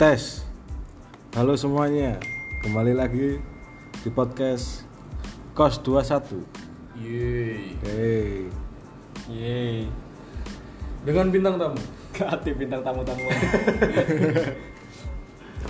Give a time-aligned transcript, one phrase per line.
[0.00, 0.48] Tes.
[1.36, 2.16] Halo semuanya.
[2.64, 3.36] Kembali lagi
[4.00, 4.88] di podcast
[5.52, 6.40] Kos 21.
[6.96, 7.76] Yeay.
[7.84, 8.48] Hey.
[9.28, 9.92] Yeay.
[11.04, 11.76] Dengan bintang tamu.
[12.16, 13.28] Ganti bintang tamu-tamu.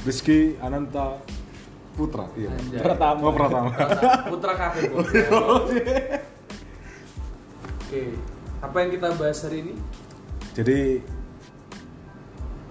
[0.07, 1.19] Rizky Ananta
[1.99, 2.31] Putra.
[2.39, 2.55] Iya.
[2.55, 2.87] Anjay.
[2.87, 3.27] Pertama.
[3.27, 3.75] Oh, pertama.
[4.31, 4.81] Putra kafe
[5.59, 5.91] Oke.
[8.63, 9.75] Apa yang kita bahas hari ini?
[10.55, 11.03] Jadi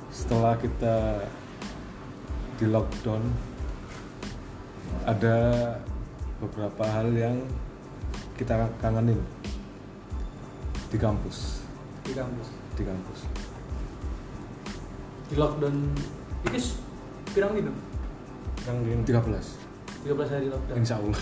[0.07, 1.27] setelah kita
[2.59, 3.23] di lockdown
[5.07, 5.37] ada
[6.43, 7.39] beberapa hal yang
[8.35, 9.19] kita kangenin
[10.91, 11.63] di kampus
[12.03, 12.47] Di kampus.
[12.75, 13.19] di kampus
[15.29, 15.75] Di lockdown.
[16.49, 16.59] Ini
[17.31, 17.71] pirang dino?
[18.65, 19.59] Yang di 13
[20.09, 20.77] 13 hari lockdown.
[20.79, 21.19] insya Allah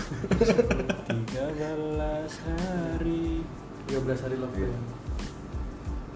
[1.06, 3.42] 13 hari.
[3.90, 4.70] 13 hari lockdown.
[4.70, 4.80] Iya.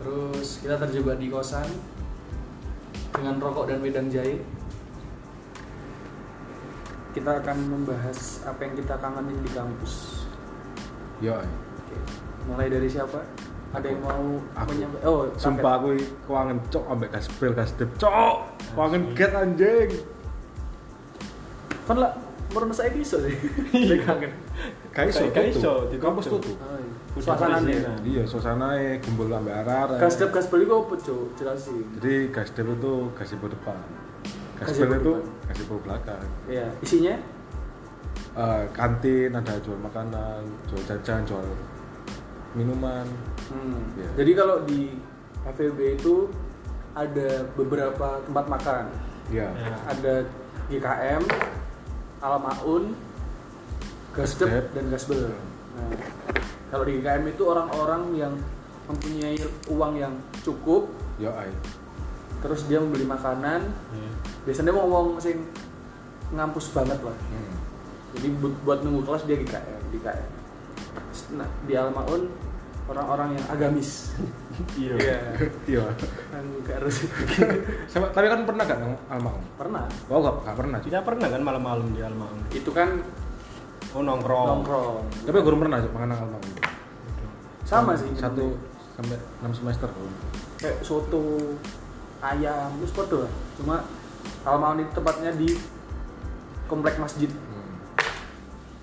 [0.02, 1.66] Terus kita terjebak di kosan
[3.12, 4.40] dengan rokok dan wedang jahit.
[7.12, 10.24] Kita akan membahas apa yang kita kangenin di kampus.
[11.18, 11.96] yo Oke.
[12.44, 13.20] Mulai dari siapa?
[13.70, 14.24] Ada yang mau
[14.54, 14.68] Aku.
[14.68, 15.06] menyampaikan?
[15.06, 15.96] Oh, sumpah aku
[16.26, 18.36] keuangan cok ambek gaspel gasdep cok
[18.70, 19.88] keuangan get anjing
[21.82, 22.12] kan lah
[22.48, 23.32] menurut saya bisa sih
[23.72, 24.32] Saya kangen
[24.92, 25.88] Gak iso, Gak iso, tutup.
[25.88, 26.00] ditutup.
[26.04, 26.92] kampus tutup Oh, iya.
[27.18, 27.56] Suasana
[28.04, 28.68] iya suasana
[29.00, 33.46] gumbul ambek arah gas dep gas beli kok apa cok jelasin jadi gasdep itu gazebo
[33.46, 34.11] depan Gazebo
[34.58, 35.46] gaspel itu depan.
[35.48, 37.16] gazebo belakang iya isinya
[38.32, 41.44] Eh, kantin ada jual makanan jual jajan jual
[42.52, 43.04] minuman
[43.52, 43.76] hmm.
[43.92, 44.08] Iya.
[44.16, 44.96] jadi kalau di
[45.44, 46.32] FEB itu
[46.96, 48.84] ada beberapa tempat makan
[49.28, 49.76] iya Ya.
[49.84, 50.14] ada
[50.72, 51.22] GKM
[52.20, 52.96] Almaun
[54.12, 54.64] Gasdep Gasdep.
[54.72, 55.22] dan Gasbel
[55.76, 55.92] nah,
[56.72, 58.34] kalau di GKM itu orang-orang yang
[58.88, 59.36] mempunyai
[59.68, 60.88] uang yang cukup
[61.20, 61.28] yo
[62.42, 63.62] terus dia membeli makanan.
[63.94, 64.10] Iya.
[64.42, 65.46] biasanya mau ngomong sing
[66.34, 67.14] ngampus banget lah.
[67.14, 67.54] Hmm.
[68.18, 70.30] jadi buat, buat nunggu kelas dia di KM di KM
[71.32, 72.28] nah di Almaun
[72.90, 73.90] orang-orang yang agamis.
[74.76, 75.00] Iya.
[75.64, 75.80] iya.
[76.28, 76.96] Yang gak harus.
[77.92, 79.40] Sama- tapi kan pernah nang Almaun?
[79.56, 79.88] Pernah.
[80.12, 80.78] Oh gak, gak pernah.
[80.84, 82.36] Kita pernah kan malam-malam di Almaun.
[82.52, 83.00] itu kan
[83.96, 84.60] Oh nongkrong.
[84.60, 85.04] nongkrong.
[85.24, 86.44] Tapi gue belum pernah makan nang Almaun?
[87.64, 88.52] Sama sih satu
[88.92, 89.88] sampai enam semester
[90.60, 91.56] kayak soto
[92.22, 93.76] ayam itu foto lah cuma
[94.42, 95.58] Almaun itu tempatnya di
[96.64, 97.76] komplek masjid Hmm.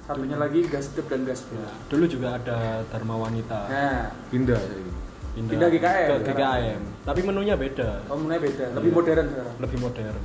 [0.06, 3.60] satunya lagi gasdep dan gasbel Ya, dulu juga ada Dharma Wanita.
[3.66, 4.92] nah pindah jadi
[5.40, 6.36] Pindah GKM Ke.
[6.36, 6.82] GKM.
[7.06, 8.04] Tapi menunya beda.
[8.06, 8.98] komunnya beda lebih Iya.
[8.98, 10.16] modern sekarang Lebih modern.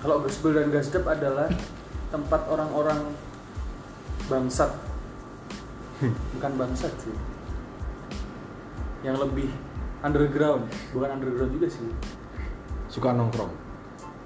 [0.00, 1.48] Kalau Gasbel dan Gasdep adalah
[2.10, 3.00] tempat orang-orang
[4.26, 4.68] bangsat.
[6.36, 7.14] Bukan bangsat sih.
[9.00, 9.48] Yang lebih
[10.00, 11.88] underground, bukan underground juga sih.
[12.90, 13.52] Suka nongkrong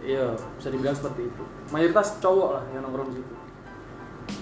[0.00, 1.42] Iya, bisa dibilang seperti itu.
[1.68, 3.34] Mayoritas cowok lah yang nongkrong di situ.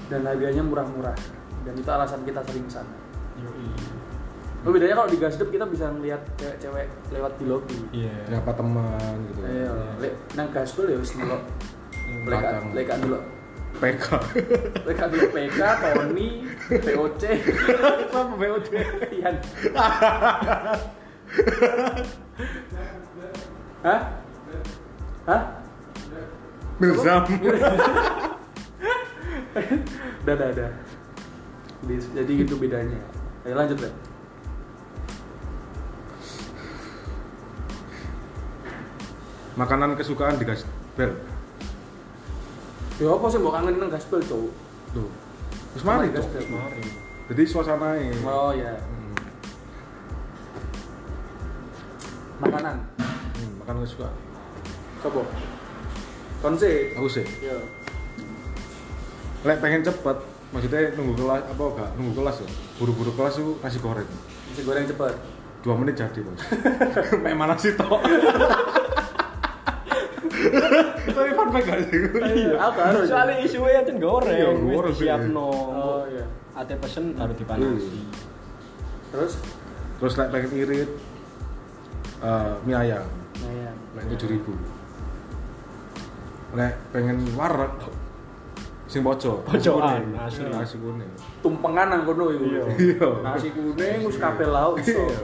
[0.09, 1.15] Dan harganya murah-murah.
[1.63, 2.93] Dan itu alasan kita sering ke sana.
[3.37, 3.69] Yoi.
[4.63, 7.79] Oh, bedanya kalau di Gasdep kita bisa ngeliat cewek-cewek lewat di lobby.
[7.93, 8.15] Iya.
[8.29, 11.15] nyapa teman gitu Iya, le- nang Gasbel ya wis.
[11.15, 11.41] Lekat,
[12.23, 12.63] Belakang.
[12.75, 13.19] lekat dulu.
[13.73, 14.05] PK
[14.87, 16.29] Lekat dulu PK, Tony,
[16.69, 17.23] VOC,
[18.05, 18.67] apa VOD
[19.15, 19.33] Ian.
[23.83, 24.01] Hah?
[25.27, 25.43] Hah?
[26.79, 27.23] Mirzam
[30.23, 30.71] Udah, udah, udah.
[31.91, 32.99] Jadi- gitu bedanya.
[33.43, 33.93] Ayo lanjut deh.
[39.57, 41.13] makanan kesukaan di Gasbel
[43.01, 44.53] Ya apa sih mau kangen nang gaspel, Cuk?
[44.93, 45.09] tuh
[45.73, 46.45] terus mari Gasbel.
[46.53, 46.85] Mari.
[47.33, 47.97] jadi suasana
[48.29, 49.17] Oh ya, hmm.
[52.45, 52.82] makanan.
[53.83, 54.15] Makanan kesukaan
[55.03, 55.23] Coba.
[56.41, 56.95] Konse.
[56.95, 57.59] aku sih Ya.
[59.43, 60.17] lek pengen cepet
[60.49, 64.07] maksudnya nunggu kelas apa enggak nunggu kelas ya buru-buru kelas tuh nasi goreng
[64.47, 65.15] Nasi goreng cepet.
[65.61, 66.39] dua menit jadi bos
[67.19, 67.99] main mana sih toh
[71.09, 71.99] tapi fun fact gak sih
[72.35, 73.07] Iya, apa harus?
[73.07, 75.07] Soalnya isunya itu goreng, Iya, goreng sih.
[75.07, 75.47] disiapno.
[75.71, 76.25] Oh iya.
[76.53, 78.01] Ate pesen baru dipanasi.
[79.09, 79.33] Terus?
[79.95, 80.91] terus lek pengen irit
[82.21, 83.07] eh, mie ayam
[83.43, 83.71] Nah, ya.
[83.93, 84.53] lek tujuh ribu
[86.53, 87.75] lek pengen wareg
[88.85, 90.21] sing pojok nasi Pojokan, kuning.
[90.21, 90.45] asli.
[90.47, 91.11] nasi kuning
[91.41, 92.45] tumpengan nang kono iku.
[92.47, 92.65] Iya.
[92.77, 93.09] Iya.
[93.21, 95.01] Nasi kuning wis kabeh lauk iso.
[95.03, 95.21] Iya.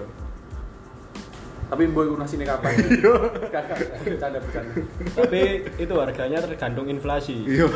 [1.69, 2.73] Tapi mbok iku nasine kapan?
[3.53, 4.73] Kakak, bercanda bercanda.
[5.13, 5.41] Tapi
[5.77, 7.45] itu harganya tergantung inflasi.
[7.45, 7.69] iya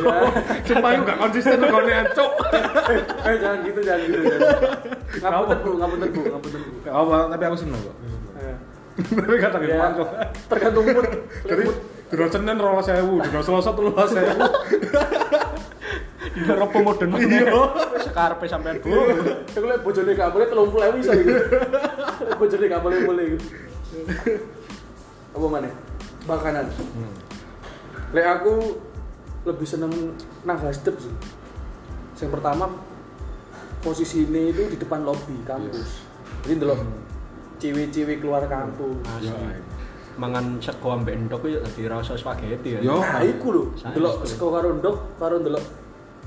[0.64, 2.32] sumpah aku gak konsisten ngone cok
[3.22, 4.20] Eh jangan gitu, jangan gitu.
[4.24, 4.50] jangan.
[5.20, 6.72] Ngapunten Bu, ngapunten Bu, ngapunten Bu.
[6.88, 8.11] apa tapi aku seneng kok Eh,
[8.92, 10.08] tapi kata Ya, gimana kok
[10.52, 11.06] tergantung mood.
[11.48, 11.64] jadi.
[12.12, 14.36] Dino Senin rolas sewu, dino Selasa telulas sewu.
[16.32, 17.44] Di ropo modern iya.
[18.00, 18.92] Sekarpe sampean bu.
[19.52, 21.32] Aku lihat bojone gak boleh telung puluh bisa gitu.
[22.40, 23.46] bojone gak boleh boleh gitu.
[25.36, 25.68] Apa mana?
[26.28, 26.64] Makanan.
[28.12, 28.80] Lek aku
[29.48, 29.92] lebih seneng
[30.44, 31.12] nang hasdep sih.
[32.20, 32.70] Yang pertama
[33.82, 36.06] posisi ini itu di depan lobi kampus.
[36.46, 36.80] Jadi ndelok
[37.62, 39.06] ciwi-ciwi keluar kampus.
[39.22, 39.38] Yo.
[40.18, 42.80] Mangan sego ambek endok yo dadi rasa spaghetti ya.
[42.82, 42.98] Yo.
[42.98, 44.26] Nah, iku lho, tuh.
[44.26, 45.62] sego karo ndok karo ndelok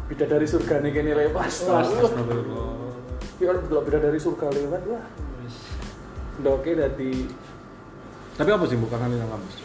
[0.08, 1.68] bidadari surga nih kene lepas.
[1.68, 2.88] Astagfirullah.
[3.36, 5.04] Ki orang ndelok bidadari surga lewat wah.
[5.44, 5.56] Wis.
[6.40, 7.28] Ndoke dadi
[8.36, 9.64] Tapi apa sih bukan nang kampus?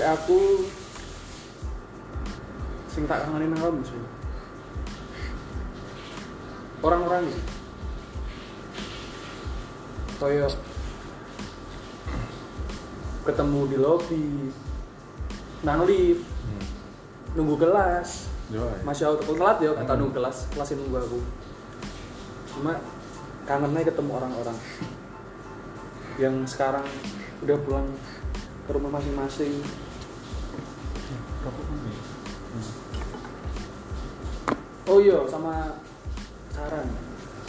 [0.00, 0.64] Ya aku
[2.88, 4.00] sing tak kangenin nang kamu sih.
[6.80, 7.44] Orang-orang sih.
[10.16, 10.56] Kayak
[13.26, 14.48] ketemu di lobi,
[15.60, 16.24] nang lift,
[17.36, 18.32] nunggu kelas.
[18.48, 18.62] Yo.
[18.86, 21.18] Masya Allah, telat ya kata nunggu kelas, kelas yang nunggu aku.
[22.54, 22.72] Cuma
[23.44, 24.56] kangennya ketemu orang-orang
[26.22, 26.86] yang sekarang
[27.44, 27.86] udah pulang
[28.64, 29.60] ke rumah masing-masing.
[34.86, 35.82] Oh iya, sama
[36.54, 36.86] saran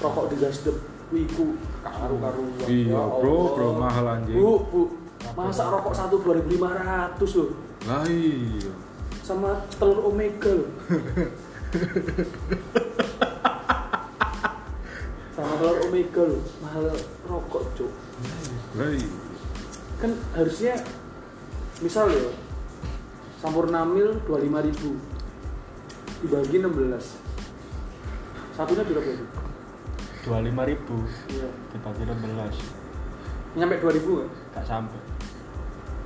[0.01, 2.67] rokok di gasdep wiku karu-karuan.
[2.67, 3.51] Iya, Ya bro, Allah.
[3.55, 4.35] bro, mahal anjing.
[4.35, 4.81] Bu, bu,
[5.33, 7.49] masa rokok satu 2500 loh
[7.87, 8.71] Lah iya.
[9.23, 10.69] sama telur omega loh.
[15.31, 16.83] sama telur omega loh, mahal
[17.23, 17.91] rokok cuk.
[18.75, 19.09] Lah iya.
[19.97, 20.73] Kan harusnya
[21.81, 22.29] misal ya
[23.37, 24.89] Sampurna mil 25.000 ribu
[26.17, 27.21] dibagi 16
[28.57, 29.25] satunya berapa itu?
[30.27, 31.47] Dua lima ribu Iya.
[31.71, 32.59] dibagi 16
[33.55, 34.29] Nyampe 2000 kan?
[34.53, 34.99] gak sampai.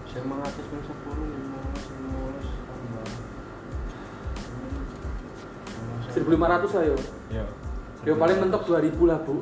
[0.05, 3.05] Saya mengatas pun sepuluh lima belas lima belas tambah.
[6.13, 6.95] 1500 lah ya.
[7.33, 7.45] Ya.
[8.01, 9.41] Ya paling mentok 2000 lah bu.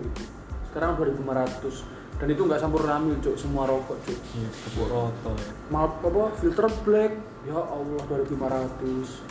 [0.72, 1.84] Sekarang 2500
[2.20, 4.20] dan itu nggak sampurna mil cuk semua rokok cuk.
[4.36, 5.52] Iya, kebuk roto ya.
[5.72, 7.12] Maaf apa filter black
[7.44, 9.24] ya Allah 2500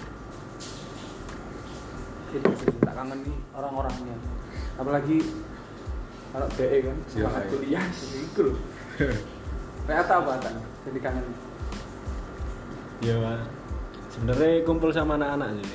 [2.29, 4.13] itu sih tak kangen nih orang-orangnya
[4.79, 5.19] apalagi
[6.33, 7.85] anak DE kan semangat Iya, kuliah
[8.15, 8.57] itu loh
[9.89, 10.53] kayak apa tak
[10.87, 11.27] jadi kangen
[12.99, 13.15] Ya,
[14.11, 15.71] sebenarnya kumpul sama anak-anak sih.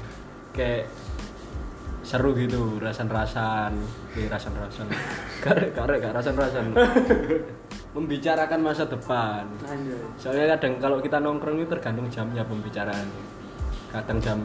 [0.52, 0.92] Kayak
[2.04, 3.80] seru gitu, rasan-rasan,
[4.20, 4.92] eh, rasan-rasan.
[5.44, 6.76] Karek karek gak rasan-rasan.
[7.96, 9.48] Membicarakan masa depan.
[10.20, 13.08] Soalnya kadang kalau kita nongkrong itu tergantung jamnya pembicaraan.
[13.94, 14.40] Kadang jam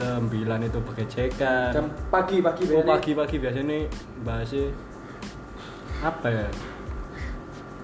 [0.00, 0.32] 9
[0.64, 1.70] itu begecekan.
[1.70, 2.90] jam pagi pagi Oh, biasanya.
[2.96, 3.78] pagi-pagi biasanya
[4.24, 4.64] bahasnya
[6.00, 6.46] apa ya?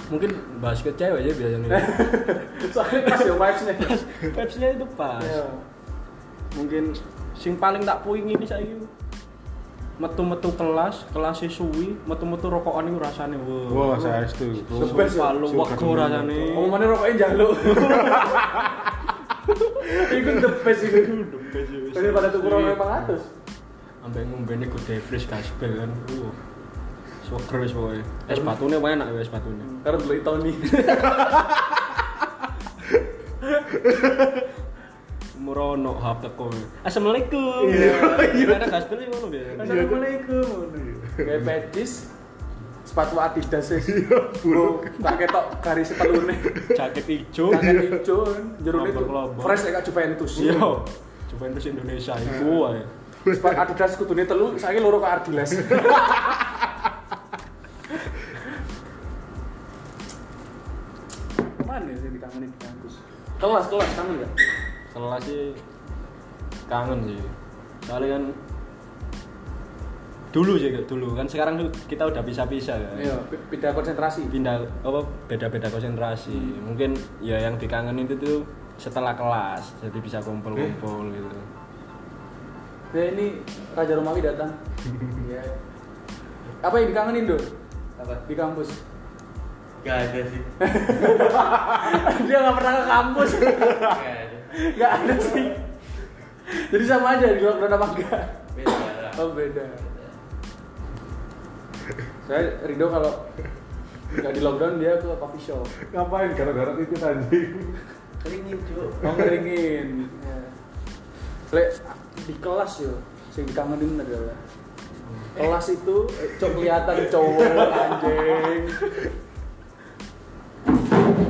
[0.09, 0.31] Mungkin
[0.63, 1.69] bahas ke cewek aja biasanya.
[2.75, 3.75] soalnya pas ya vibes-nya
[4.33, 5.21] Vibes-nya itu pas.
[5.21, 5.45] Iya.
[6.57, 6.83] Mungkin
[7.37, 8.65] sing paling tak puing ini saya
[9.97, 13.41] metu-metu kelas, kelas suwi, metu-metu rokokan itu rasanya
[13.73, 14.53] Wah, saya itu.
[14.69, 15.33] The best ya.
[15.33, 15.89] Palu Suka wego
[17.33, 17.49] dulu.
[19.47, 21.01] Itu the best itu
[21.91, 22.75] daripada tuh kurang Iya.
[22.75, 23.23] 500
[24.03, 25.91] Sampai ngombene good day fresh gaspel kan.
[27.23, 28.03] Suker wis pokoke.
[28.26, 29.59] Es batune wae enak ya es batune.
[29.83, 30.53] karena dulu Tony
[35.37, 36.49] Murono hap teko.
[36.83, 37.69] Assalamualaikum.
[37.69, 37.95] Iya.
[38.57, 39.50] Ada gaspel ngono biasa.
[39.62, 40.47] Assalamualaikum
[41.17, 41.93] kayak pedis
[42.87, 43.83] sepatu Adidas sih.
[44.47, 46.35] Bu tak ketok garis sepatune
[46.71, 47.50] Jaket ijo.
[47.50, 48.19] jaket hijau
[48.62, 49.02] jerone itu
[49.43, 50.33] fresh kayak Juventus.
[50.38, 50.87] Iya.
[51.26, 52.83] Juventus Indonesia iku wae.
[53.26, 55.50] sepatu Adidas kudune telu saiki loro ke Ardiles
[61.66, 62.95] mana sih dikangenin di kampus?
[63.37, 64.33] Kelas kelas kangen nggak?
[64.95, 65.52] Kelas sih
[66.71, 67.19] kangen sih.
[67.87, 68.23] Soalnya kan
[70.33, 71.14] dulu sih dulu.
[71.14, 72.97] Kan sekarang tuh kita udah bisa-bisa kan.
[72.99, 73.16] iya
[73.50, 74.26] pindah konsentrasi.
[74.30, 76.37] Pindah apa beda-beda konsentrasi.
[76.62, 78.38] Mungkin ya yang dikangenin itu tuh
[78.76, 81.28] setelah kelas jadi bisa kumpul-kumpul gitu.
[82.95, 83.42] Ya ini
[83.76, 84.50] Raja Romawi datang.
[85.26, 85.42] Iya.
[86.62, 87.45] apa yang dikangenin dong
[87.99, 88.14] apa?
[88.30, 88.71] Di kampus.
[89.83, 90.42] Gak ada sih.
[92.26, 93.30] Dia nggak pernah ke kampus.
[93.38, 94.38] Gak ada.
[94.54, 95.47] Nggak ada sih.
[96.47, 99.64] Jadi sama aja di lockdown apa enggak beda oh beda
[102.26, 103.12] saya Rido kalau
[104.09, 107.75] nggak di lockdown dia ke coffee shop Ngapain gara-gara titit anjing?
[108.23, 109.88] keringin cuy mau ngeringin
[110.21, 110.38] ya.
[111.52, 111.68] Lek,
[112.23, 112.95] di kelas yo
[113.37, 114.38] yang dikangenin adalah
[115.37, 118.62] kelas itu eh, cok kelihatan cowok anjing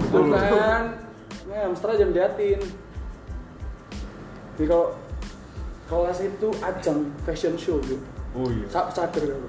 [0.06, 0.84] tuh kan
[1.46, 2.60] Eh, hamster aja liatin.
[4.58, 4.92] Jadi kalau
[5.86, 7.96] kelas itu ajang fashion show gitu.
[8.34, 9.48] oh iya Sa sadar aku.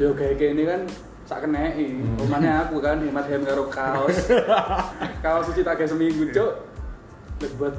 [0.00, 0.80] Yo kayak kayak ini kan
[1.28, 2.00] sak kenei.
[2.18, 4.32] Rumahnya aku kan hemat hem karo kaos.
[5.24, 6.52] kaos cuci tak kayak seminggu, Cuk.
[7.60, 7.74] Buat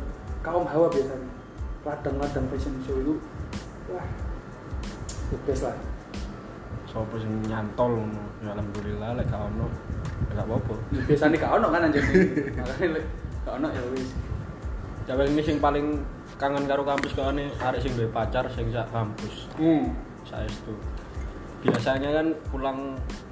[0.46, 1.30] kaum hawa biasanya.
[1.82, 3.18] Ladang-ladang fashion show itu
[3.90, 4.06] wah
[5.34, 5.76] the best lah.
[6.86, 8.22] Sopo sing nyantol ngono.
[8.46, 9.68] Ya alhamdulillah lek gak ono.
[10.30, 10.76] Ya gak apa-apa.
[11.10, 12.04] Biasanya gak ono kan anjir.
[12.56, 13.06] Makanya lek
[13.44, 14.10] gak ono ya wis.
[15.10, 16.06] Jawa ini sing paling
[16.38, 19.50] kangen karo kampus kok ini arek sing duwe pacar sing sak kampus.
[19.58, 20.74] Hmm, Saestu.
[21.62, 22.80] Biasanya kan pulang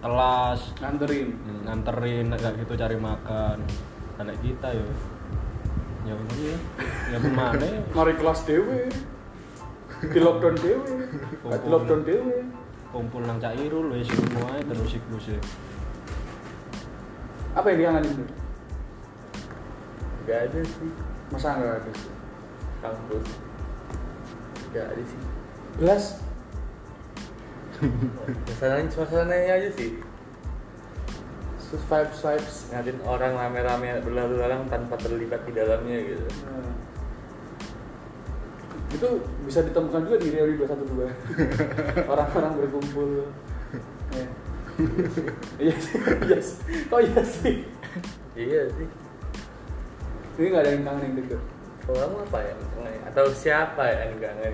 [0.06, 1.34] kelas nganterin.
[1.66, 3.58] nganterin kayak gitu cari makan.
[4.22, 4.86] Anak kita yo.
[6.06, 6.58] Ya ya.
[7.10, 7.68] Ya ke mana?
[7.98, 8.90] Mari kelas dewe.
[10.00, 10.94] Di lockdown dewe.
[11.44, 12.38] Di lockdown dewe.
[12.90, 15.42] Kumpul nang Cak Irul wis semua terus siklus ya.
[17.54, 18.30] Apa yang dikangenin tuh?
[20.30, 20.92] Gak ada sih
[21.34, 21.92] Masa enggak ada?
[22.80, 23.28] kampus.
[24.74, 25.22] Gak ada sih.
[25.82, 26.04] Belas.
[27.80, 30.00] Suasananya suasananya aja sih.
[31.70, 32.56] Terus vibes vibes.
[32.74, 36.26] Ngatin orang rame-rame berlalu lalang tanpa terlibat di dalamnya gitu.
[36.50, 36.76] Nah.
[38.90, 39.10] Itu
[39.46, 41.08] bisa ditemukan juga di Reuni 212.
[42.12, 43.30] Orang-orang berkumpul.
[44.12, 44.28] Ya.
[45.62, 45.96] Iya sih.
[46.26, 46.58] Iya sih.
[46.90, 47.56] Kok iya sih?
[48.34, 48.88] Iya sih.
[50.40, 51.38] Ini nggak ada yang kangen gitu.
[51.86, 52.56] Kalau kamu apa ya?
[53.12, 54.54] Atau siapa ya yang kangen?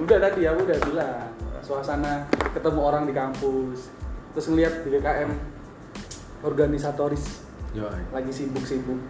[0.00, 1.35] Udah tadi aku udah bilang
[1.66, 2.22] suasana
[2.54, 3.90] ketemu orang di kampus
[4.30, 5.30] terus ngeliat di BKM
[6.40, 7.42] organisatoris
[7.74, 7.90] Yo.
[7.90, 8.02] ay.
[8.14, 9.02] lagi sibuk-sibuk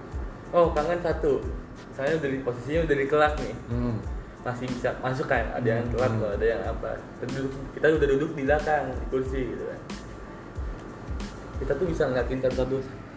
[0.55, 1.43] Oh kangen satu.
[1.91, 3.55] Saya udah di posisinya udah di kelas nih.
[3.67, 3.99] Hmm.
[4.47, 5.43] Masih bisa masuk kan?
[5.53, 6.33] Ada yang telat Hmm.
[6.39, 6.91] ada yang apa?
[7.19, 9.81] Kita, duduk, kita udah duduk di belakang di kursi gitu kan.
[11.59, 12.77] Kita tuh bisa ngeliatin satu satu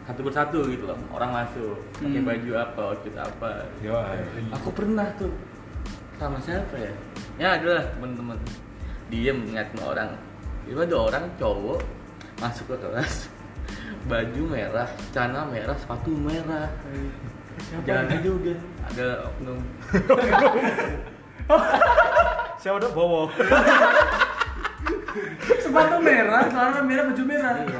[0.09, 0.97] satu persatu gitu loh.
[1.13, 2.27] Orang masuk pakai Hmm.
[2.27, 3.51] baju apa, outfit apa.
[3.77, 3.93] Yo.
[3.93, 4.25] ay.
[4.49, 5.29] aku pernah tuh
[6.17, 6.91] sama siapa ya?
[7.37, 8.35] Ya adalah teman-teman
[9.09, 10.09] diem ngeliatin orang.
[10.69, 11.81] Itu ada orang cowok
[12.39, 13.27] masuk ke kelas
[14.07, 16.69] baju merah, celana merah, sepatu merah.
[17.83, 18.55] Jalannya juga
[18.87, 19.59] ada oknum.
[22.61, 23.21] Saya udah bawa.
[25.59, 27.77] sepatu merah celana merah baju merah itu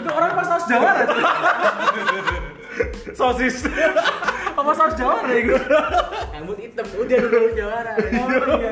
[0.00, 1.20] itu orang pas jawara tuh.
[3.18, 3.64] Sosis.
[4.58, 5.54] apa saus jawara ya gitu
[6.34, 7.92] Rambut hitam udah dulu jawara.
[7.94, 8.26] oh
[8.58, 8.70] iya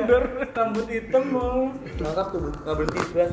[0.51, 3.31] rambut hitam mau Ngakak tuh nggak berhenti kelas.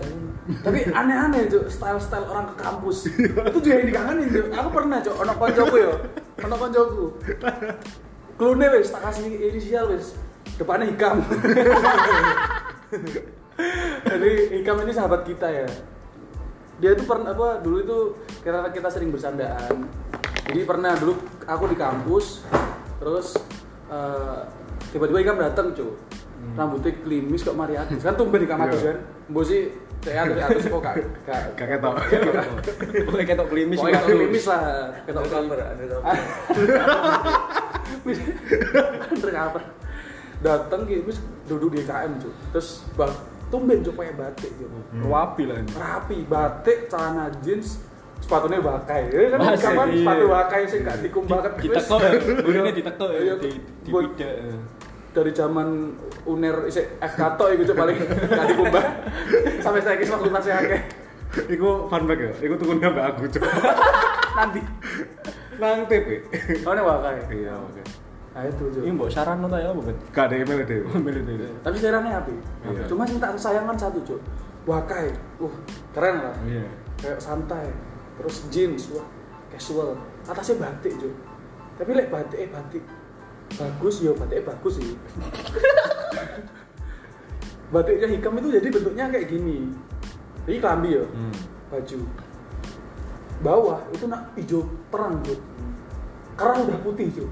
[0.62, 3.08] tapi aneh-aneh tuh style-style orang ke kampus.
[3.48, 5.92] Itu juga yang dikangenin tuh aku pernah cok ono koncoku yo.
[6.46, 7.04] Ono koncoku.
[8.38, 10.14] Klune wis tak kasih inisial wis.
[10.54, 11.24] Depannya hikam.
[14.10, 15.66] Jadi hikam ini sahabat kita ya.
[16.82, 17.98] Dia itu pernah apa dulu itu
[18.42, 19.86] karena kita sering bersandaan
[20.44, 22.44] jadi pernah dulu aku di kampus
[22.98, 23.36] terus
[23.88, 24.40] eh,
[24.90, 25.92] tiba-tiba hikam datang cuy
[26.54, 28.88] rambutnya klimis kok mari atus kan tumben hikam atus Iya.
[28.92, 28.96] kan
[29.32, 29.62] mbok sih
[30.04, 30.96] saya dari atus kok gak
[31.56, 31.96] Gak ketok.
[33.08, 33.80] Pokoknya ketok klimis.
[33.80, 34.60] Pokoknya ketok klimis lah
[35.08, 35.58] ketok Ada ada cover.
[39.08, 39.62] undercover
[40.44, 41.08] datang gitu
[41.48, 43.12] duduk di KM cuy terus bang
[43.48, 44.68] tumben cuy pakai batik cuy
[45.00, 45.70] Rapi lah ini.
[45.72, 47.80] rapi batik celana jeans
[48.24, 49.98] sepatunya bakai ya kan Masih, kapan iya.
[50.00, 52.00] sepatu bakai sih gak dikumbakan Ditekuk,
[52.40, 53.50] gunungnya ditekuk, Iya, di
[53.84, 54.32] di buat- pidak.
[55.12, 55.92] dari zaman
[56.24, 58.84] uner isi kato itu cuy paling gak dikumbah
[59.64, 60.80] sampai saya kisah waktu masih akeh
[61.34, 62.30] Iku fun fact ya.
[62.40, 63.42] Iku tuh mbak aku cok.
[64.34, 64.60] nanti
[65.54, 66.22] Nang TP.
[66.62, 67.82] oh ini bakai Iya oke.
[68.30, 69.96] nah itu cuy Ini mbok sarano ta ya apa kan?
[70.10, 70.78] Gak ada email deh.
[70.96, 71.46] Milih itu.
[71.60, 72.82] tapi sejarahnya api Iya.
[72.86, 74.18] cuma sing tak sayangkan satu cuy
[74.64, 75.54] wakai uh
[75.90, 76.64] keren lah Iya.
[76.96, 77.66] kayak santai
[78.20, 79.06] terus jeans wah
[79.50, 79.98] casual.
[80.24, 81.14] Atasnya batik cuy
[81.74, 82.84] tapi lek batik eh batik.
[83.54, 84.94] Bagus yo batiknya bagus sih.
[87.74, 89.66] Batiknya hikam itu jadi bentuknya kayak gini.
[90.46, 91.34] Ini kelambi ya Hmm.
[91.72, 91.98] baju.
[93.42, 94.62] Bawah itu nak hijau
[94.94, 95.38] terang cuy
[96.34, 97.30] karena udah putih cuy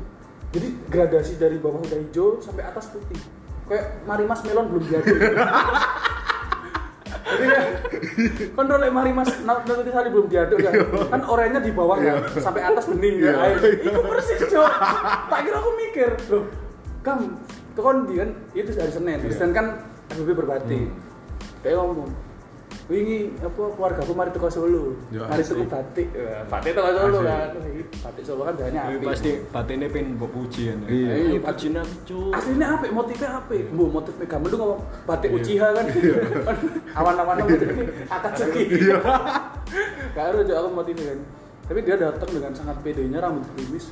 [0.52, 3.18] jadi gradasi dari bawah udah hijau sampai atas putih.
[3.70, 5.10] Kayak marimas melon belum jadi
[7.22, 7.62] jadi ya
[8.52, 10.72] kan dole marimas nanti tadi belum diaduk kan.
[11.08, 13.32] Kan oranye di bawah kan sampai atas bening kan.
[13.32, 13.34] Iya.
[13.40, 13.58] air.
[13.80, 14.66] Itu persis cuy
[15.28, 16.44] tak kira aku mikir loh
[17.02, 17.20] kang
[17.72, 17.96] itu kan
[18.52, 19.18] itu hari senin.
[19.22, 19.32] Iya.
[19.32, 19.66] senin kan
[20.12, 20.92] FBB berbatik Hmm.
[21.62, 22.10] kayak ngomong
[22.92, 24.92] wingi apa keluarga aku mari teko Solo.
[25.08, 26.06] Mari tuku batik.
[26.44, 27.48] Batik teko Solo kan.
[28.04, 29.06] Batik Solo kan banyak apik.
[29.08, 30.78] pasti batine pengen mbok puji kan.
[30.84, 31.12] Iya.
[31.16, 31.52] Iya, aku
[32.04, 32.30] cuk.
[32.36, 35.38] aslinya apa motifnya apa bu motif gambar lu ngomong batik Iya.
[35.40, 35.86] Uchiha kan.
[37.00, 38.96] Awan-awan motif ini atas segi Iya.
[40.14, 41.20] gak harus aku motifnya kan.
[41.62, 43.88] Tapi dia datang dengan sangat pedenya rambut gerimis.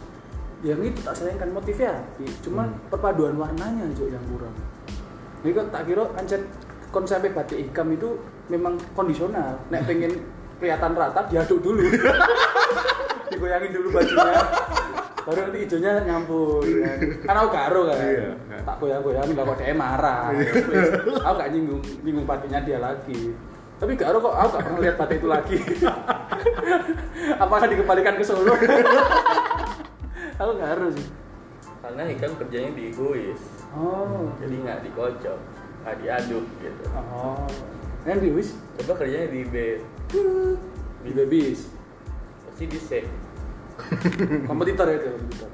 [0.61, 2.05] Yang itu tak sayangkan motifnya
[2.45, 2.81] cuman Hmm.
[2.93, 4.53] perpaduan warnanya Cuk, yang kurang.
[5.41, 6.43] Ini kok tak kira ancet
[6.91, 9.55] konsepnya batik ikam itu memang kondisional.
[9.71, 10.13] Nek pengen
[10.59, 11.81] kelihatan rata diaduk dulu.
[13.31, 14.43] Digoyangin dulu bajunya.
[15.21, 16.99] Baru nanti hijaunya nyampur kan.
[17.23, 17.97] Kan aku garo kan.
[18.03, 18.31] Iya.
[18.67, 20.35] tak goyang-goyangin gak kok dia marah.
[20.35, 20.51] Wis,
[21.23, 23.33] aku gak nyinggung nyinggung batiknya dia lagi.
[23.79, 25.57] Tapi garo kok aku gak pernah lihat batik itu lagi.
[27.43, 28.53] Apakah dikembalikan ke Solo?
[30.41, 31.07] Aku garo sih.
[31.81, 33.41] Karena hikam kerjanya di egois
[33.77, 34.29] oh.
[34.41, 35.39] Jadi nggak dikocok
[35.81, 36.85] nggak diaduk gitu.
[36.93, 37.49] Oh
[38.09, 39.57] yang di wis coba kerjanya di B.
[41.01, 41.69] Di babies
[42.49, 42.91] pasti di C.
[44.49, 45.51] Kompetitor ya itu kompetitor.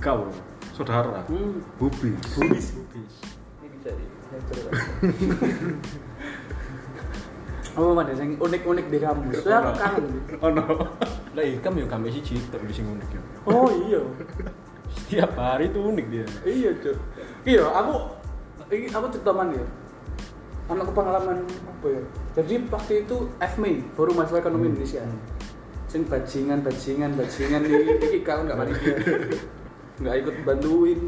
[0.00, 0.32] Kau,
[0.72, 1.60] saudara, hmm.
[1.76, 2.16] bubis.
[2.36, 2.66] Bubis.
[3.60, 4.04] ini bisa di
[7.70, 10.04] apa mana yang unik-unik di kamu saya aku kangen
[10.42, 10.66] Oh no.
[11.38, 13.22] Lah ikam ya kami sih citer di sing unik ya.
[13.46, 14.02] oh iya.
[14.90, 16.26] Setiap hari tuh unik dia.
[16.42, 16.94] iya cuy
[17.46, 17.94] iya aku
[18.74, 19.66] ini aku cerita mana ya
[20.70, 22.02] anak pengalaman apa ya?
[22.38, 25.02] Jadi waktu itu FMI Forum Mahasiswa Ekonomi Indonesia.
[25.90, 28.96] Sing bajingan bajingan bajingan ini ini kau nggak panitia
[30.00, 31.00] nggak ikut bantuin.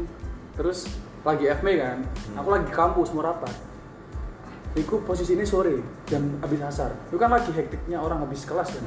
[0.53, 0.85] Terus
[1.23, 1.97] lagi FMI kan
[2.35, 3.55] aku lagi kampus mau rapat.
[4.73, 6.91] Iku posisinya sore jam habis asar.
[7.07, 8.83] Itu kan lagi hektiknya orang habis kelas kan.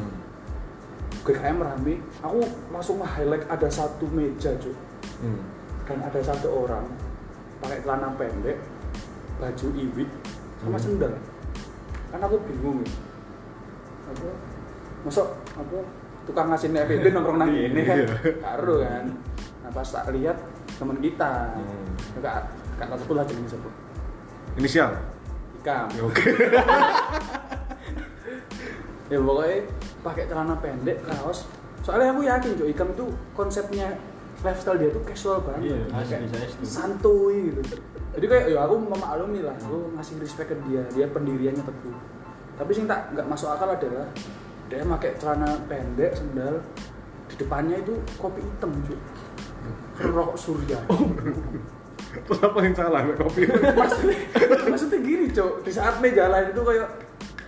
[1.27, 1.99] GKM rame.
[2.23, 2.39] Aku
[2.71, 4.75] langsung highlight ada satu meja cuy
[5.17, 5.41] Hmm.
[5.89, 6.85] dan ada satu orang
[7.63, 8.61] pakai celana pendek
[9.41, 10.11] baju iwit
[10.67, 11.13] sama sendal.
[12.11, 12.91] Kan aku bingung ya.
[14.07, 14.29] Apa?
[15.03, 15.79] Masuk apa?
[16.27, 17.97] Tukang ngasih FEB nongkrong nang ini kan?
[18.03, 18.07] Iya.
[18.43, 19.05] karo kan.
[19.63, 20.37] Nah pas tak lihat
[20.77, 21.55] teman kita.
[21.55, 22.19] Hmm.
[22.19, 23.73] kak kata sebut lah jenis sebut
[24.57, 24.91] Inisial.
[25.61, 25.87] ikam.
[25.93, 26.23] Ya, Oke.
[29.13, 29.59] ya pokoknya
[30.03, 31.47] pakai celana pendek kaos.
[31.83, 33.95] Soalnya aku yakin cuy ikam itu konsepnya
[34.43, 35.71] lifestyle dia tuh casual banget.
[35.71, 36.67] Iya, Kayak saya setuju.
[36.67, 37.79] santuy gitu
[38.17, 41.97] jadi kayak ya aku memaklumi lah aku ngasih respect ke dia dia pendiriannya teguh.
[42.57, 44.09] Tapi sing tak nggak masuk akal adalah
[44.67, 46.59] dia pakai celana pendek sendal
[47.29, 48.99] di depannya itu kopi hitam cuy
[50.01, 50.79] rokok surya.
[52.17, 53.45] Terus apa yang salah mek kopi?
[53.77, 54.17] maksudnya
[54.65, 56.89] maksudnya gini cok di saat meja jalan itu kayak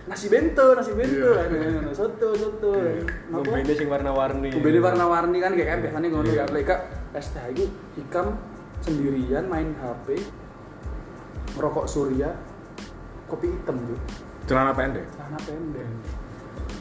[0.05, 1.49] nasi bento nasi bento Iya.
[1.49, 2.71] kan soto soto.
[2.77, 3.01] Apa?
[3.33, 4.49] Ngombene sing warna-warni.
[4.53, 6.45] Kumbene warna-warni kan kayak kan biasanya ngono ya.
[6.49, 6.75] Mereka
[7.17, 7.65] es teh itu
[7.97, 8.37] hikam
[8.85, 10.21] sendirian main HP
[11.53, 12.29] merokok surya
[13.25, 13.99] kopi hitam tuh
[14.49, 15.05] Celana pendek.
[15.13, 15.85] celana pendek.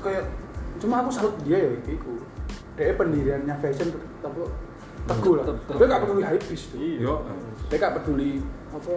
[0.01, 0.25] Kayak
[0.81, 2.13] cuma aku salut dia ya itu
[2.79, 3.93] dia pendiriannya fashion
[4.25, 4.41] tapi
[5.05, 5.45] teguh lah.
[5.69, 7.05] Dia gak peduli hype beast tuh Iya.
[7.05, 7.15] Yo.
[7.69, 8.41] dia gak peduli
[8.73, 8.95] apa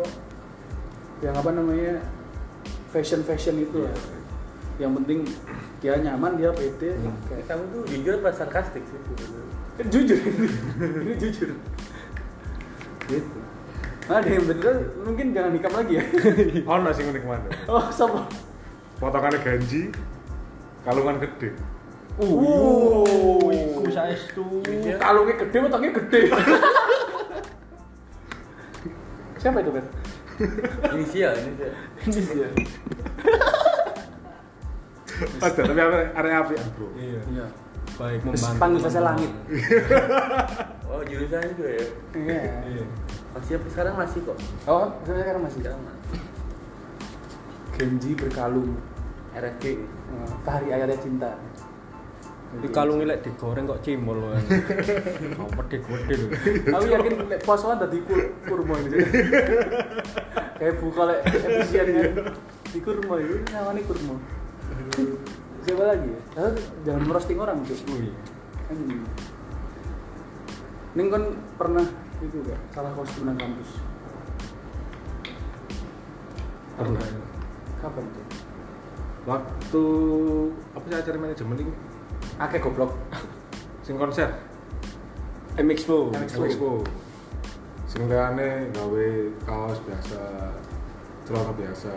[1.20, 2.00] yang apa namanya
[2.90, 3.96] fashion fashion itu lah.
[4.80, 5.20] Yang penting
[5.84, 6.96] dia nyaman dia pede.
[7.28, 9.00] Pakai kamu tuh jujur apa sarkastik sih
[9.90, 10.16] jujur.
[10.16, 11.50] Ini ini jujur.
[13.10, 13.40] Gitu
[14.08, 16.04] ada yang bener mungkin jangan nikam lagi ya
[16.70, 17.48] Oh nasi unik mana?
[17.68, 18.26] oh sama
[18.98, 19.90] Potongannya ganji,
[20.82, 21.58] kalungan gede.
[22.22, 24.62] Uh, iku saestu.
[24.96, 26.22] kalungnya gede otaknya gede
[29.42, 29.88] siapa itu bet
[30.94, 31.74] inisial inisial
[32.06, 32.48] ini dia
[35.38, 36.88] Ada, tapi area area api bro.
[36.94, 37.22] Iya.
[37.30, 37.46] iya
[37.94, 38.58] Baik membantu.
[38.58, 39.32] panggil saja langit
[40.86, 42.84] oh jurusan itu ya iya Iya.
[43.32, 43.66] Masih apa?
[43.72, 44.38] Sekarang masih kok.
[44.68, 45.60] Oh sekarang masih.
[45.64, 46.20] Sekarang masih.
[47.78, 48.72] Genji berkalung.
[49.32, 49.64] RFQ
[50.12, 51.32] Eh, Fahri ayatnya cinta.
[52.52, 54.44] Di kalung lek digoreng kok cimol kan.
[55.40, 56.28] Kok pede-pede lho.
[56.76, 59.00] aku yakin lek posoan tadi kur kurma ini.
[60.60, 62.12] Kayak buka lek efisien kan?
[62.76, 64.16] Di kurma itu namanya kurma.
[65.64, 66.20] Siapa lagi ya?
[66.36, 68.12] Lalu jangan merosting orang tuh Wih.
[68.68, 69.06] kan gini.
[70.92, 71.24] Ning kan
[71.56, 71.86] pernah
[72.22, 73.70] itu gak salah kostum kampus
[76.78, 77.04] Pernah.
[77.82, 78.26] kapan tuh
[79.22, 79.84] Waktu
[80.74, 81.74] apa sih acara manajemen itu?
[82.42, 82.90] akeh goblok
[83.82, 84.30] Sing konser.
[85.58, 86.10] MXpo.
[86.10, 86.82] MXpo.
[87.86, 89.08] Sing liyane gawe
[89.44, 90.22] kaos biasa,
[91.26, 91.92] celana biasa.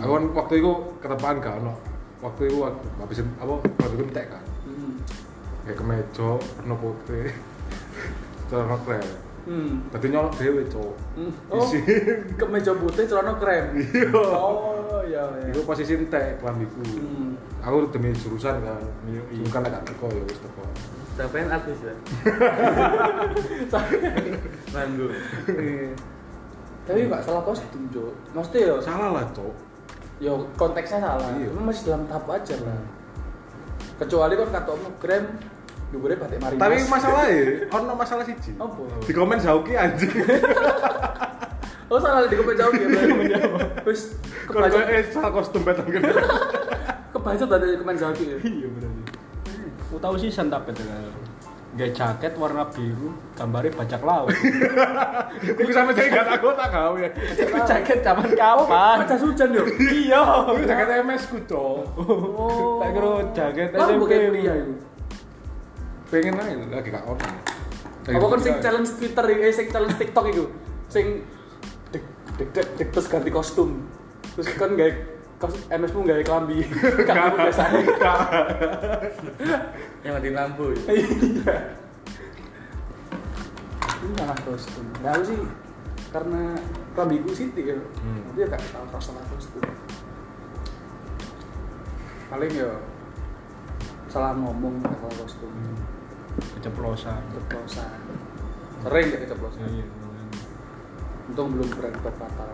[0.00, 1.76] Aku kan waktu itu ketepaan gak ono.
[2.20, 4.44] Waktu itu waktu habisin apa waktu itu entek kan.
[4.64, 4.92] hmm.
[5.64, 7.28] Kayak kemeja warna putih.
[8.48, 9.04] Celana krem.
[9.44, 9.88] Hmm.
[9.88, 10.62] Tadi nyolok dhewe.
[10.66, 11.32] Hmm.
[11.48, 11.78] oh Isi.
[12.38, 14.08] kemeja putih celana krem Iya.
[14.12, 16.80] oh iya iya Iku posisi entek kelambiku.
[16.80, 17.32] hmm.
[17.60, 18.80] Aku demi jurusan kan.
[19.04, 19.42] Iya, iya.
[19.42, 20.62] Bukan gak teko ya wis teko.
[21.14, 21.94] sampean artis ya
[24.74, 25.10] nganggur
[25.46, 25.94] Iya.
[26.84, 29.54] tapi gak salah kostum Jo maksudnya ya Salah lah, Cok.
[30.18, 31.54] ya konteksnya salah Iya.
[31.54, 32.82] masih dalam tahap wajar lah
[33.94, 35.24] kecuali kan kata omong krem
[35.94, 36.58] Dubure batik marinas.
[36.58, 38.50] Tapi masalahnya, ono masalah siji.
[38.58, 38.82] apa?
[39.00, 40.10] Di komen Zauki anjing.
[41.84, 43.38] Oh salah di komen jauh ya.
[43.84, 44.16] Terus
[44.48, 46.10] Kalau kebaca eh salah kostum batang gede.
[47.14, 48.36] kebaca tadi komen jauh ya.
[48.40, 49.02] Iya berarti.
[49.84, 51.12] Aku tahu sih santap itu kan.
[51.74, 54.30] Gak jaket warna biru, gambarnya bajak laut.
[55.60, 56.98] Iku sampe saya gak takut tak gawe.
[57.34, 58.96] Itu jaket zaman kapan?
[59.04, 59.62] Baca hujan yo.
[59.76, 60.22] Iya.
[60.50, 61.78] Iku jaket MS ku, Cok.
[62.00, 62.78] Oh.
[62.78, 64.00] Tak kira jaket Kamu SMP.
[64.00, 64.72] bukan kuliah itu.
[66.14, 67.26] Pengen aja lagi gak ono.
[68.06, 70.46] Apa kan sing challenge Twitter eh sing challenge TikTok itu.
[70.86, 71.26] Sing
[71.90, 72.06] dek
[72.38, 73.82] dek dek dek terus ganti kostum.
[74.38, 74.78] Terus kan
[75.42, 76.62] kos MS mu gawe klambi.
[77.10, 77.62] Kamu biasa.
[80.06, 80.64] Yang mati lampu.
[80.70, 80.82] ya.
[80.94, 81.56] Iya.
[84.06, 84.86] Ini malah kostum.
[85.02, 85.40] Nah, sih
[86.14, 86.54] karena
[86.94, 87.74] klambiku Siti ya.
[87.74, 88.22] Hmm.
[88.38, 89.66] Dia gak tahu masalah kostum.
[92.30, 92.70] Paling ya
[94.06, 95.50] salah ngomong kalau kostum.
[96.34, 97.22] Keceplosan.
[97.30, 97.90] Keceplosan.
[98.82, 99.64] Sering gak keceplosan.
[99.70, 99.86] Iya.
[101.30, 102.50] Untung belum berakibat fatal.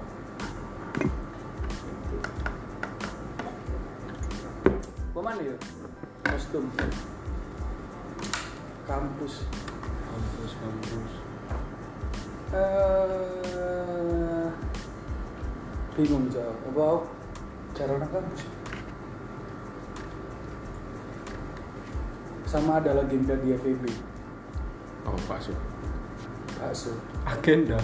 [5.10, 5.56] Ke mana ya?
[6.28, 6.64] Kostum.
[8.86, 9.34] Kampus.
[10.06, 11.12] Kampus kampus.
[12.50, 14.48] Eh,
[15.94, 16.56] bingung jauh.
[16.70, 17.06] Apa
[17.90, 18.59] orang kampus?
[22.50, 23.84] Sama ada legenda di FEB.
[25.06, 25.54] Oh, Pak Su.
[26.58, 26.92] Bakso.
[27.24, 27.78] Agenda.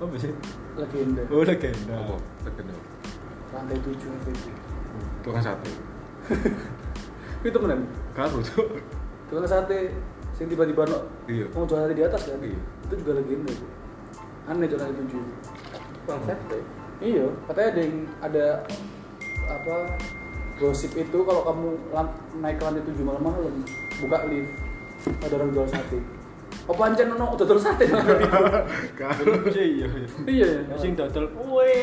[0.00, 0.32] Apa sih?
[0.74, 1.22] Legenda.
[1.30, 1.94] Oh legenda.
[1.94, 2.16] Apa?
[2.48, 2.78] Terkenal.
[3.52, 3.94] Lantai 7
[4.24, 4.44] FEB.
[5.22, 5.70] Tukang sate.
[7.46, 7.78] Itu benar.
[8.16, 8.68] Karo, Cok.
[9.30, 9.92] Tukang sate
[10.34, 11.46] sing tiba-tiba no Iya.
[11.54, 12.40] mau jual sate di atas kan?
[12.42, 12.58] Iya.
[12.88, 13.66] Itu juga legenda itu.
[14.50, 16.08] Aneh tuh lantai 7.
[16.08, 16.38] Konsep.
[16.98, 17.94] Iya, katanya ada yang
[18.24, 18.44] ada
[19.44, 19.76] apa
[20.54, 21.68] gosip itu kalau kamu
[22.38, 23.54] naik ke lantai 7 malam-malam
[23.98, 24.54] buka lift
[25.20, 25.98] ada orang jual sate.
[26.64, 28.06] Apa ancen ono udah terus sate nang?
[28.96, 29.44] Karo.
[29.52, 29.84] Iya.
[30.24, 30.64] Iya.
[30.64, 31.76] Ya sing dodol kue.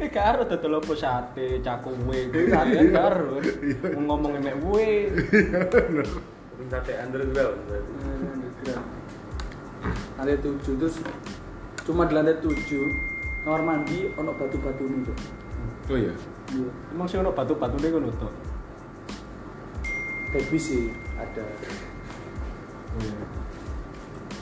[0.00, 2.32] Eh karo dodol apa sate, cakwe.
[2.48, 3.36] Sate karo.
[4.00, 5.12] Ngomong emek kue.
[6.72, 7.92] Sate underground berarti.
[10.16, 10.96] Lantai 7 terus
[11.84, 12.54] cuma di lantai 7
[13.44, 15.16] kamar mandi ono batu-batu nih tuh.
[15.90, 16.14] Oh iya.
[16.54, 16.70] Iya.
[16.94, 18.28] Emang sih ono batu-batune ngono to.
[20.30, 21.44] Baby sih ada.
[23.00, 23.16] Iya.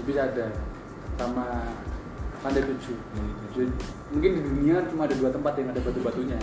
[0.00, 0.46] Baby ada
[1.16, 1.46] sama
[2.44, 2.57] 7.
[2.57, 3.33] Iya.
[3.53, 3.72] Jadi,
[4.12, 6.38] mungkin di dunia cuma ada dua tempat yang ada batu-batunya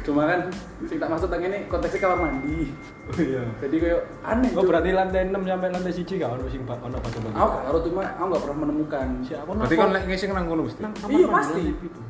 [0.00, 0.40] cuma kan
[0.82, 2.72] sing tak maksud tang ini konteksnya kamar mandi
[3.10, 3.42] Oh iya.
[3.58, 7.34] jadi kayak aneh Oh berarti lantai 6 sampai lantai 1 gak ono sing ono batu-batu.
[7.34, 10.62] aku gak cuma aku gak pernah menemukan Si aku Berarti kan lek ngising nang kono
[10.62, 10.80] mesti.
[11.10, 11.64] Iya, pasti.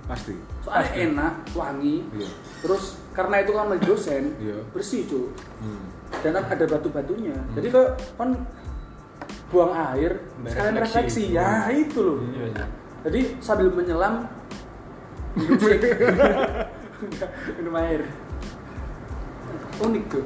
[0.04, 0.34] Pasti.
[0.60, 2.28] soalnya enak wangi Iya.
[2.60, 4.58] terus karena itu kan lagi dosen Iya.
[4.70, 5.26] bersih cuy
[5.58, 5.82] Hmm.
[6.20, 8.28] dan kan ada batu-batunya jadi kayak kan
[9.48, 11.34] buang air sekalian refleksi Refleksi.
[11.34, 12.64] ya itu loh Iya, iya.
[13.02, 14.28] jadi sambil menyelam
[17.56, 18.02] minum air
[19.80, 20.24] unik tuh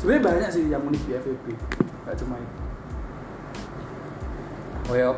[0.00, 1.44] sebenarnya banyak sih yang unik di FVP
[2.08, 2.58] gak cuma itu
[4.90, 5.10] oh ya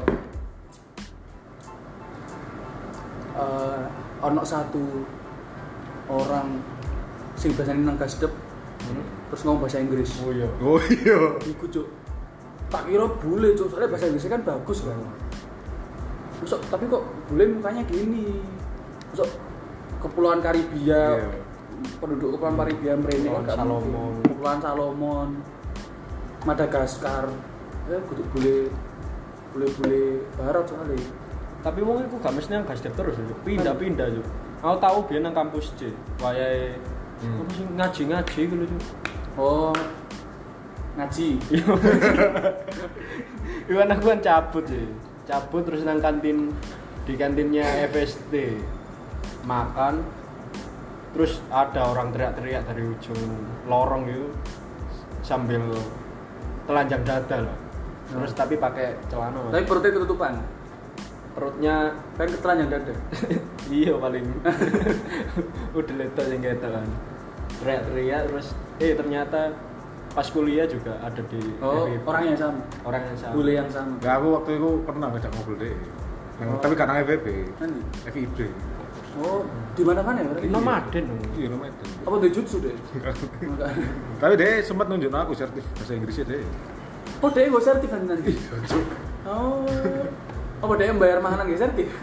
[3.33, 3.85] Eh,
[4.21, 5.09] ono satu
[6.05, 6.61] orang
[7.33, 8.29] sing biasanya nang gasdep
[8.83, 8.99] Hmm.
[9.31, 10.45] terus ngomong bahasa Inggris Oh iya.
[10.59, 11.39] Oh iya.
[11.47, 11.87] Iku cuk.
[12.67, 14.99] Tak kira bule cuk, soalnya bahasa Inggrisnya kan bagus kan.
[16.43, 18.43] Masuk, tapi kok bule mukanya gini.
[19.15, 19.31] Masuk
[20.03, 21.29] Kepulauan Karibia, Iya.
[21.97, 23.83] penduduk Kepulauan Karibia merene Kepulauan gak Salomon.
[23.87, 24.23] mungkin.
[24.27, 25.29] Kepulauan Salomon,
[26.43, 27.25] Madagaskar.
[27.87, 28.57] Ya kudu bule
[29.53, 30.03] bule-bule
[30.35, 30.97] barat soalnya.
[31.61, 33.37] Tapi wong iku gak mesti nang gasdep terus, Cuk.
[33.43, 34.27] pindah-pindah Cuk.
[34.61, 35.91] Aku tahu biyen nang kampus C.
[36.19, 36.77] Wayahe
[37.19, 37.39] Hmm.
[37.39, 38.83] apa sih ngaji-ngaji gitu Cuk.
[39.33, 39.73] Oh,
[40.93, 41.29] ngaji.
[43.71, 44.87] Iwan aku kan cabut sih.
[45.25, 46.51] Cabut terus nang kantin
[47.05, 48.33] di kantinnya FST.
[49.43, 49.95] Makan
[51.13, 53.21] terus ada orang teriak-teriak dari ujung
[53.67, 54.27] lorong itu
[55.21, 55.61] sambil
[56.65, 57.57] telanjang dada lah.
[58.09, 59.51] Terus tapi pakai celana.
[59.51, 60.35] Tapi perutnya ketutupan.
[61.33, 62.93] perutnya Kan ketelanjang dada.
[63.73, 64.27] iya paling
[65.79, 66.85] udah letak yang gitu kan
[67.57, 69.55] teriak-teriak terus eh ternyata
[70.13, 72.05] pas kuliah juga ada di Oh, FIP.
[72.05, 72.61] orang yang sama.
[72.85, 73.97] orang yang sama Bule yang sama.
[73.97, 75.77] Enggak aku waktu itu pernah ngajak ngobrol deh.
[76.43, 76.59] Oh.
[76.61, 77.27] Tapi karena FVP,
[77.57, 77.81] Nanti.
[78.13, 78.39] FIB.
[79.21, 79.45] Oh,
[79.77, 80.29] di mana-mana ya?
[80.33, 80.49] berarti?
[80.49, 81.05] nomaden
[81.37, 81.75] Iya, lumayan.
[82.09, 82.73] Apa di jutsu deh?
[84.25, 86.41] Tapi dia sempat nunjukin aku sertif bahasa Inggrisnya deh.
[87.21, 88.33] Oh, dia gue sertif nanti.
[88.33, 88.57] Iya.
[89.29, 89.69] Oh.
[90.65, 91.93] Apa dia yang bayar makanan gak sertif?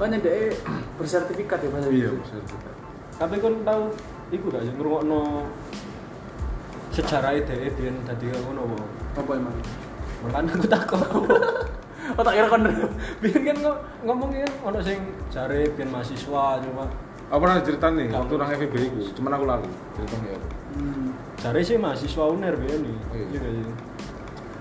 [0.00, 0.50] Banyak dia
[0.98, 2.34] bersertifikat ya bahasa Iya, Inggris.
[2.34, 2.74] sertifikat.
[3.14, 3.82] Tapi kon tahu
[4.34, 5.46] iku gak sih ngrungokno
[6.90, 8.76] sejarah ide biyen dadi ngono apa?
[9.22, 9.54] Apa emang?
[10.26, 11.06] Makanya aku takut.
[12.12, 12.62] Oh tak kira kon.
[13.20, 16.84] Biyen kan ngo- ngomongin ono sing jare biyen mahasiswa cuma
[17.24, 18.20] Apa pernah cerita nih Gak.
[18.20, 20.40] waktu nang FEB itu, cuman aku lali ceritanya ya.
[20.74, 21.08] Hmm.
[21.34, 22.96] jare sih mahasiswa UNER biyen nih.
[23.10, 23.24] Iya.
[23.26, 23.64] Iya gak sih?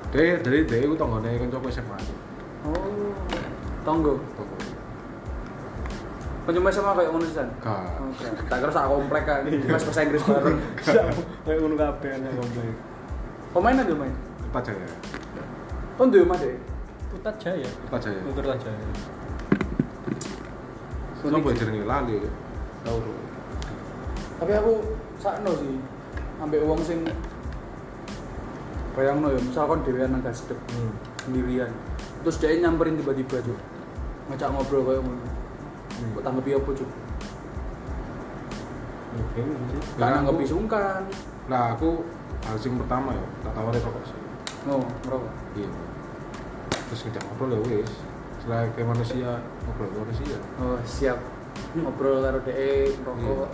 [0.10, 1.97] Dari dari dari aku tanggane kancaku SMA.
[2.63, 3.12] Oh.
[3.84, 4.15] Tonggo.
[4.34, 4.56] Tonggo.
[6.43, 7.47] Penyembah sama kayak ngono sisan.
[7.60, 7.88] Gak.
[7.99, 8.27] Oke.
[8.45, 9.43] Tak kira sak komplek kan.
[9.45, 10.60] Mas bahasa Inggris bareng.
[11.43, 12.75] Kayak ngono kabeh kan komplek.
[13.51, 14.13] Pemain ada main.
[14.41, 14.88] Kerta Jaya.
[15.95, 16.58] Oh duwe Mas deh.
[17.24, 17.70] Putat Jaya.
[17.88, 18.20] Kerta Jaya.
[18.28, 18.84] Putat Jaya.
[21.24, 22.32] Sopo jenenge lali ya?
[22.84, 23.16] Tahu tuh.
[24.44, 24.72] Tapi aku
[25.24, 25.80] sakno sih.
[26.44, 27.08] Ambek wong sing
[28.92, 30.92] bayangno ya, misal kon dhewean nang gasdep Hmm.
[31.24, 31.72] sendirian.
[32.28, 33.56] Terus dia nyamperin tiba-tiba tuh.
[34.28, 35.24] Ngajak ngobrol kayak ngono.
[35.24, 36.12] Hmm.
[36.20, 36.90] Kok tanggapi apa, Cuk?
[39.16, 39.80] Oke, sih.
[39.96, 41.08] Gak nanggapi aku- sungkan.
[41.48, 42.04] Nah, aku
[42.44, 44.18] hal sing pertama ya, tak tawari rokok sih.
[44.68, 45.32] Oh, ngerokok.
[45.56, 45.72] Iya.
[46.74, 47.94] Terus ngejak ngobrol ya wis.
[48.42, 49.30] Setelah kayak manusia,
[49.64, 50.38] ngobrol ke manusia.
[50.60, 51.18] Oh, siap.
[51.78, 53.48] Ngobrol karo DE, ngerokok.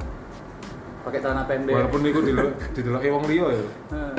[1.05, 1.73] Pakai celana pendek.
[1.73, 1.79] Iya.
[1.85, 3.65] Walaupun itu didelok didelok wong liya ya.
[3.95, 4.13] Nah,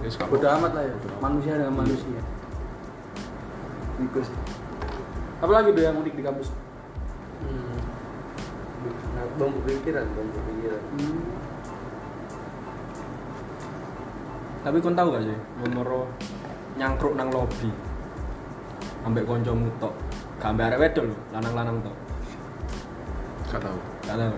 [0.00, 0.58] Wis gak bodo apa-apa.
[0.64, 0.94] amat lah ya.
[1.20, 2.20] Manusia dengan manusia.
[4.00, 4.36] Itu sih.
[5.44, 6.48] Apa lagi tuh yang unik di kampus?
[7.44, 7.76] Hmm.
[9.12, 10.82] Nah, bambu pikiran, bambu pikiran.
[10.96, 11.20] Hmm.
[14.60, 16.08] Tapi kon tahu gak sih, nomor
[16.80, 17.68] nyangkruk nang lobi.
[19.04, 19.92] Ambek kancamu tok.
[20.40, 21.96] Gak ambek arek wedok lho, lanang-lanang tok.
[23.52, 23.78] Gak tahu.
[24.08, 24.36] Gak tahu.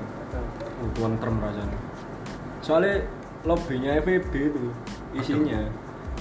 [0.98, 1.78] Tuan term rasanya.
[2.58, 2.94] Soalnya
[3.46, 4.62] lobbynya FEB itu
[5.14, 5.62] isinya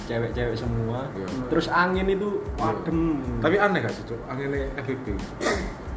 [0.06, 1.10] cewek-cewek semua.
[1.14, 1.26] Iya.
[1.50, 3.18] Terus angin itu adem.
[3.42, 4.20] Tapi aneh gak sih, Cuk?
[4.30, 5.18] Angine FVP.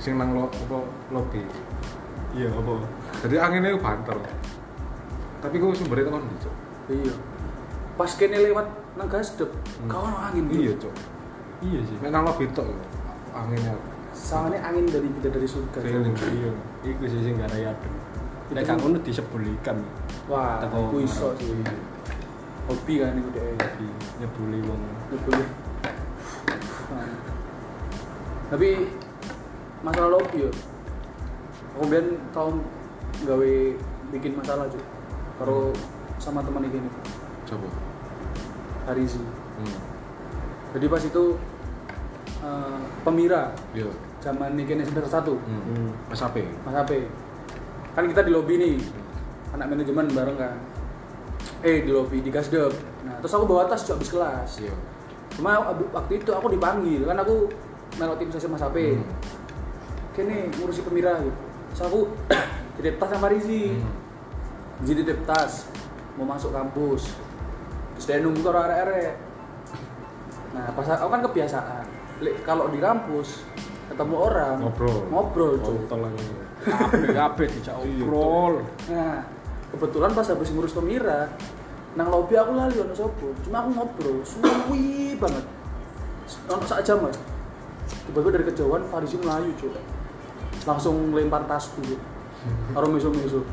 [0.02, 0.78] Sing nang lo apa
[1.14, 1.42] lobby.
[2.36, 2.74] iya apa?
[3.26, 4.18] Jadi anginnya itu banter.
[5.40, 6.56] Tapi gue sumbernya di, Cuk.
[6.90, 7.14] Iya.
[7.96, 9.90] Pas kene lewat nang gasdep, Hmm.
[9.92, 10.46] kawan angin.
[10.48, 10.94] Iya, Cuk.
[11.60, 11.96] Iya sih.
[12.04, 12.78] Nang lobby tok ya,
[13.36, 13.76] anginnya
[14.16, 15.84] Soalnya angin dari kita dari surga.
[15.84, 16.16] Feeling.
[16.16, 16.52] Iya.
[16.88, 17.94] Iku sih sing gak ada adem.
[18.56, 19.76] Nek gak ngono disebul ikan.
[20.32, 21.52] Wah, aku iso sih.
[22.66, 23.60] Hobi kan itu deh.
[23.60, 23.86] Tapi
[24.24, 24.82] nyebuli wong.
[26.96, 27.12] Nah.
[28.56, 28.70] Tapi
[29.84, 30.50] masalah lobby yo.
[31.76, 32.56] Aku biar tau
[33.28, 33.52] gawe
[34.16, 34.84] bikin masalah cuy.
[35.36, 35.76] Karo
[36.24, 36.88] sama teman ini
[37.44, 37.68] coba.
[38.86, 39.22] Harizi.
[39.22, 39.78] Hmm.
[40.76, 41.24] Jadi pas itu
[42.42, 43.90] eh, pemira Iya.
[44.20, 45.94] zaman ini semester satu Hmm.
[46.10, 46.42] Mas apa?
[46.66, 47.06] Mas HP.
[47.94, 48.76] Kan kita di lobby nih.
[49.54, 50.56] Anak manajemen bareng kan.
[51.62, 52.74] Eh di lobby di gasdep.
[53.06, 54.50] Nah, terus aku bawa tas cuy habis kelas.
[54.60, 54.76] Iya.
[55.36, 55.60] Cuma
[55.92, 57.48] waktu itu aku dipanggil kan aku
[57.96, 59.00] melok tim sesi Mas HP.
[59.00, 59.06] Hmm.
[60.12, 61.32] Kene ngurusi pemira gitu.
[61.72, 62.00] Terus aku
[62.76, 63.72] titip tas sama Rizi.
[63.74, 63.94] Hmm.
[64.84, 65.72] Jadi titip tas
[66.16, 67.16] mau masuk kampus.
[67.96, 69.14] Terus dia nunggu karo arek-arek.
[70.56, 71.84] Nah, pas aku kan kebiasaan.
[72.48, 73.44] Kalau di kampus
[73.92, 74.98] ketemu orang Ngobrol.
[75.12, 75.54] ngobrol.
[75.60, 76.26] Kontol lagi.
[76.66, 78.56] Kabeh kabeh dijak Iya, obrol.
[78.90, 79.22] Nah,
[79.76, 81.30] kebetulan pas habis ngurus pemira,
[81.94, 83.36] nang lobby aku lali ono sopo.
[83.44, 85.46] Cuma aku ngobrol, suwi banget.
[86.50, 87.14] Ono sak jam lah.
[87.86, 89.70] Tiba-tiba dari kejauhan Farisi melayu, cuy.
[90.66, 91.96] Langsung lempar tas dulu.
[92.74, 93.46] Karo meso-meso.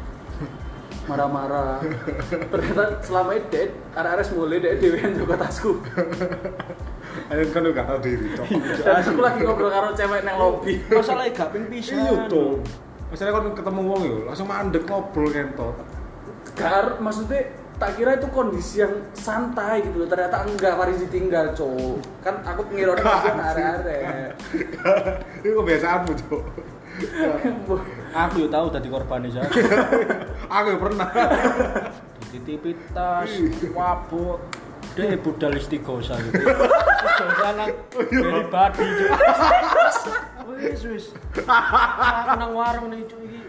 [1.11, 1.83] Marah-marah.
[2.31, 5.83] Ternyata selama itu dek, arek-arek mulai dek dewean juga tasku.
[7.29, 8.31] Ayo kan lu gak tau diri.
[8.83, 10.79] Dan aku lagi ngobrol karo cewek nang lobby.
[10.89, 11.99] Masalahnya gak ping pisan.
[11.99, 12.63] Iya tuh.
[13.11, 15.77] Masalahnya kan ketemu wong yo, langsung mandek ngobrol kentot.
[16.55, 17.51] Gar, maksudnya
[17.83, 20.09] tak kira itu kondisi yang santai gitu loh.
[20.09, 21.99] Ternyata enggak Farisi tinggal, cowok.
[22.23, 24.31] Kan aku pengira orang Gak kan arek-arek.
[25.43, 26.43] Itu kebiasaanmu, Cok.
[28.13, 29.49] Aku tahu tadi korban saya.
[30.61, 31.09] Aku ya pernah.
[32.29, 33.31] Dititipi tas,
[33.73, 34.39] wabuk.
[34.93, 36.45] Dia budal istiqosa gitu.
[36.45, 38.89] Istiqosa nang dari badi.
[40.53, 41.05] Wis wis.
[42.37, 43.41] Nang warung nih cuy iki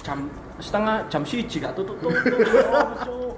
[0.00, 3.36] jam setengah jam siji gak tutup tutup.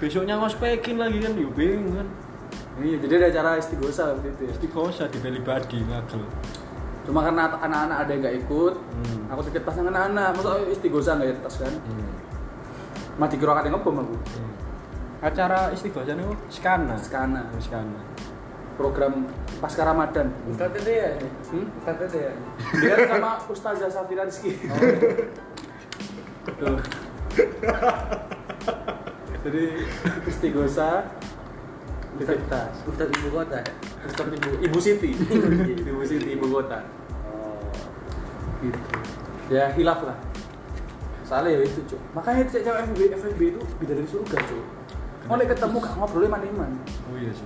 [0.00, 2.08] Besoknya ngospekin lagi kan yo bingung kan.
[2.76, 4.52] Iya, jadi ada acara istighosa waktu itu ya.
[4.56, 6.24] Istiqosa di beli badi ngagel.
[7.06, 9.30] Cuma karena anak-anak ada yang nggak ikut, Hmm.
[9.30, 10.28] aku tas nang anak-anak.
[10.34, 11.70] Masa istighosa nggak ya tas kan?
[11.70, 12.10] Hmm.
[13.16, 14.14] Mati kira katanya ngebom aku.
[15.24, 16.94] Acara istiqosa nih skana.
[17.00, 18.00] Skana, Skana.
[18.76, 19.24] program
[19.56, 20.28] pasca Ramadan.
[20.52, 21.08] Ustadz itu ya?
[21.48, 21.64] Hmm?
[21.80, 22.32] Ustadz itu ya?
[22.76, 24.52] Dia sama Ustazah Safira Rizky.
[26.60, 26.76] Tuh.
[29.48, 29.64] Jadi
[30.28, 31.08] istighosa
[32.18, 32.74] titip tas.
[32.88, 33.60] Ustadz ibu kota?
[34.06, 35.10] Ustaz Ibu, Ibu Siti.
[35.82, 36.78] Ibu Siti, Ibu Kota.
[37.28, 37.58] Oh.
[38.62, 38.80] Gitu.
[39.50, 40.18] Ya, hilaf lah.
[41.26, 42.00] Soalnya ya itu cuk.
[42.14, 44.64] Makanya cewek cewek FB FB itu bidadari surga cuk.
[45.26, 46.70] Mulai ketemu gak ngobrolnya man-man.
[47.10, 47.42] oh iya sih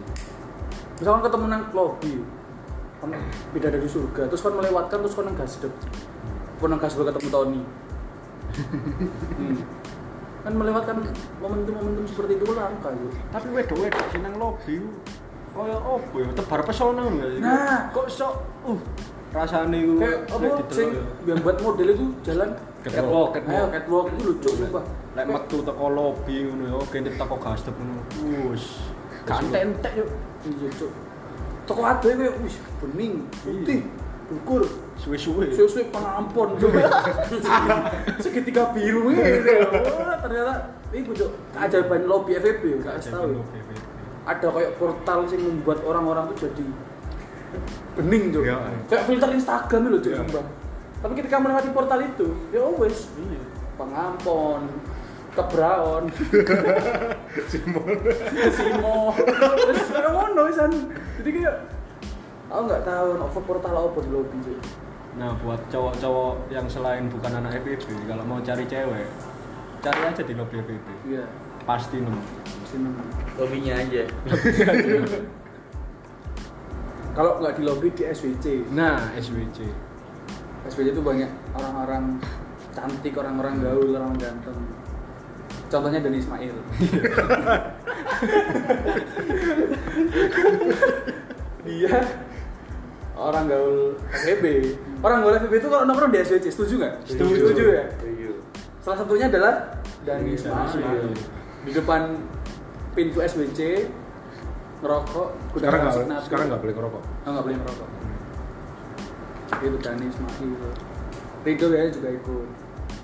[1.00, 2.20] Misalkan ketemu nang lobby,
[3.00, 3.08] kan
[3.56, 5.72] bidadari surga, terus kan melewatkan terus kan nang gasdep.
[6.60, 7.62] Kan nang gasdep ketemu Tony.
[9.40, 9.56] Hmm.
[10.40, 10.96] Kan melewatkan
[11.36, 13.12] momentum-momentum seperti itu langka cuk.
[13.28, 14.80] tapi wedok-wedok sing nang lobby
[15.50, 17.80] kaya opo ya tebar pesona ngono gak sih Nah.
[17.90, 18.78] kok sok uh
[19.30, 21.02] rasane ku Kayak apa sing didelok ya.
[21.26, 22.50] yang buat model itu jalan
[22.80, 23.68] Catwalk, Ayo, catwalk.
[23.70, 24.84] catwalk itu lucu sumpah.
[25.12, 27.94] lek metu teko lobby ngono ya kene teko gasdep ngono
[28.46, 28.64] wus
[29.22, 30.06] kantek-entek yo
[30.40, 30.92] Iya cuk.
[31.62, 33.84] Toko ada kayak wis bening, putih,
[34.30, 34.62] ukur,
[34.94, 36.54] suwe-suwe suwe-suwe pengampun.
[38.24, 39.52] Segitiga biru gitu.
[39.74, 40.54] Wah, ternyata
[40.90, 43.42] itu cuk keajaiban lobby FVP gak tahu.
[43.42, 43.42] ya.
[44.26, 46.66] Ada kayak portal sing membuat orang-orang tuh jadi
[47.98, 48.42] bening cuk.
[48.46, 48.56] Iya.
[48.86, 50.16] Kayak filter Instagram loh Iya.
[50.22, 50.44] sumpah.
[51.00, 53.40] Tapi ketika melewati portal itu, ya wes iya
[53.80, 54.68] pengampun,
[55.32, 56.04] kebraon,
[57.50, 57.96] Simon
[58.60, 60.42] Simo, terus kayak ngono.
[60.52, 61.56] Jadi kayak
[62.50, 64.58] aku nggak tahu no portal apa di lobby cuy.
[65.18, 69.06] Nah, buat cowok-cowok yang selain bukan anak FVB, kalau mau cari cewek,
[69.82, 70.86] cari aja di lobby FVB.
[71.10, 71.26] Iya,
[71.66, 72.22] Pasti nemu.
[72.66, 72.90] sini.
[73.34, 74.06] Hobinya aja.
[77.10, 78.70] Kalau nggak di lobby di SWC.
[78.70, 79.66] Nah, SWC.
[80.70, 81.26] SWC itu banyak
[81.58, 82.22] orang-orang
[82.70, 84.54] cantik, orang-orang gaul, orang ganteng.
[85.66, 86.54] Contohnya Dani Ismail.
[91.66, 91.96] Dia
[93.20, 93.76] orang gaul
[94.24, 94.44] FEB.
[95.04, 96.94] Orang gaul FEB itu kalau nongkrong di SWC, setuju nggak?
[97.04, 97.34] Setuju.
[97.36, 97.84] Setuju ya?
[97.92, 98.28] Setuju.
[98.80, 99.54] Salah satunya adalah
[100.08, 101.12] Dani Ismail.
[101.68, 102.16] Di depan
[102.96, 103.60] pintu SWC
[104.80, 105.28] ngerokok.
[105.60, 107.88] sekarang nggak sekarang nggak boleh ngerokok Oh, nggak boleh ngerokok.
[109.60, 110.50] Itu Dani Ismail.
[111.44, 112.48] Rido ya juga ikut.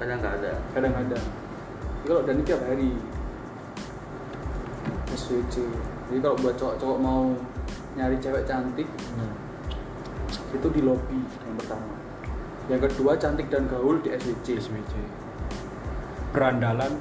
[0.01, 0.53] Kadang nggak ada.
[0.73, 1.25] Kadang-kadang.
[2.01, 2.91] Jadi kalau Dani tiap hari
[5.13, 5.55] SWC.
[6.09, 7.37] Jadi kalau buat cowok-cowok mau
[7.97, 8.89] nyari cewek cantik
[10.29, 11.95] itu di lobby yang pertama.
[12.67, 14.59] Yang kedua cantik dan gaul di SWC.
[14.59, 14.93] SWC.
[16.31, 16.99] Berandalan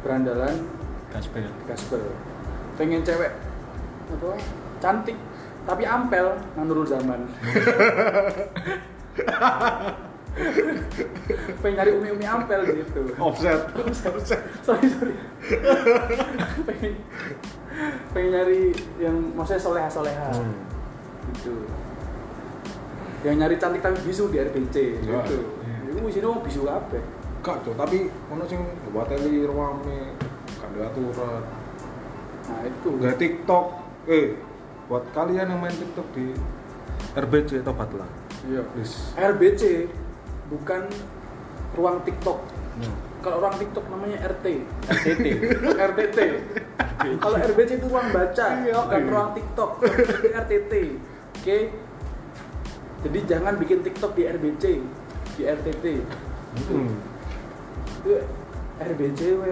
[0.00, 0.56] Berandalan
[1.10, 1.46] Gaspel.
[1.66, 2.00] Gasper.
[2.74, 3.32] Pengen cewek
[4.08, 4.30] apa?
[4.78, 5.18] Cantik
[5.62, 7.22] tapi ampel Nurul Zaman.
[11.62, 13.04] Pengen nyari umi-umi ampel gitu.
[13.20, 15.14] offset offset sorry sorry.
[16.64, 16.92] pengen,
[18.10, 20.56] pengen nyari yang maksudnya soleha soleha Hmm.
[21.36, 21.52] gitu.
[23.22, 25.38] Yang nyari cantik tapi bisu di RBC Ya, gitu.
[25.62, 25.76] iya.
[25.86, 26.98] Itu di sini mau bisu apa?
[27.42, 30.14] Gak, Cok, tapi ono sing wateli ruame
[30.56, 31.42] kan ada aturan.
[32.42, 32.90] Nah itu.
[32.96, 33.66] Nggak TikTok.
[34.04, 34.26] Eh,
[34.86, 36.34] buat kalian yang main TikTok di
[37.12, 38.06] RBC tobatlah.
[38.42, 38.62] Iya.
[38.68, 39.14] Please.
[39.14, 39.86] RBC
[40.48, 40.86] bukan
[41.72, 42.38] ruang TikTok.
[42.78, 42.94] Hmm.
[43.22, 44.46] Kalau orang TikTok namanya RT,
[44.82, 45.26] RTT.
[45.78, 46.18] RTT.
[47.22, 49.10] Kalau RBC itu ruang baca, Iya, bukan iya.
[49.10, 49.70] ruang TikTok.
[50.42, 50.72] RTT.
[51.38, 51.58] Oke.
[53.02, 54.64] Jadi jangan bikin TikTok di RBC,
[55.38, 55.84] di RTT.
[56.70, 56.94] Hmm.
[58.02, 58.10] Itu
[58.78, 59.50] RBC we.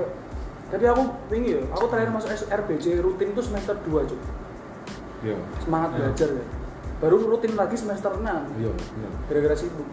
[0.70, 1.02] Tapi aku
[1.34, 4.20] ya, aku terakhir masuk RBC rutin itu semester 2, Cuk.
[5.26, 5.36] Iya.
[5.58, 5.98] Semangat Iya.
[5.98, 6.44] belajar ya.
[7.02, 8.22] Baru rutin lagi semester 6.
[8.54, 9.08] Iya, iya.
[9.26, 9.88] Gara-gara sibuk.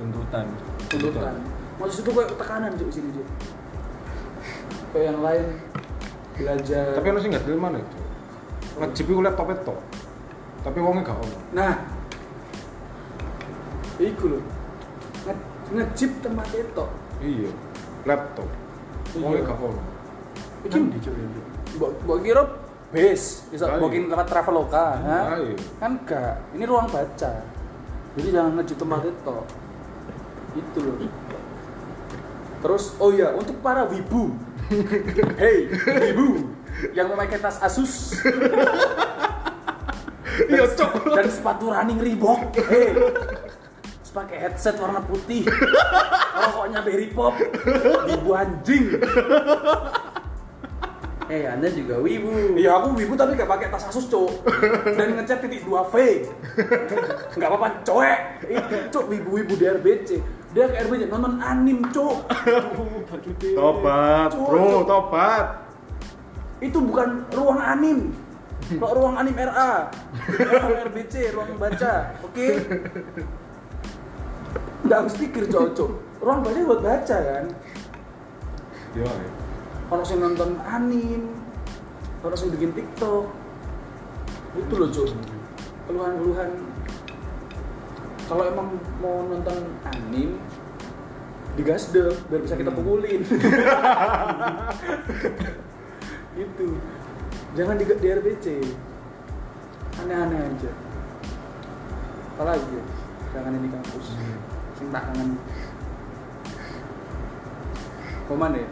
[0.00, 0.48] Tuntutan.
[0.88, 1.36] tuntutan
[1.80, 3.26] maksud itu kayak tekanan cuy sini cuy
[4.92, 5.44] kayak yang lain
[6.36, 8.04] belajar Tapi ono sing nggak terima nih, Cok.
[8.80, 9.76] Ngejip iku laptop itu.
[10.64, 11.36] Tapi wongnya gak ono.
[11.52, 11.72] nah
[14.00, 14.42] iku loh
[15.20, 16.84] Nge- ngejip tempat itu.
[17.20, 17.50] Iya.
[18.08, 18.48] Laptop.
[19.20, 19.82] Wongnya gak ono.
[20.64, 21.26] iki Kan di Cuk, ya,
[21.76, 22.42] mbok mbok kira
[22.90, 23.48] base.
[23.52, 25.36] Bisa mungkin lewat traveloka ha?
[25.78, 27.32] Kan enggak ini ruang baca.
[28.16, 29.36] Jadi jangan ngejip tempat itu.
[30.56, 30.96] Itu loh
[32.60, 34.36] terus oh iya untuk para wibu.
[35.40, 35.66] Hey
[36.12, 36.44] wibu
[36.92, 38.20] yang memakai tas Asus.
[40.40, 41.12] Iya, Cok.
[41.16, 42.52] dan sepatu running Reebok.
[42.68, 42.96] Hey
[44.10, 45.46] terus pakai headset warna putih.
[46.50, 47.38] Rokoknya berry pop.
[48.10, 48.98] Wibu anjing.
[51.30, 52.58] Eh, Anda juga wibu.
[52.58, 54.50] Iya aku wibu tapi gak pakai tas Asus cok
[54.98, 56.26] dan ngecat titik 2 V.
[57.38, 58.20] Nggak apa-apa coek.
[58.50, 60.08] Itu cok wibu-wibu di RBC
[60.50, 62.26] dia ke RBC nonton anim cok
[63.54, 65.62] Tobat, bro, tobat.
[66.58, 68.10] itu bukan ruang anim.
[68.74, 69.94] Kalau ruang anim RA
[70.34, 72.46] ruang RBC ruang baca oke
[74.90, 77.46] nggak harus pikir cok cok ruang baca buat baca kan?
[78.90, 79.06] Iya,
[79.86, 81.30] kalau saya nonton anim
[82.20, 83.30] kalau saya bikin TikTok.
[84.58, 85.14] Itu loh cok
[85.86, 86.50] keluhan-keluhan.
[88.26, 88.68] Kalau emang
[88.98, 90.42] mau nonton anim
[91.54, 93.22] digasdep biar bisa kita pukulin.
[96.34, 96.66] Gitu
[97.54, 98.46] jangan di, di RBC
[100.02, 100.70] aneh-aneh aja.
[102.34, 102.84] Apalagi ya?
[103.30, 104.06] Jangan ini kampus
[104.80, 105.36] sing tak kangen
[108.24, 108.66] Koman ya?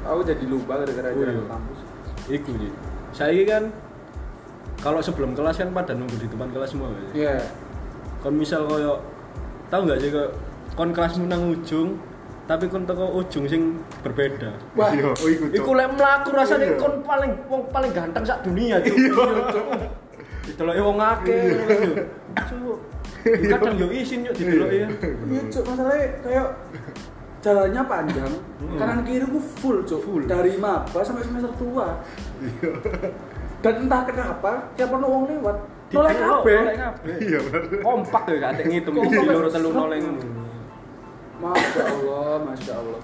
[0.00, 1.44] Aku jadi lupa gara-gara Oh, jalan iya.
[1.46, 1.78] kampus
[2.26, 2.68] Iku Ji.
[3.10, 3.68] Saya kan
[4.80, 6.88] kalau sebelum kelas kan pada nunggu di depan kelas semua.
[7.12, 7.42] Iya
[8.18, 9.02] Kon misal koyo
[9.68, 10.28] tahu nggak sih kok
[10.72, 12.00] kon kelasmu nang ujung
[12.46, 14.50] tapi kon teko ujung sing berbeda.
[14.72, 15.44] Wah, Iya, oh iku.
[15.50, 16.78] Iku lek mlaku rasane Iya.
[16.78, 18.96] kon paling wong paling ganteng sak dunia Cuk.
[20.46, 21.42] Dideloki wong akeh.
[22.48, 22.78] Cuk.
[23.22, 24.88] Kadang yo isin yo dideloki ya.
[25.28, 26.46] Iya cuk, masalahnya kayak
[27.40, 28.32] jalannya panjang,
[28.76, 30.22] kanan kiri ku full cuk, Full.
[30.24, 31.96] dari maba sampai semester tua.
[33.60, 35.56] Dan entah kenapa, tiap ono wong lewat,
[35.92, 36.60] noleh Didelok, kabeh.
[37.20, 37.62] Iya benar.
[37.80, 39.12] Kompak ya gak ngitung Kompak.
[39.12, 40.20] iki loro telu noleh ngono.
[41.40, 43.00] Masya Allah, masya Allah.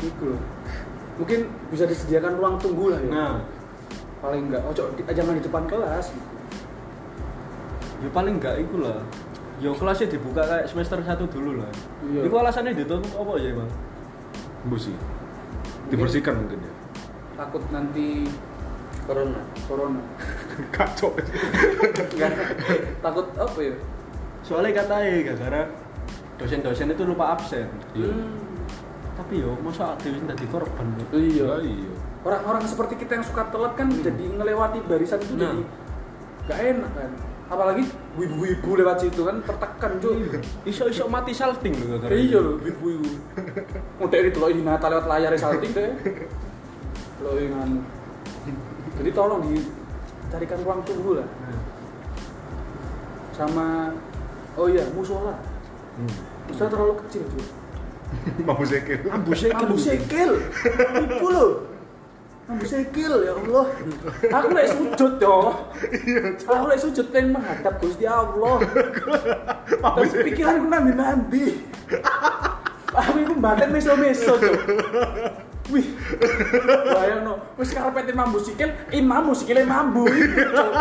[0.00, 0.40] Itu loh.
[1.18, 3.10] Mungkin bisa disediakan ruang tunggu lah ya.
[3.12, 3.34] Nah,
[4.18, 6.10] Paling enggak, oh di- jangan di depan kelas.
[6.10, 6.37] Gitu.
[7.98, 8.98] Ya paling enggak iku lah.
[9.58, 11.70] Yo kelasnya dibuka kayak semester 1 dulu lah.
[12.06, 12.30] Iya.
[12.30, 13.70] Iku alasannya ditutup apa ya, Bang?
[14.70, 14.94] Busi.
[15.90, 16.72] Dibersihkan mungkin ya.
[17.34, 18.26] Takut nanti
[19.02, 20.02] corona corona.
[20.76, 21.10] Kacau.
[22.14, 22.32] Enggak.
[23.02, 23.74] Takut apa ya?
[24.46, 25.62] Soalnya katanya gara-gara
[26.38, 27.66] dosen-dosen itu lupa absen.
[27.98, 28.14] Iya.
[28.14, 28.38] Hmm.
[29.18, 30.86] Tapi yo masa dewi tadi korban.
[31.10, 31.58] Iya.
[31.66, 31.90] Iya.
[32.18, 35.54] orang-orang seperti kita yang suka telat kan jadi ngelewati barisan itu Nah.
[35.54, 35.62] jadi
[36.50, 37.10] gak enak kan
[37.48, 40.20] apalagi wibu-wibu lewat situ kan tertekan cuy
[40.64, 42.12] Iso-iso mati salting lho gara-gara.
[42.12, 43.08] iya loh wibu-wibu
[43.98, 45.90] udah itu loh Hinata lewat layar salting deh
[47.24, 47.80] lo anu
[49.00, 51.28] jadi tolong dicarikan ruang tunggu lah
[53.32, 53.92] sama
[54.54, 55.34] oh iya musola
[55.98, 56.14] Hmm.
[56.46, 57.46] musola terlalu kecil cuy
[58.48, 59.04] Mampu sekil.
[59.12, 59.52] Ambu sekil.
[59.52, 60.30] Ambu sekil.
[60.96, 61.46] Iku lho.
[62.48, 63.66] Ambu sekil ya Allah.
[64.40, 65.52] Aku lek sujud yo.
[66.48, 68.64] Aku lek sujud pengen menghadap Gusti Allah.
[69.68, 71.60] Tapi pikiranku nambi-nambi.
[72.88, 74.56] Aku itu badan meso-meso, Cuk.
[75.68, 75.92] Wih.
[76.88, 80.72] Bayang no, wis karepete mambu sikil, imam sikile mambu Cuk.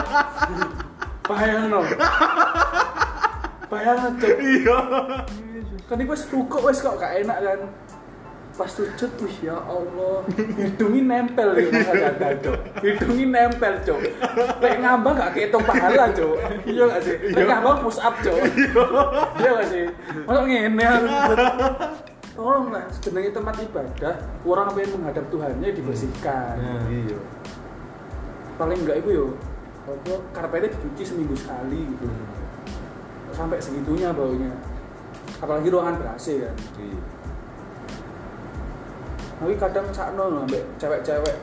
[1.28, 1.84] Bayang no.
[3.68, 4.36] Bayang Cuk.
[4.40, 4.80] Iya.
[5.88, 7.60] kan iku wis rukuk wis kok gak enak kan
[8.58, 10.26] pas sujud wih ya Allah.
[10.34, 12.58] Hidungi nempel ya kata cok.
[12.82, 14.00] Hidungi nempel cok.
[14.58, 16.36] Lek ngambang gak kehitung pahala cok.
[16.66, 17.16] Iya gak sih?
[17.38, 18.38] Lek ngambang push up cok.
[19.38, 19.50] Iya.
[19.62, 19.86] Gak sih?
[20.26, 21.14] Masuk ngene harus
[22.38, 26.54] tolong lah sebenarnya tempat ibadah orang pengen menghadap Tuhannya dibersihkan.
[26.58, 26.86] Nah.
[26.90, 27.18] Iya.
[28.58, 29.26] paling enggak itu yo
[29.86, 32.10] apa karpetnya dicuci seminggu sekali gitu.
[33.38, 34.50] Sampai segitunya baunya.
[35.38, 36.56] Apalagi ruangan ber AC kan.
[36.82, 37.17] Iya.
[39.38, 41.36] Tapi kadang sakno ambek cewek-cewek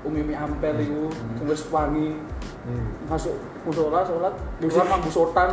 [0.00, 1.46] umimi ampel itu Hmm.
[1.46, 2.18] wis wangi
[2.62, 2.84] Hmm.
[3.08, 3.32] masuk
[3.64, 5.48] musola sholat keluar mambu sotan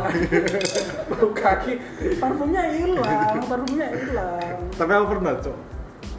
[1.08, 1.80] bau kaki
[2.18, 5.56] parfumnya hilang parfumnya hilang Tapi aku pernah, Cok.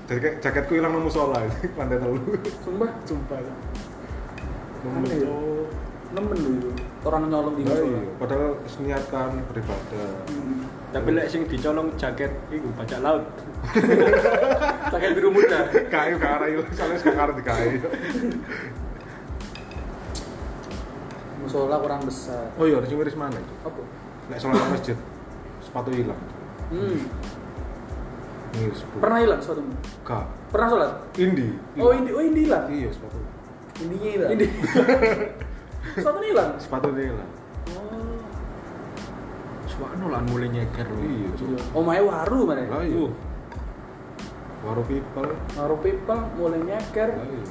[0.07, 2.18] Jaket jaketku hilang nang musola itu lantai telu.
[2.63, 3.38] sumpah Sumpah.
[4.88, 5.20] Aneh
[6.07, 6.70] nemen itu
[7.03, 8.01] orang nyolong di Iya, musola iya.
[8.18, 8.49] Padahal
[8.80, 10.09] niatkan beribadah.
[10.26, 10.63] Hmm.
[10.88, 13.24] Tapi lek sing dicolong jaket iku bajak laut.
[14.94, 17.80] jaket biru muda Kayu itu, soalnya sekarang di kayu.
[21.38, 23.54] musola kurang besar Oh iya, harus miris mana itu?
[23.64, 23.80] apa
[24.28, 24.98] Nek sholat nang masjid,
[25.60, 26.20] sepatu hilang.
[26.68, 27.00] hmm.
[28.54, 28.84] Miris.
[28.84, 28.96] Bu.
[29.00, 29.72] pernah hilang sepatumu
[30.04, 30.26] Kak.
[30.50, 31.48] pernah sholat Indi.
[31.78, 33.18] oh ini oh ini hilang Iya, sepatu.
[33.80, 34.46] intinya hilang ini
[36.00, 37.30] sepatu hilang Sepatu hilang.
[37.76, 38.07] oh
[39.78, 40.88] Suwakno lan mulai nyeker.
[40.90, 41.78] Iya, Cok.
[41.78, 43.06] oh main waru mana Lah iya.
[44.60, 45.30] Waru people.
[45.54, 47.46] waru people mulai nyeker Lah iya.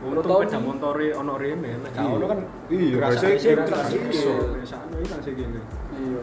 [0.00, 0.62] Untung nih.
[0.62, 2.14] montore ono rene, nek gak Iya.
[2.14, 2.38] ono kan
[2.70, 4.06] Iya, iya.
[4.08, 4.32] iso.
[4.62, 5.60] Sakno ilang sih gini.
[5.92, 6.22] iya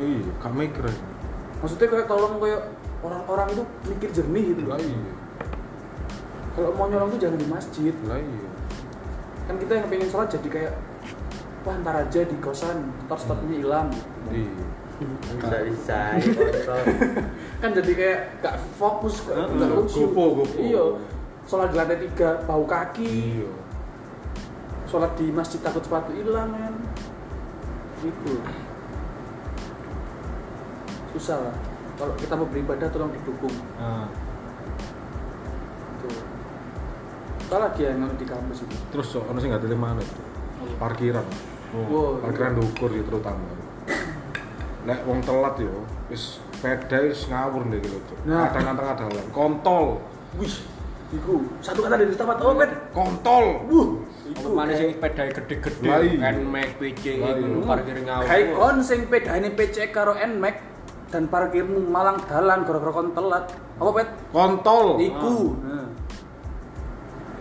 [0.00, 0.84] Iya, gak mikir.
[1.60, 2.62] maksudnya kayak tolong kayak
[2.98, 5.12] orang-orang itu mikir jernih gitu Lah iya.
[6.52, 8.48] kalau mau nyolong tuh jangan di masjid Lah iya.
[9.42, 10.72] kan kita yang pengen sholat jadi kayak
[11.62, 13.88] wah ntar aja di kosan ntar sepatunya hilang
[14.28, 14.50] Iya.
[15.66, 16.82] bisa bisa kontrol
[17.58, 20.10] kan jadi kayak gak fokus gak, khusyuk.
[20.10, 20.58] Gopo, gopo.
[20.58, 20.84] iya
[21.42, 23.50] sholat di lantai tiga bau kaki Iya.
[24.86, 26.74] sholat di masjid takut sepatu hilang kan
[27.98, 28.38] gitu
[31.12, 31.56] susah lah
[31.94, 34.06] kalau kita mau beribadah tolong didukung Nah,
[36.00, 36.14] tuh
[37.46, 40.16] apa lagi yang ada di kampus itu Terus Cok, ono sing gak terima mana itu?
[40.80, 41.26] Parkiran.
[41.72, 41.84] Oh.
[41.88, 43.48] wow Parkiran dukur ya terutama.
[44.82, 48.14] Nek wong telat yo, wis sepeda wis ngawur nih gitu.
[48.26, 48.50] Nah.
[48.50, 49.98] kadang tengah dalan kontol
[50.38, 50.54] Wih,
[51.12, 52.72] iku satu kata dari tempat oh pet.
[52.90, 55.90] kontol Wuh, Apa iku mana sing kayak- sepeda gede-gede.
[56.18, 58.26] Nmax, PC Lah itu parkir ngawur.
[58.26, 60.56] Kayak kon sing pedane PC karo Nmax
[61.12, 63.44] dan parkirmu malang dalan gara-gara kon telat.
[63.76, 64.08] Apa pet?
[64.32, 65.36] kontol Iku.
[65.60, 65.86] Nah.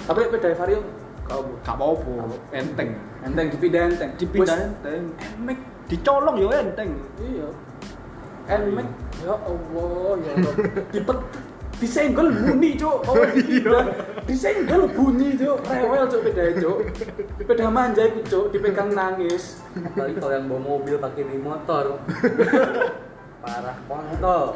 [0.03, 0.79] Tapi pedane Vario
[1.23, 1.41] kau.
[1.63, 2.11] Gak apa-apa,
[2.51, 2.91] enteng.
[3.21, 4.11] Enteng dipindah enteng.
[4.17, 5.03] Dipindah enteng.
[5.37, 6.89] Nmax Dicolong yo enteng.
[7.19, 7.47] iya.
[8.51, 8.87] Nmax
[9.21, 10.53] ya Allah ya Allah.
[10.89, 11.19] Dipet
[11.77, 12.97] disenggol bunyi cuk.
[13.05, 13.85] Oh dipindah.
[14.25, 15.57] Disenggol bunyi cuk.
[15.63, 16.77] Rewel cuk pedane cuk.
[17.41, 18.45] Peda manja iku cuk.
[18.49, 19.61] Dipegang nangis.
[19.75, 21.85] Apalagi kalau yang bawa mobil pakai di motor.
[23.41, 24.53] Parah kontol.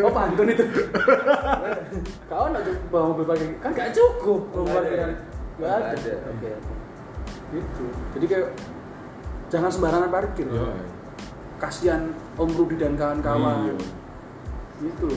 [0.00, 0.64] Oh pantun itu.
[2.24, 3.46] Kau nak bawa mobil pakai.
[3.60, 5.06] Kan gak cukup bawa Nggak ada.
[5.58, 6.14] gak ada.
[6.26, 6.50] oke
[7.48, 8.48] gitu jadi kayak
[9.48, 10.68] jangan sembarangan parkir Yo.
[11.56, 13.74] kasihan Om Rudi dan kawan-kawan Iya.
[14.80, 15.10] gitu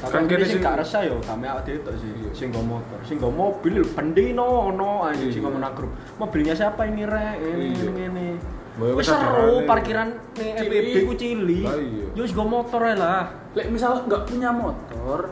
[0.00, 2.08] Kan kene sing gak resah yo kami awak dhewe tok sih.
[2.08, 2.30] Iya.
[2.32, 5.34] Sing go motor, sing go mobil pendino ono anjing Iya.
[5.34, 5.92] sing ngomong nang grup.
[6.16, 7.36] Mobilnya siapa ini rek?
[7.36, 7.84] Ini Iya.
[7.84, 8.28] ini ini.
[8.80, 10.72] Mbak, Wis seru parkiran nih Cili.
[10.72, 11.60] FBB ku cili.
[11.60, 12.06] Iya.
[12.16, 13.28] Yo wis go motor ae lah.
[13.50, 15.26] lek misal nggak punya motor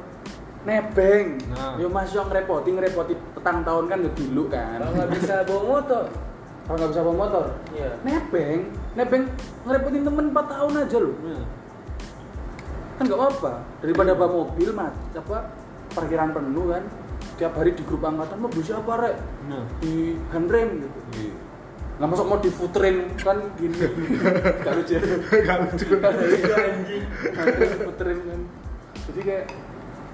[0.66, 1.26] nebeng.
[1.54, 1.78] Nah.
[1.78, 4.78] yo mas yang ngerepoti ngerepoti petang tahun kan yo dulu kan.
[4.82, 6.04] Kalau nggak bisa bawa motor.
[6.66, 7.44] Kalau nggak bisa bawa motor?
[7.76, 7.90] Iya.
[8.02, 8.60] Nebeng.
[8.98, 9.22] Nebeng
[9.64, 11.16] ngerepotin temen 4 tahun aja loh
[12.98, 13.52] kan nggak apa-apa.
[13.78, 15.54] Daripada bawa mobil mat apa
[15.94, 16.84] parkiran penuh kan.
[17.38, 19.16] Tiap hari di grup angkatan mobil siapa rek?
[19.46, 19.62] Nah.
[19.78, 20.98] di handrem gitu.
[21.14, 21.34] Iya.
[21.98, 23.74] nggak masuk mau difuterin kan gini?
[24.66, 24.94] Gak lucu.
[24.94, 25.02] Ya
[25.42, 25.86] Gak lucu.
[25.98, 27.04] Gak lucu anjing
[27.34, 28.40] Handrem diputerin kan.
[29.10, 29.44] Jadi kayak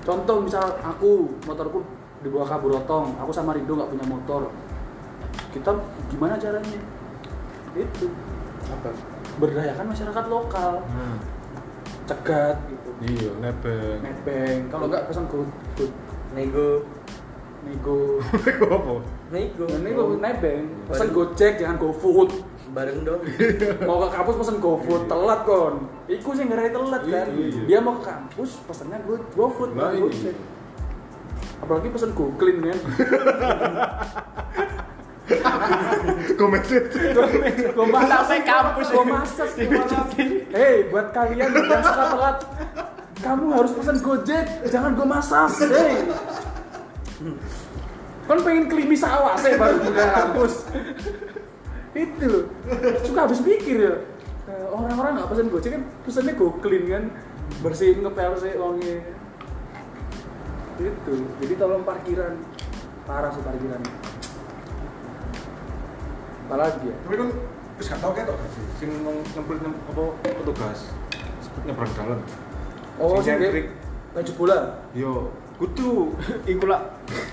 [0.04, 1.80] contoh misal aku motorku
[2.20, 4.42] dibawa kabur otong aku sama Rido nggak punya motor.
[5.50, 5.70] Kita
[6.12, 6.80] gimana caranya?
[7.74, 8.06] Itu.
[8.70, 8.90] Apa?
[9.42, 10.72] Berdayakan masyarakat lokal.
[10.88, 11.18] Nah.
[12.04, 12.90] cegat gitu.
[13.00, 13.98] Iya, nebeng.
[14.04, 14.58] nebeng.
[14.68, 15.40] Kalau nggak pesan go
[15.72, 15.86] go
[16.36, 16.84] nego.
[17.64, 18.20] Nego.
[18.76, 18.94] Apa?
[19.32, 19.64] nego.
[19.72, 20.64] Gue nebeng.
[20.84, 22.28] Pesan gojek jangan gofood
[22.72, 23.20] bareng dong.
[23.88, 25.74] Mau ke kampus pesen GoFood telat kon.
[26.08, 27.26] Iku sih ngerai telat kan?
[27.28, 27.60] Iya.
[27.68, 29.92] dia mau ke kampus pesennya go GoFood iya.
[30.00, 30.36] Gojek
[31.64, 32.78] apalagi pesen GoClean kan?
[36.36, 36.92] Go message.
[36.92, 38.86] gue masak Sampai kampus.
[38.92, 39.48] gue masak
[40.52, 42.36] hei buat kalian yang suka telat
[43.24, 46.04] kamu harus pesen Gojek jangan gue masak hei
[48.28, 50.52] kan pengen klimis sawah saya baru buka kampus
[51.94, 52.50] itu.
[53.06, 53.94] Suka habis pikir ya.
[54.44, 57.04] Eh, orang-orang nggak pesen gojek kan pesennya go clean kan.
[57.62, 59.00] Bersihin ngepel sih wongnya
[60.78, 61.14] itu.
[61.40, 62.34] Jadi tolong parkiran.
[63.06, 63.80] Parah sih parkiran.
[66.44, 66.96] Apalagi ya?
[67.06, 67.28] Tapi kan
[67.74, 70.94] wis gak tau gak sih sing nyempil nyem apa petugas
[71.66, 72.20] nyebrang dalan.
[73.02, 73.66] oh Sing nyentrik.
[74.14, 74.58] baju bola?
[74.94, 76.10] Yo, kudu
[76.50, 76.82] Iku lah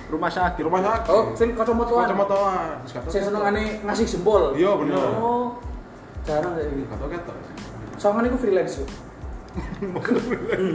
[0.08, 0.58] rumah sakit.
[0.58, 1.10] di rumah sakit.
[1.10, 2.68] oh sing kacamataan kacamataan.
[2.86, 3.22] Saya ketok.
[3.26, 4.98] senengane ngasih jempol Iya, bener.
[5.18, 5.58] oh
[6.22, 7.36] jarang kayak Gak tau ketok.
[7.98, 8.86] soalnya aku freelance yo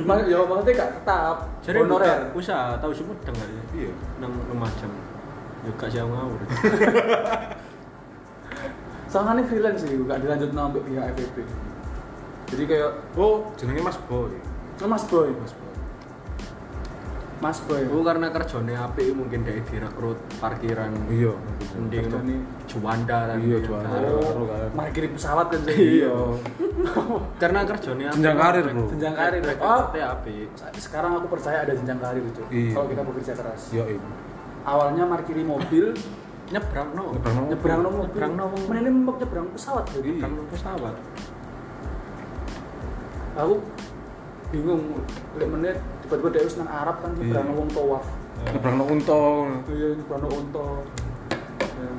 [0.05, 3.63] Mak- ya maksudnya gak tetap Jadi honorer usaha tahu Sumedang kali ya.
[3.73, 3.93] Iya.
[4.19, 4.93] Nang Lumajang.
[5.65, 6.37] Yo gak siang ngawur.
[9.07, 11.37] soalnya ini freelance sih gak dilanjut sampai pihak FVP
[12.47, 14.31] jadi kayak Oh, jenenge Mas Boy.
[14.77, 15.66] oh, Mas Boy Mas Boy.
[17.37, 20.89] Mas Boy Itu karena kerjane apik mungkin dari direkrut parkiran.
[21.13, 21.37] Iya.
[21.77, 22.37] Mending Kerjane.
[22.65, 23.39] Juanda kan.
[23.45, 23.89] Iya, Juanda.
[23.93, 24.03] Kan.
[24.25, 24.69] Seru kan.
[25.13, 26.15] pesawat kan sih Iya.
[27.37, 28.17] Karena kerjane apik.
[28.17, 28.85] Jenjang karir, Bro.
[28.93, 30.49] jenjang karir oh apik.
[30.77, 32.73] sekarang aku percaya ada jenjang karir itu Iya.
[32.73, 34.01] kalau kita bekerja keras Yo, iya.
[34.65, 35.93] awalnya markiri mobil
[36.47, 37.05] Nyebrang no.
[37.13, 37.43] Nyebrang no.
[37.51, 39.13] nyebrang no mobil Nyebrang no.
[39.19, 40.95] nyebrang pesawat jadi Nyebrang no pesawat.
[43.37, 43.55] aku
[44.49, 44.83] bingung
[45.37, 45.77] lihat menit
[46.07, 47.57] tiba-tiba dia nang Arab kan nyebrang Iya.
[47.57, 48.07] wong tawaf
[48.47, 49.23] Nyebrang unta.
[49.69, 50.67] iya nyebrang unta
[51.77, 51.91] Ya.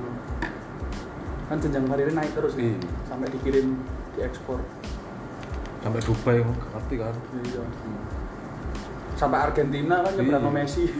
[1.45, 2.64] kan jenjang karirnya naik terus ya.
[2.66, 2.80] Iya.
[3.05, 3.68] sampai dikirim
[4.14, 4.60] diekspor
[5.78, 7.16] Sampai Dubai, gak ngerti kan.
[7.38, 7.64] Iya.
[9.14, 10.51] Sampai Argentina kan nyebrang Iya.
[10.53, 10.84] Messi.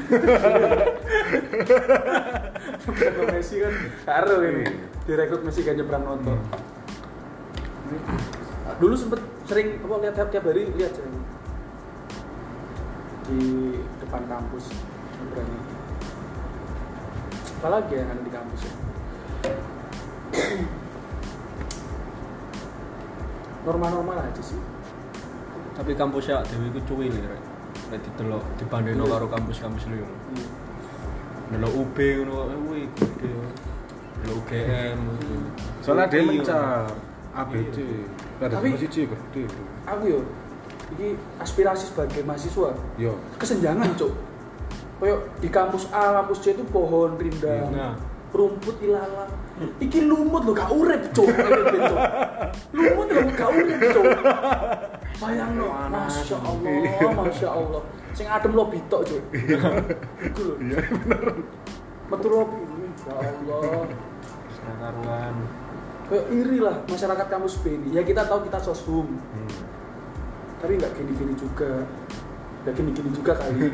[2.88, 3.74] nyebrang Messi kan
[4.06, 4.64] karo ini.
[4.64, 4.72] Iya.
[5.06, 6.38] Direkrut Messi kan nyebrang nonton.
[8.78, 11.08] Dulu sempet sering apa lihat tiap, tiap hari lihat saya
[13.28, 13.40] di
[14.00, 14.72] depan kampus
[15.20, 15.62] nyebrangnya.
[17.58, 18.74] Apalagi yang ada di kampus ya?
[23.66, 24.60] Normal-normal aja sih.
[25.76, 27.42] Tapi kampusnya Dewi ku cuwi nih, rek.
[27.88, 29.14] Nek didelok dibandingno Iya.
[29.14, 30.08] karo kampus-kampus liya.
[30.34, 30.48] Iya.
[31.52, 33.32] Delok UB ngono kok eh, gede.
[34.24, 35.00] Delok UGM.
[35.84, 36.28] Soalnya dia Iya.
[36.28, 36.88] mencar
[37.36, 37.78] ABC.
[38.40, 39.44] Ada Tapi- siji gede.
[39.86, 40.20] Aku yo
[40.90, 41.08] ini
[41.38, 43.14] aspirasi sebagai mahasiswa Yo.
[43.36, 44.14] kesenjangan cuk
[44.98, 47.94] kayak di kampus A kampus C itu pohon rindang Nah.
[48.30, 49.32] rumput ilalang
[49.78, 52.00] iki lumut lo gak urip cuk Ngene, Cuk.
[52.72, 54.06] lumut lo gak urip cuk
[55.18, 57.82] bayang lo masya Allah masya Allah
[58.12, 59.22] sing adem lo bitok cuk
[60.20, 61.24] iku lho Iya bener.
[62.08, 62.58] metu lobi
[63.04, 63.86] ya Allah
[64.50, 65.36] Sekaruan.
[66.08, 69.50] kayak iri lah masyarakat kampus B ini ya kita tahu kita soshum Hmm.
[70.58, 71.86] Tapi nggak gini-gini juga
[72.64, 73.60] nggak gini-gini juga kali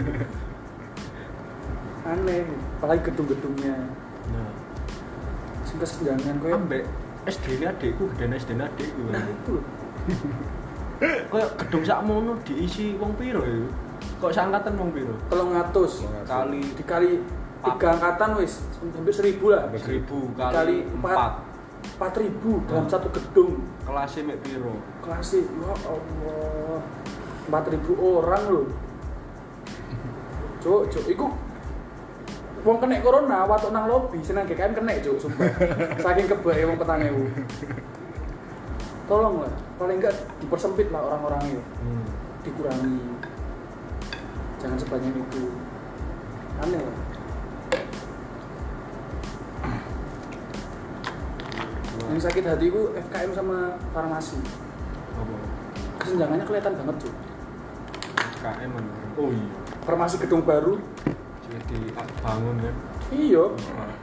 [2.06, 2.44] aneh
[2.80, 3.76] apalagi gedung-gedungnya
[4.24, 4.48] Nah.
[5.64, 6.84] sing kesenjangan kayak Ambek
[7.24, 9.04] SD ini adikku, gede SD ini adikku.
[9.12, 9.56] nah itu.
[11.28, 13.68] Kayak gedung sakmono diisi wong piro ya?
[14.20, 15.12] Kok seangkatan wong piro?
[15.28, 17.20] telung ngatus Kali dikali
[17.60, 21.12] tiga angkatan wis hampir seribu lah Hampir seribu Kali kali empat.
[21.12, 21.34] empat.
[21.84, 23.62] Empat ribu dalam satu gedung.
[23.84, 24.76] Kelasnya mek piro?
[25.04, 26.80] klasik ya Allah.
[27.44, 28.68] Empat ribu orang loh
[30.64, 31.28] cuk cuk iku
[32.64, 35.52] wong kena corona watuk nang lobi senang GKM kena cuk sumpah.
[36.00, 37.28] Saking kebak wong petang ewu.
[39.04, 42.08] Tolong lah paling enggak dipersempit lah orang-orangnya Hmm.
[42.48, 42.96] dikurangi.
[44.64, 45.44] Jangan sebanyak itu.
[46.64, 46.96] Aneh lah
[52.14, 54.38] yang sakit hati itu FKM sama farmasi.
[55.18, 55.36] Apa?
[56.04, 57.14] kesenjangannya kelihatan banget tuh
[58.44, 58.86] KM kan.
[59.16, 59.48] Oh iya.
[59.88, 60.76] farmasi gedung baru.
[61.48, 61.80] Jadi
[62.20, 62.76] bangun kan.
[63.16, 63.44] iya.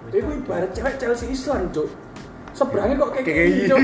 [0.09, 1.93] Wis itu ibarat cewek Chelsea Islam cuk.
[2.51, 3.81] Seberangnya kok kayak Kayak gini cuk.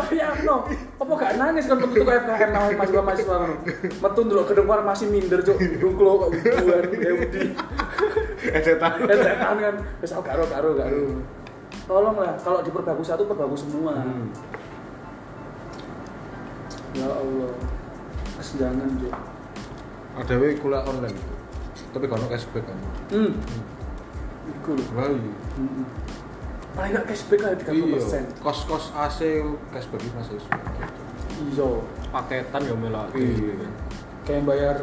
[0.00, 0.56] Bayang no.
[0.96, 3.56] Apa gak nangis kan metu ke FKM namanya mahasiswa mahasiswa ngono
[4.00, 5.58] metu dulu gedung farmasi minder cuk.
[5.76, 7.42] Dungklo kok buan Yahudi.
[8.48, 8.96] Esetan.
[9.12, 9.74] setan kan.
[10.00, 11.04] Wis aku gak ro gak ro gak ro
[11.92, 14.28] tolonglah kalau diperbagus satu perbagus semua Hmm.
[16.92, 17.52] ya Allah
[18.34, 19.14] kesenjangan cuk
[20.12, 21.16] Ada we kuliah online.
[21.88, 22.76] Tapi kalau cashback kan.
[23.08, 23.32] hmm
[24.44, 25.32] iku lho Wah, iya.
[25.54, 25.84] Hmm.
[26.72, 28.20] paling gak cashback lah 30% Iya.
[28.38, 29.20] Kos-kos AC
[29.70, 30.36] cashback iki masih
[31.46, 31.68] iya
[32.10, 33.08] Paketan ya melak.
[33.14, 33.68] Iya.
[34.22, 34.76] kayak bayar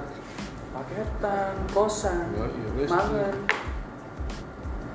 [0.71, 2.89] paketan kosan Ya, iya, wes.
[2.89, 3.35] mangan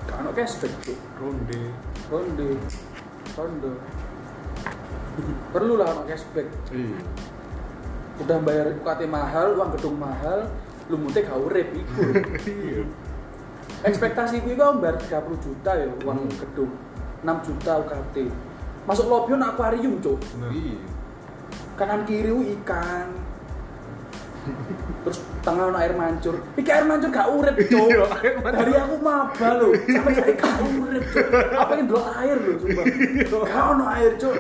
[0.04, 1.62] gak ono cashback tuh Ronde.
[2.07, 2.48] Ronde
[3.32, 3.72] ronde
[5.50, 6.98] perlu lah ono cashback Iya.
[8.18, 10.50] udah bayar UKT mahal uang gedung mahal
[10.86, 12.02] lu mute gak urip iku
[12.44, 12.82] Iya.
[13.82, 16.34] ekspektasi gue kan bayar 30 juta ya uang Hmm.
[16.34, 16.72] gedung
[17.22, 18.16] 6 juta UKT
[18.84, 20.76] masuk lobby ono akuarium Iya.
[21.74, 23.11] kanan kiri u ikan
[25.05, 26.36] terus tengah ono air mancur.
[26.57, 27.88] Iki air mancur gak urip cuk.
[27.88, 28.05] Iya,
[28.53, 29.68] dari aku maba lho.
[29.88, 31.26] Sampai saya gak urip cuk.
[31.32, 32.84] Apa yang dulu air lho sumpah.
[33.45, 34.36] Gak ono air cuk.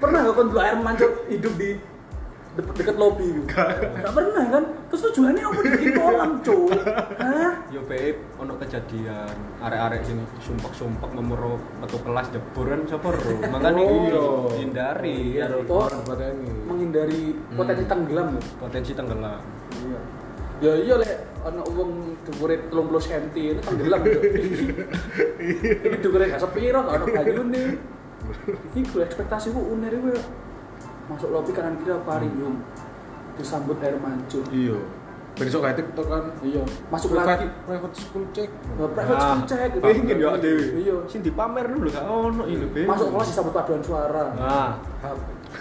[0.00, 1.70] Pernah gak kon dulu air mancur hidup di
[2.52, 6.68] de- deket lobi gitu gak pernah kan terus tujuannya apa bikin kolam cuk
[7.16, 13.32] hah Yo babe, ono kejadian arek-arek sing sumpek-sumpek memero metu kelas jebur kan sapa ro.
[13.40, 14.24] Makane Oh, iya.
[14.60, 15.88] hindari Biar Oh.
[16.68, 19.40] menghindari potensi tenggelam loh potensi tenggelam.
[19.72, 19.98] Iya.
[20.60, 21.90] Ya iya lek ana wong
[22.22, 24.00] dhuwure 30 cm itu tenggelam.
[24.04, 27.62] Iki dhuwure gak sepiro gak ono banyune.
[28.68, 30.12] Iki gue ekspektasiku uner iku
[31.06, 32.54] masuk lobi kanan kiri akuarium.
[33.34, 34.44] Disambut air mancur.
[34.48, 34.76] Iya.
[35.32, 36.24] Besok kayak TikTok kan.
[36.44, 36.60] Iya,
[36.92, 37.46] masuk Private- lagi.
[37.64, 38.50] Private school check.
[38.76, 39.80] Nah, private school check gitu.
[39.80, 40.64] Pengen yo dhewe.
[40.76, 40.96] Iya.
[41.08, 42.82] Sing dipamer dulu gak ono iki lho, Be.
[42.84, 44.22] Masuk kelas disambut paduan suara.
[44.36, 44.70] Nah,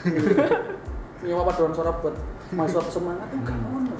[1.23, 2.15] Nyewa paduan suara buat
[2.51, 3.95] mahasiswa semangat itu gak ono.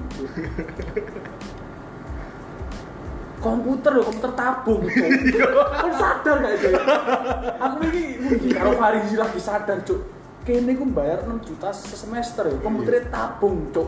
[3.42, 5.50] komputer loh, komputer tabung cuk.
[5.72, 6.74] Kan sadar gak sih?
[7.58, 9.98] Aku ini mungkin karo Farizi lagi sadar cuk.
[10.42, 13.86] Kene ku bayar 6 juta semester ya, komputernya tabung cuk.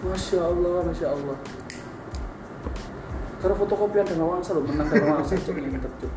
[0.00, 1.36] Masya Allah, Masya Allah.
[3.44, 6.12] Karena fotokopian dengan wangsa loh, menang dengan wangsa cuk ngintet cuk.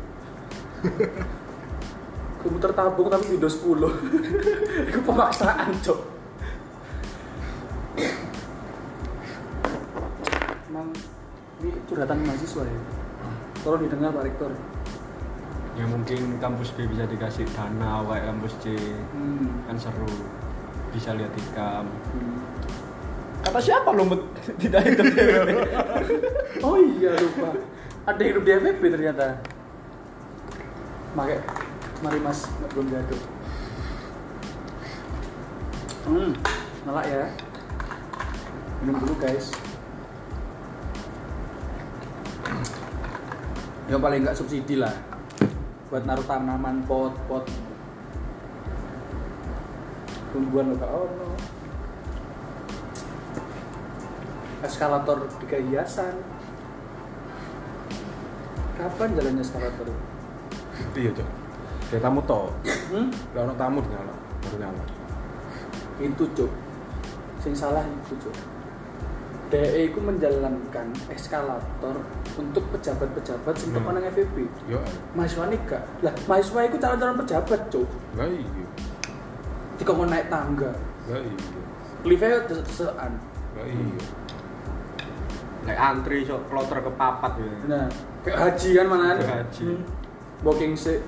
[2.40, 3.68] Komputer tabung tapi Windows 10.
[4.88, 6.00] Itu pemaksaan cuk.
[10.72, 10.88] Emang
[11.60, 12.80] ini curhatan mahasiswa ya.
[13.60, 14.52] Tolong didengar Pak Rektor.
[15.74, 18.78] Ya mungkin kampus B bisa dikasih dana awak kampus C
[19.10, 19.66] Hmm.
[19.66, 20.06] kan seru
[20.94, 22.38] bisa lihat ikam Hmm.
[23.42, 24.22] kata siapa lo Mut?
[24.62, 25.02] tidak itu
[26.64, 27.50] Oh iya lupa.
[28.04, 29.36] Ada hidup di FFP ternyata.
[31.12, 31.40] Pakai
[32.00, 33.20] mari Mas nggak belum jatuh.
[36.04, 36.30] Hmm,
[36.84, 37.24] ngelak ya.
[38.80, 39.52] Minum dulu guys.
[43.88, 44.92] Yang paling nggak subsidi lah
[45.94, 47.46] buat naruh tanaman pot pot.
[50.34, 51.30] Tungguan lo gak ono
[54.66, 56.18] eskalator di hiasan
[58.74, 59.86] kapan jalannya eskalator?
[60.98, 61.28] Iya cok.
[61.94, 62.50] Kayak tamu toh
[62.90, 63.14] hmm?
[63.38, 64.82] ono tamu nyala baru nyala.
[66.02, 66.50] Itu cuk
[67.38, 68.34] sing salah itu cuk
[69.52, 71.96] DE itu menjalankan eskalator
[72.34, 73.82] untuk pejabat-pejabat sing Hmm.
[73.82, 74.36] tekan nang FVP
[74.66, 74.80] yo.
[75.12, 75.82] Mahasiswa ini gak.
[76.00, 77.88] Lah mahasiswa itu calon-calon pejabat cuk.
[78.16, 78.66] Gak iya.
[79.78, 80.72] Jika mau naik tangga.
[81.06, 81.36] Gak iya.
[82.04, 83.12] Liftnya desean
[83.54, 84.04] gak iya.
[85.64, 87.48] Lek antri sok kloter ke papat ya.
[87.64, 87.84] nah
[88.20, 89.80] kayak haji kan mana haji.
[90.44, 91.00] booking sih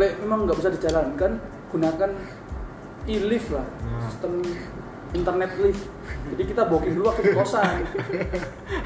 [0.00, 1.36] Lek memang nggak bisa dijalankan
[1.68, 2.10] gunakan
[3.04, 3.66] e-lift lah.
[3.84, 4.00] Nah.
[4.08, 4.40] sistem
[5.12, 5.84] internet lift
[6.30, 7.84] jadi kita booking dulu waktu di kosan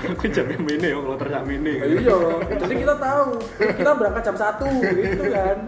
[0.09, 1.75] Aku jam ini ya kloter sak mini.
[1.79, 2.17] iya
[2.57, 5.59] jadi kita tahu kita berangkat jam satu gitu kan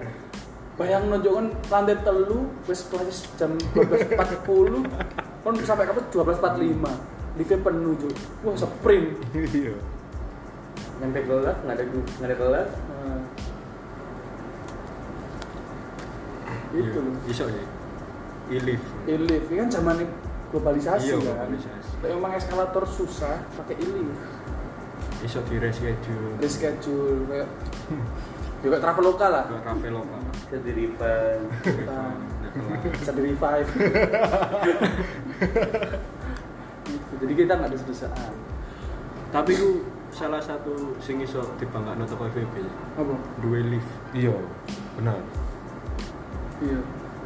[0.74, 4.16] bayang nunjukkan lantai telu wes kelas jam 12.40
[5.40, 8.08] kan sampai kapan 12.45 liftnya penuh Ju.
[8.42, 9.74] wah sprint iya
[10.98, 13.22] nyampe kelas nggak ada nggak ada kelas Nah.
[16.70, 17.64] itu Iso ya.
[18.50, 18.86] E-lift.
[19.06, 19.96] e-lift ini kan zaman
[20.50, 21.90] globalisasi Iya, kan globalisasi.
[21.96, 24.18] Tapi memang eskalator susah pakai e-lift
[25.20, 26.36] Iso di reschedule.
[26.36, 27.48] reschedule kayak
[28.60, 30.20] juga travel lokal lah kafe lokal.
[30.48, 31.44] jadi refund
[31.86, 32.12] Nah,
[32.90, 33.70] bisa di revive
[37.16, 38.32] jadi kita nggak ada sedesaan
[39.30, 39.68] Tapi ku
[40.10, 42.54] salah satu sing iso dibanggakno teko FVB.
[42.98, 43.92] apa Duwe lift.
[44.10, 44.34] iya
[44.98, 45.22] benar
[46.60, 46.80] iya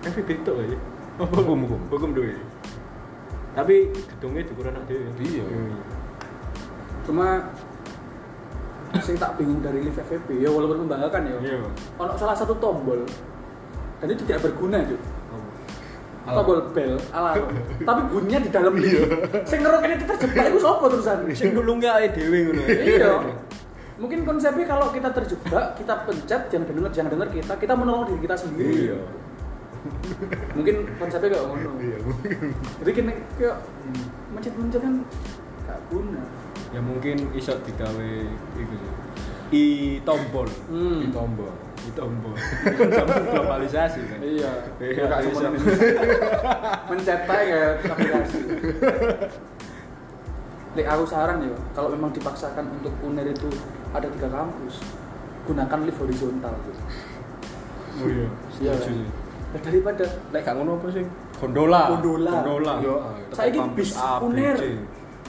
[0.05, 0.77] FVB itu aja.
[1.25, 2.37] hukum hukum Hukum duwe.
[3.55, 5.07] Tapi gedungnya juga anak dhewe.
[5.17, 5.45] Iya.
[7.05, 7.53] cuma
[8.97, 11.61] sing tak bingung dari lift FVP ya walaupun membanggakan ya Iya.
[11.95, 13.05] ono salah satu tombol
[13.99, 14.97] dan itu tidak berguna itu
[16.25, 16.33] Oh.
[16.33, 17.53] tombol bel alarm
[17.85, 19.05] tapi bunyinya di dalam lift
[19.45, 22.63] sing ngerok ini terjebak itu sopo terusan Sing nulunge ae dhewe ngono.
[22.65, 23.13] iya
[23.95, 28.21] mungkin konsepnya kalau kita terjebak kita pencet jangan denger jangan denger kita kita menolong diri
[28.23, 28.99] kita sendiri Iya.
[30.57, 31.99] Mungkin konsepnya kayak ngono iya
[32.81, 33.57] jadi kini kayak
[34.33, 34.95] mencet-mencet kan
[35.65, 36.23] gak guna
[36.75, 38.11] Ya mungkin iso digawe
[38.59, 38.91] iku sih.
[39.55, 39.65] I
[40.03, 40.43] tombol.
[40.67, 41.07] hmm.
[41.07, 42.35] di tombol I tombol.
[42.67, 44.19] Zaman globalisasi kan.
[44.19, 44.51] iya
[44.83, 45.55] Iya, gak bisa.
[45.55, 45.71] semua
[46.91, 48.39] mencet aja kayak aplikasi
[50.75, 53.47] Lek aku saran ya, kalau memang dipaksakan untuk UNER itu
[53.95, 54.83] ada tiga kampus,
[55.47, 56.55] gunakan lift horizontal.
[57.95, 58.27] Oh iya.
[58.59, 58.73] Iya.
[58.75, 58.99] Setuju sih.
[58.99, 59.24] Nah,
[59.63, 61.05] daripada Lek gak ngono apa sih?
[61.39, 61.83] Gondola.
[61.95, 62.33] Gondola.
[62.43, 62.75] Gondola.
[62.83, 62.95] Yo,
[63.31, 64.57] saya ini Kampus bis UNER,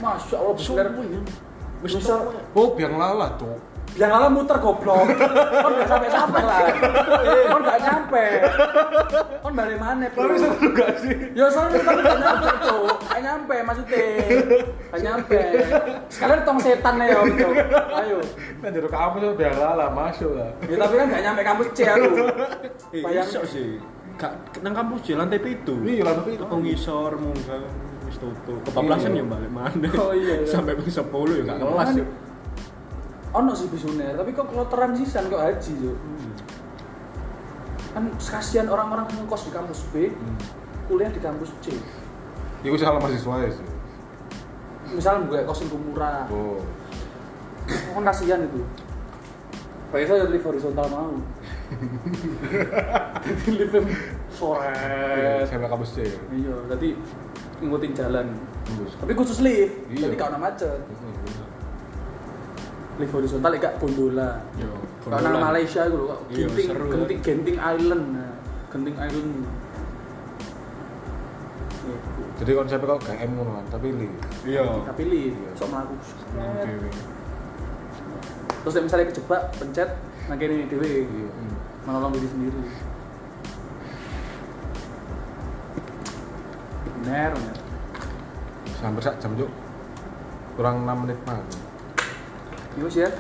[0.02, 0.88] masya Allah bis UNER.
[1.84, 1.94] Wis
[2.58, 6.60] oh biang lala tuh yang lala muter goblok, kan nggak sampai sampai lah,
[7.54, 8.26] kan nggak nyampe,
[9.40, 10.06] kan balik mana?
[10.12, 11.16] Tapi seru gak sih?
[11.32, 14.04] Ya seru tapi nggak nyampe tuh, nggak nyampe maksudnya,
[14.92, 15.40] nggak nyampe.
[16.12, 17.48] Sekalian tong setan ya gitu,
[18.04, 18.18] ayo.
[18.60, 21.80] kan dari kampus tuh biang lala masuk lah Ya tapi kan nggak nyampe kampus C
[21.88, 22.10] aku.
[22.96, 23.80] Eh, Bayang- sih.
[24.16, 24.32] Gak
[24.64, 25.76] nang kampus je lantai pitu.
[25.84, 26.44] Iya, lantai pitu.
[26.48, 27.62] Teko ngisor munggah
[28.08, 28.60] wis tutup.
[28.64, 29.24] Kebablasan Iya.
[29.24, 29.88] ya balik mana.
[30.00, 30.48] Oh, iya, iya.
[30.48, 31.04] Sampai ping 10
[31.36, 32.06] ya gak kelas ya.
[33.36, 35.94] Ono sih bis UNER, tapi kok kloteran sisan kok haji yo.
[37.92, 40.16] Kan kasihan orang-orang yang ngekos di kampus B,
[40.88, 41.76] kuliah di kampus C.
[42.66, 43.68] itu salah mahasiswa ya sih
[44.90, 46.58] Misalnya gue kos yang murah, oh
[47.96, 48.62] kan kasihan itu.
[49.94, 51.14] Kayak saya horizontal mau.
[53.16, 53.82] Jadi lift iya,
[54.28, 54.76] sore.
[55.48, 55.98] saya kampus C
[56.36, 56.88] Iya, jadi
[57.64, 58.28] ngikutin jalan.
[59.00, 60.12] Tapi khusus lift, Iya.
[60.12, 60.80] jadi ada macet.
[63.00, 64.44] Lift horizontal gak gondola.
[65.06, 68.06] Kalau nang Malaysia itu loh, Iya, Genting, Genting, Genting Island.
[68.72, 69.32] Genting Island.
[72.36, 74.08] Jadi konsepnya kok GM ngono kan tapi li
[74.44, 74.64] Iya.
[74.84, 75.52] Tapi lift, Iya.
[75.56, 76.90] sok dhewe.
[78.66, 79.90] Terus misalnya kejebak, pencet,
[80.28, 81.06] nah kene dhewe.
[81.06, 81.30] iya
[81.86, 82.62] menolong diri sendiri
[87.06, 87.32] bener
[88.82, 89.50] hampir sak jam juk
[90.58, 91.38] kurang 6 menit mah
[92.82, 93.12] yuk sih ya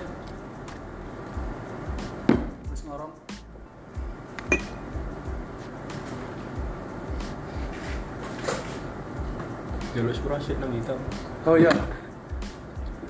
[2.74, 3.14] Wis ngorong
[9.96, 11.00] Jalur sepurasit nang hitam.
[11.48, 11.72] oh iya.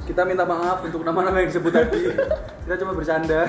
[0.05, 2.13] Kita minta maaf untuk nama-nama yang disebut tadi.
[2.61, 3.41] Kita cuma bercanda.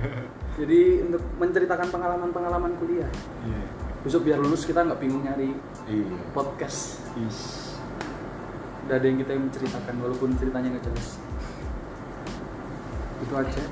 [0.60, 3.08] Jadi untuk menceritakan pengalaman-pengalaman kuliah.
[3.40, 3.62] Iya.
[4.04, 5.56] Besok biar lulus kita nggak bingung nyari
[5.88, 6.16] iya.
[6.36, 7.00] podcast.
[7.24, 7.72] Is.
[8.84, 11.16] udah ada yang kita yang menceritakan walaupun ceritanya nggak jelas.
[13.24, 13.62] Itu aja.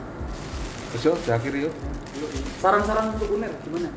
[0.93, 1.17] Yuk.
[1.29, 1.75] Diakhiri yuk.
[2.65, 3.93] Saran-saran untuk uner gimana?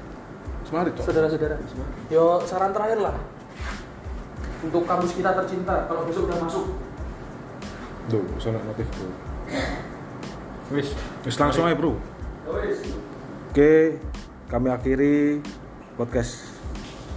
[0.68, 1.56] Semari saudara-saudara.
[2.12, 3.16] Yo saran terakhir lah.
[4.60, 6.66] Untuk kampus kita tercinta kalau besok udah masuk.
[8.12, 9.10] Tuh, sono notif bro.
[10.76, 11.96] Wis, Terus langsung aja bro.
[12.60, 12.92] Wis.
[13.56, 14.04] Oke,
[14.52, 15.40] kami akhiri
[15.96, 16.52] podcast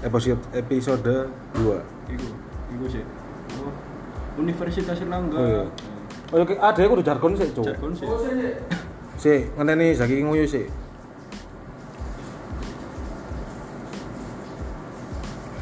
[0.07, 1.27] episode episode
[1.59, 2.15] 2.
[2.15, 2.29] iku,
[2.79, 3.03] iku sih.
[3.59, 3.75] Oh,
[4.39, 5.35] Universitas Erlangga.
[5.35, 5.63] Oh iya.
[6.31, 7.67] Oh, oke, ada aku udah jargon sih, Cuk.
[7.67, 8.07] Jargon sih.
[9.19, 10.71] Sik, ngenteni Zaki nguyu sik.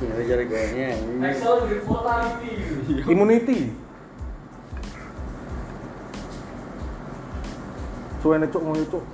[0.04, 0.92] Ya jargonnya.
[3.08, 3.72] Immunity.
[8.20, 9.04] Suwene cuk nguyu cuk.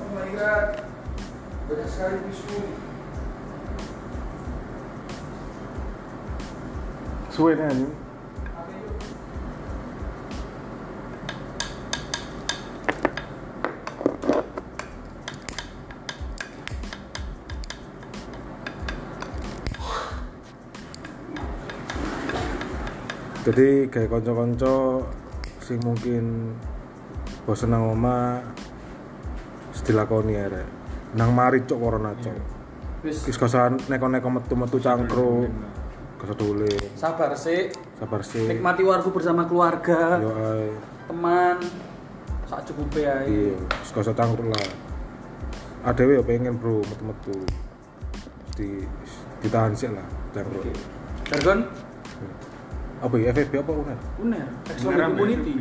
[0.00, 0.87] Oh my god.
[1.68, 2.16] Banyak sekali
[7.60, 7.92] anjing.
[23.48, 25.04] Jadi kayak konco-konco
[25.60, 26.52] sing mungkin
[27.48, 28.44] bosen nang oma
[29.88, 30.77] dilakoni arek.
[31.16, 32.36] Nang mari cuk corona cuk.
[33.06, 35.48] Wis Wis kosan neko-neko metu-metu cangkruk.
[36.18, 36.66] Kesedule.
[36.98, 37.70] sabar sih.
[37.94, 38.50] Sabar sih.
[38.50, 40.74] Nikmati warga bersama keluarga, Yo ay.
[41.06, 41.56] teman.
[42.50, 43.54] Sak cukupnya ya.
[43.54, 44.66] Iya, wis kosan cangkruk lah.
[45.86, 47.38] Adewe yo pengen bro metu-metu.
[48.58, 48.82] Di
[49.38, 50.02] ditahan sih lah
[50.34, 50.66] cangkruk.
[51.30, 51.60] Jargon
[52.98, 53.98] Apa ya FFB apa uner?
[54.18, 55.54] uner, excellent with immunity.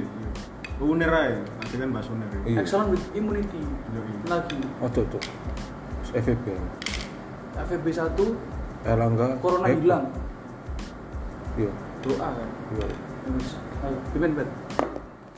[0.78, 2.30] Uner ae, ada kan bahas uner.
[2.30, 2.40] ya.
[2.46, 2.58] Iya.
[2.62, 3.62] Excellent with immunity.
[4.30, 5.22] Lagi Oh tuh tuh.
[6.14, 6.54] FFB.
[7.58, 9.28] FFB 1 Erlangga.
[9.42, 10.06] corona eh, hilang.
[11.58, 11.72] Iya.
[12.06, 12.50] Doa kan.
[12.78, 12.86] Iya.
[13.90, 14.50] Ayo, pimen bet.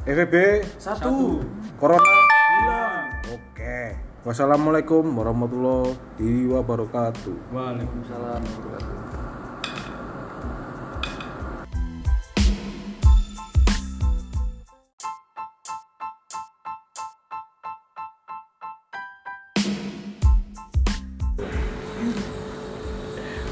[0.04, 0.36] FFB
[0.76, 1.40] Satu.
[1.80, 2.04] Corona.
[2.04, 3.08] Hilang.
[3.32, 3.80] Oke.
[4.28, 7.56] Wassalamualaikum warahmatullahi wabarakatuh.
[7.56, 8.99] Waalaikumsalam warahmatullahi wabarakatuh.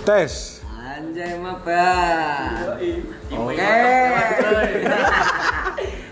[0.07, 0.63] Tes.
[0.71, 2.79] Anjay mah Pak.
[3.35, 3.75] Oke.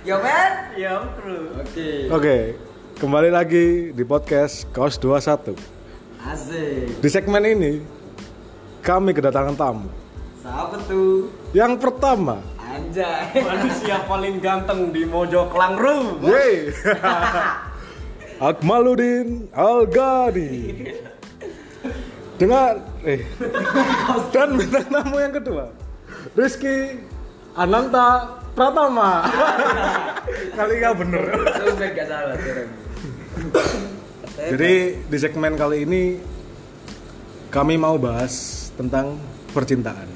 [0.04, 0.52] Yo Ben?
[0.76, 1.64] Yo bro.
[1.64, 2.12] Oke.
[2.12, 2.38] Oke.
[3.00, 5.56] Kembali lagi di podcast Kaos 21.
[6.28, 7.00] Asik.
[7.00, 7.88] Di segmen ini
[8.84, 9.88] kami kedatangan tamu.
[10.44, 11.32] Siapa tuh?
[11.56, 13.32] Yang pertama, Anjay.
[13.48, 16.20] Manusia paling ganteng di Mojoklang Ru.
[16.20, 16.68] Yeay.
[18.52, 20.84] Akmaludin Algadi.
[22.36, 23.22] Dengan eh
[24.34, 25.70] dan bintang tamu yang kedua,
[26.34, 27.06] Rizky
[27.54, 29.30] Ananta Pratama.
[30.58, 31.24] Kali nggak bener.
[31.76, 32.36] Gak salah.
[34.52, 34.74] Jadi
[35.08, 36.20] di segmen kali ini
[37.54, 39.16] kami mau bahas tentang
[39.56, 40.10] percintaan.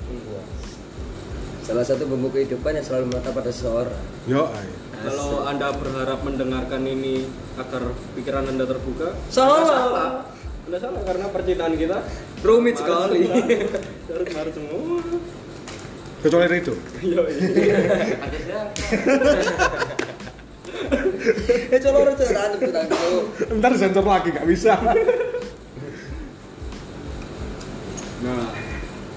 [1.63, 4.01] Salah satu bumbu kehidupan yang selalu melekat pada seseorang.
[4.25, 4.67] Yo, ay.
[4.99, 7.23] Kalau Anda berharap mendengarkan ini
[7.55, 10.27] agar pikiran Anda terbuka, salah.
[10.69, 11.97] Anda salah karena percintaan kita
[12.45, 13.25] Rumit sekali.
[13.25, 15.01] harus harus semua.
[16.21, 16.73] kecuali itu.
[17.01, 17.25] Yo,
[21.69, 23.21] Eh coba harus tahan tuh tahan tuh.
[23.57, 24.77] Ntar sensor lagi nggak bisa.
[28.19, 28.53] Nah,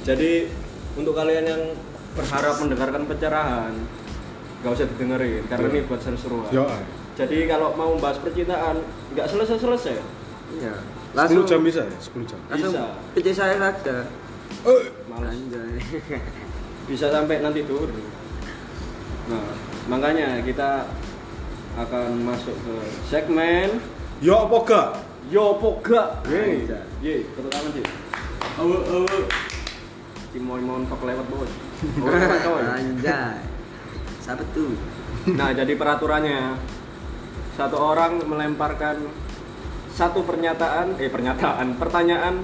[0.03, 0.49] jadi
[0.95, 1.63] untuk kalian yang
[2.15, 3.77] berharap mendengarkan pencerahan,
[4.65, 5.75] nggak usah didengerin karena Iya.
[5.75, 6.49] ini buat seru-seruan.
[6.49, 6.81] Ay.
[7.15, 8.81] Jadi kalau mau bahas percintaan,
[9.13, 10.01] nggak selesai-selesai.
[10.57, 11.02] Iya.
[11.13, 11.97] 10 jam bisa ya?
[12.01, 12.39] 10 jam.
[12.49, 12.85] Langsung Bisa.
[13.13, 13.97] PC saya saja.
[14.65, 15.33] Eh, Malas.
[15.37, 15.77] Anjay.
[16.89, 17.93] Bisa sampai nanti turun.
[19.29, 19.55] Nah,
[19.87, 20.89] makanya kita
[21.73, 22.75] akan masuk ke
[23.09, 23.81] segmen
[24.23, 24.89] Yo apa gak?
[25.35, 26.23] Yo Poga.
[26.31, 26.63] Yeay.
[26.63, 26.85] Anjay.
[27.03, 27.87] Yeay, tepuk tangan sih.
[28.63, 29.19] Awe awe.
[30.31, 31.27] Cimoy montok lewat.
[31.27, 31.43] Oh,
[32.47, 32.63] coy.
[32.63, 33.43] Anjay.
[34.23, 34.79] Siapa tuh?
[35.35, 36.55] Nah, jadi peraturannya
[37.59, 39.03] satu orang melemparkan
[39.93, 42.41] satu pernyataan, eh pernyataan, pertanyaan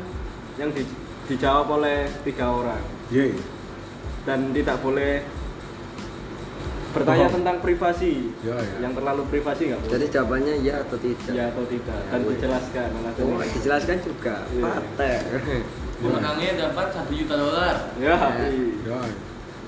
[0.54, 0.84] yang di-
[1.26, 3.32] dijawab oleh tiga orang Yeay.
[4.22, 5.24] dan tidak boleh
[6.88, 7.36] bertanya Bohong.
[7.38, 8.12] tentang privasi.
[8.40, 8.76] Ya, ya.
[8.80, 9.92] Yang terlalu privasi nggak boleh.
[9.94, 11.30] Jadi jawabannya ya atau tidak?
[11.30, 13.54] ya atau tidak dan Ya, dijelaskan Oh, alasannya.
[13.54, 14.34] dijelaskan juga.
[14.48, 14.64] Iya.
[14.64, 15.20] Pater.
[15.98, 17.76] Pemenangnya dapat 1 juta dolar.
[17.98, 18.16] Ya.
[18.80, 19.12] Yo, ay.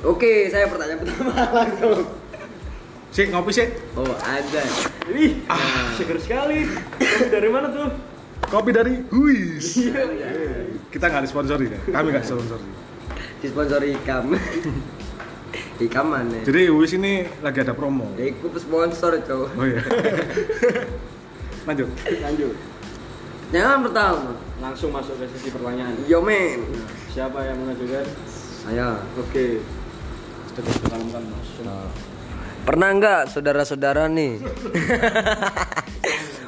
[0.00, 2.00] Oke, saya pertanyaan pertama langsung.
[3.10, 3.74] Sik, ngopi sik.
[3.98, 4.62] Oh, ada.
[5.10, 5.42] Ih,
[5.98, 6.62] seger sekali.
[6.94, 7.90] Kopi dari mana tuh?
[8.46, 9.82] Kopi dari Huis.
[10.94, 11.80] Kita nggak disponsori ya.
[11.90, 12.66] Kami nggak disponsori.
[13.42, 14.30] Disponsori Ikam.
[15.82, 16.38] Ikam mana?
[16.46, 18.14] Jadi Huis ini lagi ada promo.
[18.14, 19.58] Ya, ikut sponsor, cowok.
[19.58, 19.82] Oh iya.
[21.66, 21.90] Lanjut.
[21.98, 22.54] Lanjut.
[23.50, 24.30] Pertanyaan pertama.
[24.62, 25.98] Langsung masuk ke sesi pertanyaan.
[26.06, 26.62] Yo men.
[26.62, 28.06] Nah, siapa yang mengajukan?
[28.62, 29.02] Saya.
[29.18, 29.58] Oke.
[30.54, 31.50] Sudah dikalungkan mas.
[32.64, 34.32] Pernah nggak saudara-saudara nih?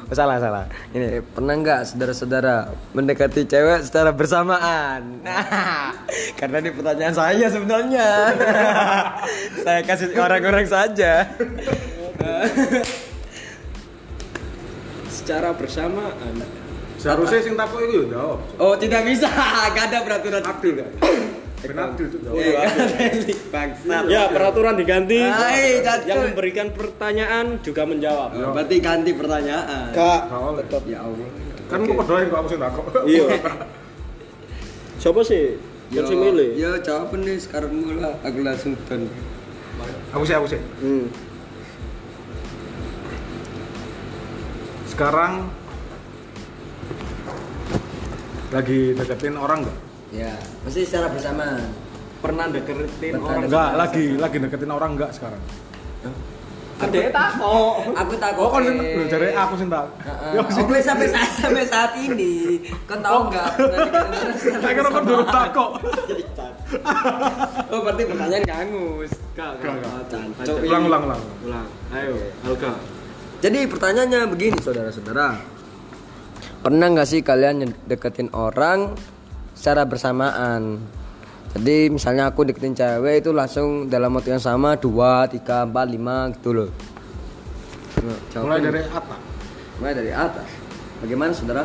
[0.03, 0.69] Oh, salah salah.
[0.93, 5.25] Ini pernah nggak saudara-saudara mendekati cewek secara bersamaan?
[5.25, 5.89] Nah,
[6.39, 8.35] karena ini pertanyaan saya sebenarnya.
[9.65, 11.33] saya kasih orang-orang saja.
[15.09, 16.45] Secara bersamaan.
[17.01, 18.39] Seharusnya sing takut itu ya jawab.
[18.61, 19.31] Oh tidak bisa,
[19.73, 20.83] gak ada peraturan Abdul
[21.71, 21.95] kan?
[21.95, 22.17] Abdul itu.
[22.19, 22.61] Iya,
[23.53, 24.03] bangsat.
[24.11, 25.19] Ya peraturan diganti.
[26.03, 28.29] Yang memberikan pertanyaan juga menjawab.
[28.35, 29.95] Oh, berarti ganti pertanyaan.
[29.95, 30.21] Kak.
[30.27, 30.55] Kau
[30.87, 31.29] Ya Allah.
[31.63, 32.83] kan gue berdoain kok aku sing takut.
[33.07, 33.27] Iya.
[35.01, 35.57] Siapa sih?
[35.89, 36.49] Yang sih milih.
[36.59, 39.07] Yo, jawab nih sekarang mula aku langsung don.
[40.13, 40.61] Aku sih aku sih.
[40.83, 41.09] Hmm.
[44.85, 45.49] Sekarang
[48.53, 49.77] lagi deketin orang enggak?
[50.13, 50.29] Ya,
[50.61, 51.73] mesti secara bersamaan.
[52.21, 53.43] Pernah deketin Pernah orang?
[53.49, 55.41] Enggak, lagi lagi deketin orang enggak sekarang?
[56.79, 57.95] Ada takut.
[57.97, 58.43] Aku takut.
[58.45, 58.77] Oh, kan sing
[59.09, 59.85] dari aku sing tak.
[60.05, 60.31] Heeh.
[60.41, 63.49] Oke sampai saat sampai saat ini, kau tahu nggak?
[64.61, 65.71] Tak kira kan dulu takut.
[67.73, 69.11] Oh berarti pertanyaan kangus.
[69.33, 69.51] Kak,
[70.61, 71.21] Ulang ulang ulang.
[71.45, 71.67] Ulang.
[71.93, 72.13] Ayo,
[72.45, 72.71] Alga.
[73.41, 75.41] Jadi pertanyaannya begini saudara-saudara.
[76.63, 78.95] Pernah nggak sih kalian deketin orang
[79.53, 80.81] secara bersamaan?
[81.53, 86.33] Jadi misalnya aku deketin cewek itu langsung dalam waktu yang sama dua, tiga, empat, lima
[86.33, 86.69] gitu loh.
[88.01, 88.65] Nah, Mulai jawabannya.
[88.65, 89.19] dari atas.
[89.77, 90.49] mulai dari atas.
[90.99, 91.63] Bagaimana saudara?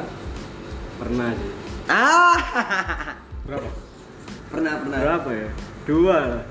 [0.98, 1.50] Pernah sih.
[1.88, 2.36] Ah,
[3.48, 3.68] Berapa?
[4.52, 4.98] pernah pernah.
[5.00, 5.48] Berapa ya?
[5.88, 6.44] Dua lah.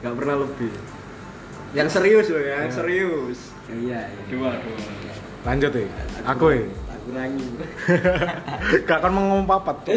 [0.00, 0.72] Gak pernah lebih.
[1.76, 3.38] Yang serius loh, yang serius.
[3.68, 4.22] Iya, iya.
[4.32, 4.78] Dua, dua.
[5.44, 5.84] Lanjut ya.
[6.24, 6.64] Aku ya.
[7.06, 7.46] Tak kurangi.
[8.90, 9.76] Gak kan mau ngomong papat.
[9.86, 9.94] tuh.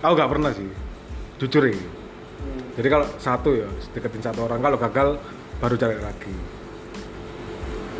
[0.00, 0.64] Aku gak pernah sih.
[1.36, 1.76] Jujur ya.
[2.80, 5.08] Jadi kalau satu ya deketin satu orang, kalau gagal
[5.60, 6.32] baru cari lagi.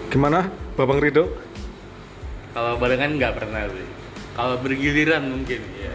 [0.09, 1.29] Gimana, Babang Rido?
[2.57, 3.89] Kalau barengan nggak pernah sih.
[4.37, 5.93] Kalau bergiliran mungkin ya.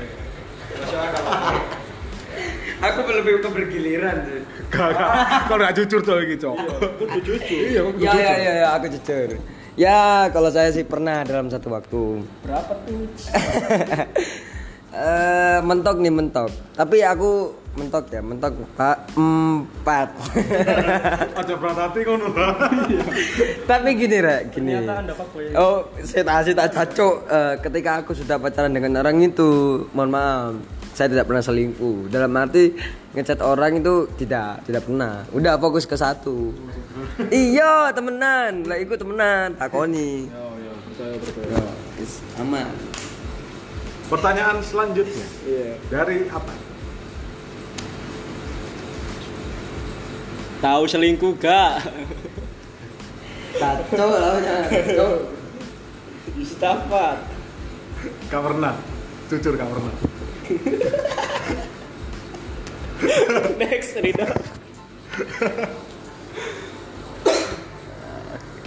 [2.82, 4.61] Aku lebih ke bergiliran sih.
[4.72, 5.10] Gak, gak.
[5.46, 6.50] Kalau gak jujur tuh gitu.
[6.98, 7.62] Kudu jujur.
[7.68, 8.22] Iya, aku Ya jujur.
[8.22, 9.30] ya ya, ya aku jujur.
[9.74, 10.00] Ya
[10.30, 12.24] kalau saya sih pernah dalam satu waktu.
[12.42, 13.08] Berapa tuh?
[14.92, 16.52] Eh mentok nih mentok.
[16.76, 20.12] Tapi aku mentok ya, mentok pak empat.
[21.40, 22.60] Aja berat hati kau nula.
[23.64, 24.76] Tapi gini rek, gini.
[25.56, 27.16] Oh, saya tak saya tak cacok.
[27.24, 30.60] Eh, ketika aku sudah pacaran dengan orang itu, mohon maaf,
[30.92, 32.12] saya tidak pernah selingkuh.
[32.12, 32.76] Dalam arti
[33.16, 35.24] ngechat orang itu tidak, tidak pernah.
[35.32, 36.52] Udah fokus ke satu.
[37.32, 38.68] iya, temenan.
[38.68, 40.28] Lah ikut temenan, takoni.
[40.92, 41.64] Percaya percaya.
[41.98, 42.68] Is, aman.
[44.12, 45.80] Pertanyaan selanjutnya Iya.
[45.88, 46.52] dari apa?
[50.62, 51.88] Tahu selingkuh gak?
[53.56, 54.36] Cacok lah,
[54.68, 55.16] cacok.
[56.38, 57.18] Yustafat.
[58.30, 58.76] Gak pernah.
[59.32, 60.11] Jujur gak pernah.
[63.62, 64.28] Next, Rida.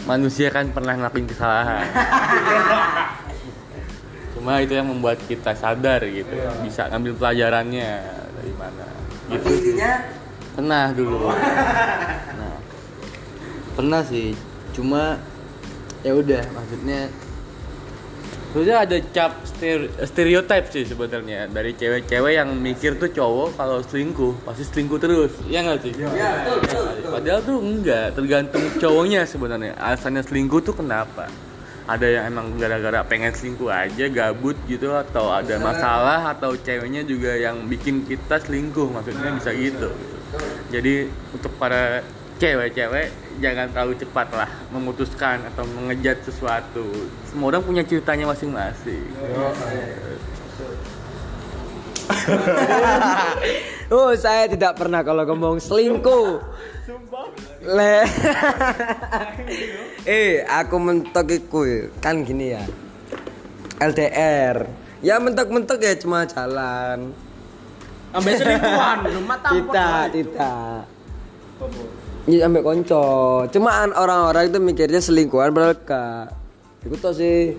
[0.04, 1.88] Manusia kan pernah ngelakuin kesalahan.
[4.36, 8.04] Cuma itu yang membuat kita sadar gitu, bisa ngambil pelajarannya
[8.36, 8.84] dari mana.
[9.32, 9.48] Gitu.
[9.48, 10.04] Intinya
[10.54, 11.18] Pernah dulu.
[12.34, 12.58] Nah,
[13.74, 14.38] pernah sih.
[14.74, 15.18] Cuma
[16.06, 17.10] ya udah, maksudnya
[18.54, 24.46] Sebenarnya ada cap ster- stereotype sih sebenarnya dari cewek-cewek yang mikir tuh cowok kalau selingkuh
[24.46, 25.90] pasti selingkuh terus, ya nggak sih?
[25.98, 26.82] ya betul betul.
[26.86, 27.10] betul.
[27.18, 29.74] Padahal tuh enggak, tergantung cowoknya sebenarnya.
[29.74, 31.26] Alasannya selingkuh tuh kenapa?
[31.90, 37.34] Ada yang emang gara-gara pengen selingkuh aja, gabut gitu atau ada masalah atau ceweknya juga
[37.34, 39.90] yang bikin kita selingkuh, maksudnya bisa gitu.
[40.70, 42.06] Jadi untuk para
[42.38, 46.86] cewek-cewek jangan terlalu cepat lah memutuskan atau mengejat sesuatu.
[47.30, 49.04] Semua orang punya ceritanya masing-masing.
[53.92, 56.40] Oh, saya tidak pernah kalau ngomong selingkuh.
[57.68, 58.00] Le.
[60.08, 62.64] eh, aku mentok iku kan gini ya.
[63.84, 64.64] LDR.
[65.04, 67.12] Ya mentok-mentok ya cuma jalan.
[68.16, 70.78] Ambil selingkuhan, belum mata Tidak, tidak.
[72.24, 73.04] Ini ambil konco.
[73.52, 76.32] Cuman orang-orang itu mikirnya selingkuhan padahal gak.
[76.88, 77.52] Iku tuh sih.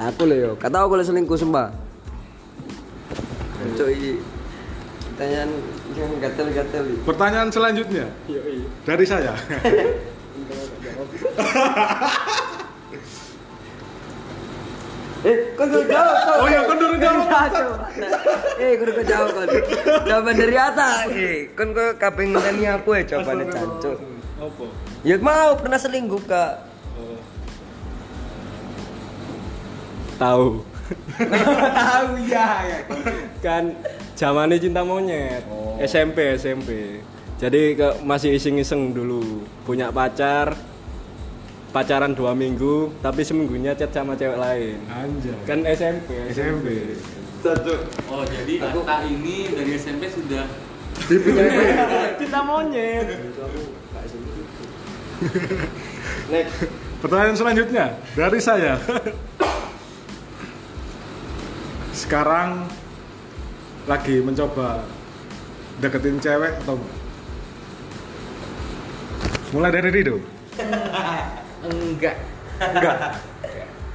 [0.00, 0.50] Aku loh yo.
[0.56, 1.68] Kata aku selingkuh sumpah.
[3.60, 4.16] Konco ini.
[5.12, 5.50] Pertanyaan
[5.98, 6.84] yang gatel-gatel.
[7.04, 8.06] Pertanyaan selanjutnya
[8.86, 9.34] dari saya.
[15.28, 16.40] Eh, kok gak jawab?
[16.40, 17.26] Oh iya, kan durung jawab.
[17.28, 18.08] Ya.
[18.56, 19.46] Eh, kok gak jawab kan?
[20.08, 20.88] Jawaban dari Ata.
[21.12, 23.98] Eh, kan kok kabeh ngenteni aku ya jawabannya cancuk.
[24.40, 24.64] Apa?
[25.04, 26.64] Ya mau pernah selingkuh kak.
[30.18, 30.46] Tahu.
[31.78, 32.78] Tahu ya, ya.
[33.44, 33.76] Kan
[34.16, 35.44] zamannya cinta monyet.
[35.78, 36.98] SMP, SMP.
[37.38, 39.46] Jadi ke, masih iseng-iseng dulu.
[39.62, 40.58] Punya pacar.
[41.68, 44.80] Pacaran dua minggu, tapi seminggunya chat sama cewek lain.
[44.88, 45.36] Anjay.
[45.44, 46.08] Kan SMP.
[46.32, 46.96] SMP.
[48.08, 50.42] Oh jadi Atta ini dari SMP sudah
[52.18, 53.06] cinta monyet.
[56.32, 56.56] Next.
[56.98, 58.80] Pertanyaan selanjutnya dari saya.
[61.94, 62.66] Sekarang
[63.86, 64.82] lagi mencoba
[65.78, 66.80] deketin cewek atau?
[69.54, 70.16] Mulai dari Rido.
[71.66, 72.16] Enggak.
[72.62, 72.96] Enggak.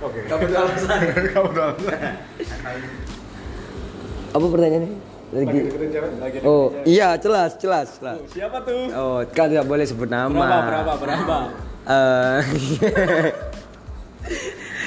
[0.03, 0.19] Oke.
[0.27, 0.99] Kamu tahu alasan.
[1.33, 2.13] Kamu tahu alasan.
[4.33, 4.91] Apa pertanyaannya?
[5.33, 5.59] Lagi Lagi.
[5.65, 6.45] deketin cewek?
[6.45, 8.21] Oh, iya jelas, jelas, jelas.
[8.29, 8.85] Siapa tuh?
[8.93, 10.29] Oh, kan tidak boleh sebut nama.
[10.29, 11.37] Berapa, berapa, berapa?
[11.83, 12.39] Eh,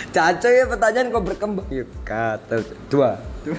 [0.14, 3.18] Caco ya pertanyaan kok berkembang yuk kata dua.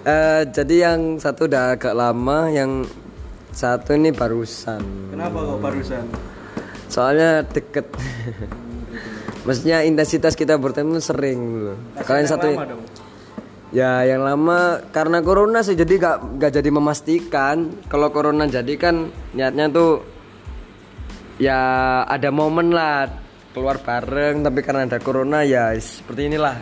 [0.00, 2.88] Eh, jadi yang satu udah agak lama, yang
[3.52, 4.80] satu ini barusan.
[5.12, 6.08] Kenapa kok barusan?
[6.90, 7.86] Soalnya deket.
[9.46, 11.78] Maksudnya intensitas kita bertemu sering loh.
[12.04, 12.82] Kalian satu lama dong.
[13.70, 19.14] Ya yang lama karena corona sih jadi gak, gak jadi memastikan Kalau corona jadi kan
[19.30, 20.02] niatnya tuh
[21.38, 23.06] Ya ada momen lah
[23.54, 26.58] keluar bareng tapi karena ada corona ya seperti inilah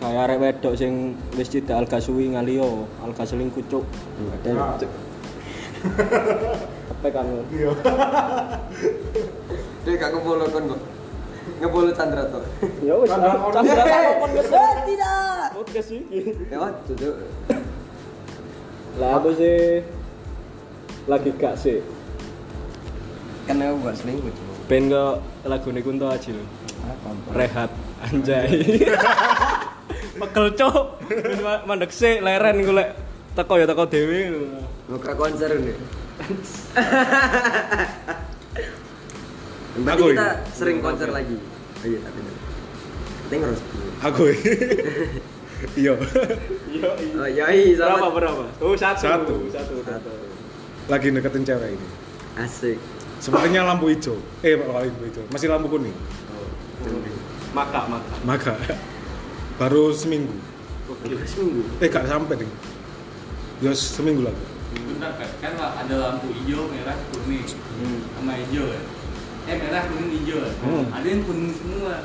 [0.00, 3.84] Kayak arek wedok sing wis tidak alga suwi ngalio, alga seling kucuk.
[7.00, 7.24] Apa kan?
[9.88, 10.80] Dia gak ngebolo kan kok
[11.64, 12.44] Ngebolo Chandra tuh
[12.84, 13.40] Ya wis, Chandra
[14.20, 14.52] kon wis.
[14.84, 16.20] Tidak Podcast iki.
[16.52, 17.16] Ya tuh
[19.00, 19.80] Lah aku sih
[21.08, 21.80] lagi gak sih.
[23.48, 24.32] Karena aku gak selingkuh
[24.68, 26.44] Ben kok lagu Kunto aja lho.
[27.32, 27.72] Rehat
[28.04, 28.76] anjay.
[30.20, 32.92] Wis ma- mandek sik leren golek
[33.32, 34.20] teko ya teko dhewe.
[34.84, 36.36] Buka konser nih Aku
[40.12, 41.40] kita sering konser lagi
[41.80, 42.20] Oh iya tapi
[43.30, 43.60] Kita harus
[44.04, 44.22] Aku.
[45.76, 45.92] Iya.
[46.72, 46.88] Iya.
[47.20, 48.48] Oh iya iya Berapa berapa?
[48.64, 49.04] Oh satu.
[49.04, 49.44] Satu.
[49.52, 49.74] Satu.
[49.84, 50.08] satu.
[50.88, 51.86] Lagi deketin cewek ini.
[52.40, 52.80] Asik
[53.20, 54.16] Sepertinya lampu hijau.
[54.40, 55.20] Eh, lampu hijau.
[55.28, 55.92] Masih lampu kuning.
[57.52, 58.14] Maka maka.
[58.24, 58.56] Maka
[59.60, 60.32] baru seminggu.
[60.88, 61.12] Oke.
[61.28, 62.48] Seminggu Eh, gak sampai ding.
[63.60, 64.40] Ya seminggu lagi.
[65.00, 65.30] Bentar kan?
[65.40, 67.40] Kan ada lampu hijau merah kuning.
[68.12, 68.80] Sama hijau ya
[69.48, 70.84] eh merah kuning hijau ya Hmm.
[70.92, 71.96] ada yang kuning semua.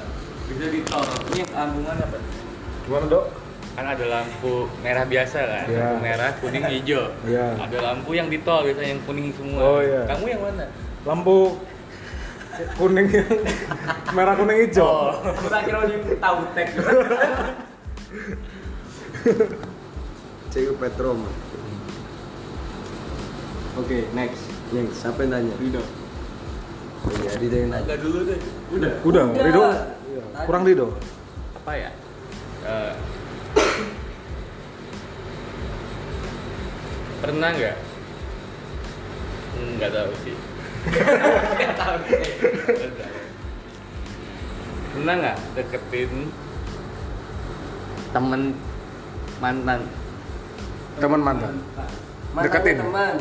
[0.48, 1.04] Bisa ditor
[1.36, 2.22] ini lampu mana pak
[2.88, 3.26] Gimana, Dok?
[3.76, 5.66] kan ada lampu merah biasa kan?
[5.68, 5.76] Iya.
[5.84, 7.04] lampu merah kuning hijau.
[7.28, 7.46] Iya.
[7.60, 9.60] ada lampu yang di tol biasanya yang kuning semua.
[9.60, 10.08] Oh, iya.
[10.08, 10.64] kamu yang mana?
[11.04, 11.60] Lampu
[12.80, 13.28] kuning yang
[14.16, 15.12] merah kuning hijau.
[15.44, 16.68] kita kira ini tahu tek
[20.56, 21.20] CU Petrom
[23.76, 24.44] Oke, next.
[24.72, 25.54] Nih, siapa yang nanya?
[25.58, 25.84] Rido.
[27.04, 28.40] Oh iya, Rido yang nanya agak dulu deh
[28.72, 28.92] Udah.
[29.04, 29.44] Udah, Udah.
[29.44, 29.62] Rido.
[30.44, 30.88] Kurang Rido.
[31.56, 31.90] apa ya
[32.62, 32.94] Eh,
[37.20, 37.76] pernah nggak
[39.52, 40.36] Hmm, nggak tahu sih
[41.56, 41.98] nggak tahu
[44.92, 46.12] pernah nggak deketin
[48.12, 48.42] temen
[49.38, 49.82] mantan
[50.96, 51.56] Teman mantan.
[52.32, 52.78] Mantan Deketin.
[52.80, 53.16] teman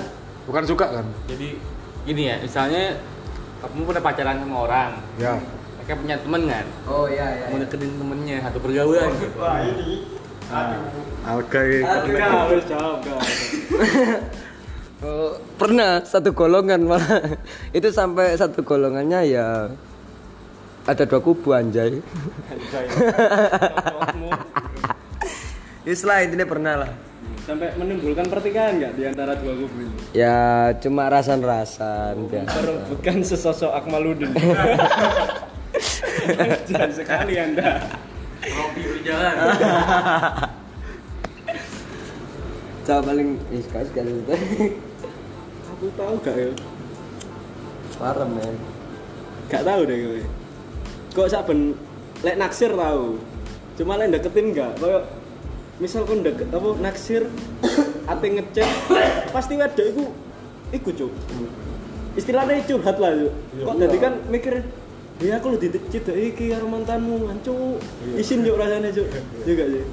[0.45, 1.07] Bukan suka kan?
[1.25, 1.57] jadi
[2.05, 3.01] gini ya misalnya
[3.65, 5.33] kamu pernah pacaran sama orang Ya.
[5.81, 6.67] mereka punya temen kan?
[6.85, 9.09] Oh iya iya mau deketin temennya satu pergaulan.
[9.17, 9.41] Gitu
[11.25, 11.61] Alga
[12.05, 13.21] Enggak, wis jawab, enggak.
[15.05, 17.37] Oh, pernah satu golongan malah.
[17.77, 19.69] Itu sampai satu golongannya ya
[20.89, 22.01] ada dua kubu anjay.
[22.49, 22.87] Anjay.
[25.93, 26.91] Islah intinya pernah lah
[27.45, 29.93] Sampai menimbulkan pertikaian enggak di antara dua kubu ini?
[30.17, 34.33] Ya cuma rasan-rasan biasa Bukan sesosok Akmaludin.
[36.73, 37.85] Jangan sekali Anda.
[38.45, 39.35] Robi berjalan
[42.85, 44.13] Coba paling ih sekali sekali
[45.73, 46.53] Aku tahu gak ya?
[47.97, 48.57] Parah men
[49.53, 50.25] Gak tahu deh gue.
[51.13, 51.77] Kok saben
[52.25, 53.21] lek naksir tahu.
[53.77, 54.73] Cuma lek deketin enggak?
[54.81, 55.05] Kayak
[55.83, 57.23] misal kon deket apa naksir
[58.13, 58.69] ate ngechat
[59.35, 60.05] pasti wedok iku
[60.71, 61.13] iku cuk.
[62.15, 63.65] istilahnya curhat lah yuk Iya.
[63.67, 64.55] kok jadi kan mikir
[65.19, 67.79] ya aku lu dicidek iki karo mantanmu ancu
[68.15, 69.07] isin yuk rasanya cuk.
[69.43, 69.85] Juga sih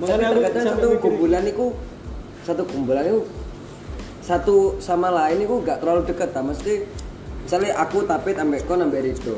[0.00, 1.66] Makanya aku satu kumpulan itu
[2.44, 3.20] satu kumpulan itu
[4.24, 6.40] satu sama lain itu gak terlalu dekat ta.
[6.40, 6.88] Mesti
[7.44, 9.36] misalnya aku tapit ambek kon ambek Rido.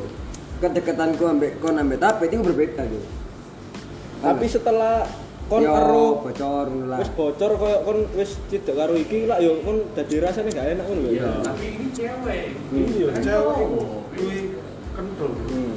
[0.62, 3.22] Kedekatanku ambek kon ambek tapit itu berbeda gitu
[4.22, 5.02] tapi setelah
[5.52, 6.98] kon karo bocor ngono lah.
[7.04, 10.84] Wis bocor koyo kon wis cidek karo iki lah yo kon dadi rasanya gak enak
[10.88, 12.42] ngono ya Tapi ini cewek.
[12.72, 13.08] iya.
[13.20, 13.56] Cewek.
[13.60, 14.00] cowok.
[14.16, 14.38] kuwi
[14.92, 15.28] kental.
[15.28, 15.72] Hmm.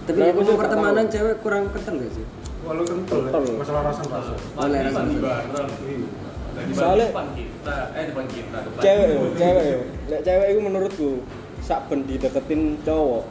[0.00, 2.24] tapi ngomong juga pertemanan cewek kurang kental gak sih?
[2.64, 3.20] Walau kental
[3.60, 5.68] masalah rasa rasa Oleh rasa bareng.
[5.84, 6.08] iya.
[6.74, 9.06] Soalnya- depan kita, eh depan kita, cewek
[9.38, 9.64] cewek
[10.08, 11.10] nek cewek itu menurutku
[11.60, 13.22] saben dideketin cowok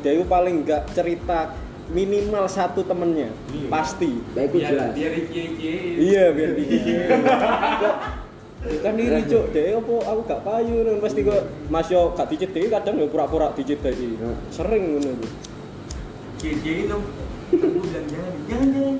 [0.00, 1.50] dia itu paling gak cerita
[1.92, 3.30] minimal satu temennya.
[3.54, 3.68] Iya.
[3.70, 4.10] pasti.
[4.34, 4.90] Baik itu Biar jelas.
[4.94, 5.12] biar
[5.96, 6.64] iya biar di
[8.66, 9.94] bukan iri cuk deh apa?
[10.10, 14.18] Aku gak payu nang pasti kok mas yo gak dicedeki kadang yo pura-pura dicedeki
[14.50, 15.26] sering ngono iku
[16.42, 17.04] cie dong.
[17.46, 18.10] Jangan,
[18.50, 18.96] jangan, jangan.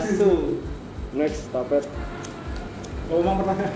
[0.00, 0.56] asu.
[1.12, 1.84] Next tapet
[3.12, 3.72] ngomong pertanyaan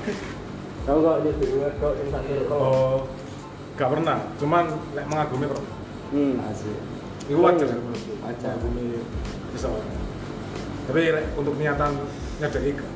[0.82, 1.46] kau kok jadi
[1.76, 3.04] kok insan oh
[3.76, 4.18] gak pernah.
[4.40, 4.64] Cuman
[4.96, 5.81] lek mengagumi pernah
[6.46, 6.78] asik.
[7.26, 8.12] Itu wajar sih menurutku.
[8.20, 8.52] Wajar.
[8.60, 9.00] mengagumi
[9.52, 10.02] seseorang
[10.82, 11.94] tapi untuk niatan
[12.42, 12.92] nyedeki gak?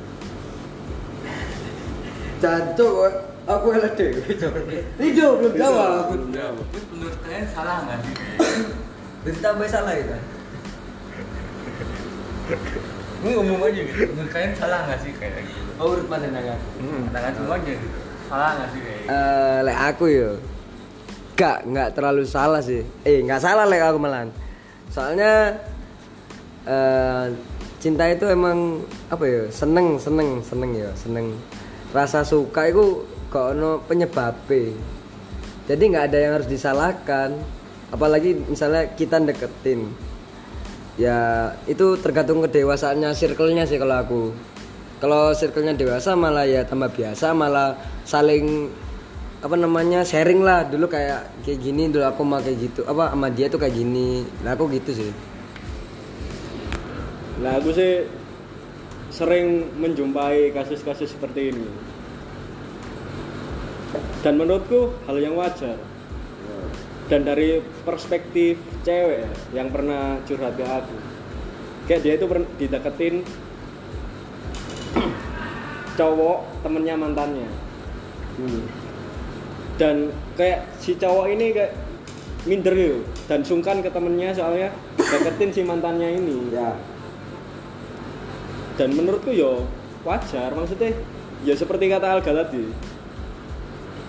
[2.37, 2.93] Jancuk
[3.47, 4.11] aku elah deh
[4.99, 6.13] Rido belum jawab.
[6.69, 8.15] Terus menurut kalian salah nggak sih?
[9.23, 10.17] Berarti tambah salah itu
[13.17, 14.03] Ini umum aja gitu.
[14.13, 15.71] Menurut kalian salah nggak sih kayak gitu?
[15.77, 16.59] oh urut mana nangan
[17.15, 17.97] Tangan semuanya gitu.
[18.27, 19.09] Salah nggak sih kayak gitu?
[19.15, 20.29] Eh, lek aku yo
[21.37, 22.81] gak nggak terlalu salah sih.
[23.05, 24.33] Eh nggak salah lek aku malan
[24.89, 25.53] soalnya
[26.65, 27.29] eh
[27.77, 28.81] cinta itu emang
[29.13, 31.37] apa ya seneng seneng seneng ya seneng.
[31.93, 34.73] Rasa suka itu kok ono penyebabnya
[35.67, 37.35] jadi nggak ada yang harus disalahkan.
[37.91, 39.91] Apalagi misalnya kita deketin.
[40.95, 44.23] Ya itu tergantung kedewasaannya circle-nya sih kalau aku.
[44.97, 47.77] Kalau circle-nya dewasa malah ya tambah biasa malah
[48.07, 48.71] saling
[49.37, 53.29] apa namanya sharing lah dulu kayak kayak gini dulu aku mau kayak gitu apa sama
[53.29, 55.11] dia tuh kayak gini nah aku gitu sih
[57.37, 58.01] Nah, aku sih
[59.13, 61.69] sering menjumpai kasus-kasus seperti ini.
[64.25, 65.77] Dan menurutku hal yang wajar.
[67.07, 69.31] Dan dari perspektif cewek ya,
[69.61, 70.97] yang pernah curhat ke aku.
[71.85, 72.25] Kayak dia itu
[72.57, 73.15] dideketin
[76.01, 77.49] cowok temennya mantannya.
[79.77, 81.73] Dan kayak si cowok ini kayak
[82.45, 82.99] minder gitu.
[83.29, 86.49] Dan sungkan ke temennya soalnya deketin si mantannya ini.
[86.49, 86.73] Ya.
[88.77, 89.65] Dan menurutku yo
[90.01, 90.93] wajar maksudnya
[91.41, 92.69] ya seperti kata Alga tadi.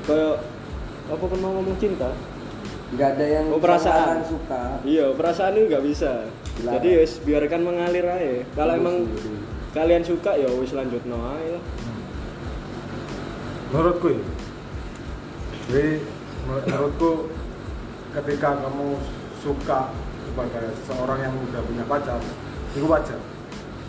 [0.04, 0.40] Kayak
[1.08, 2.12] apa kan mau ngomong cinta?
[2.88, 4.24] Nggak ada yang Oh, perasaan.
[4.24, 4.80] suka.
[4.84, 6.12] Iya perasaan itu nggak bisa.
[6.56, 6.74] Dilarang.
[6.80, 8.40] jadi wis biarkan mengalir aja.
[8.56, 9.36] Kalau emang sendiri.
[9.68, 11.64] kalian suka ya wis lanjut no aja lah.
[13.68, 14.22] Menurutku ya
[15.68, 16.00] jadi
[16.48, 17.10] menur- menurutku
[18.16, 18.96] ketika kamu
[19.44, 19.92] suka
[20.32, 22.20] kepada seseorang yang udah punya pacar
[22.72, 23.20] itu wajar.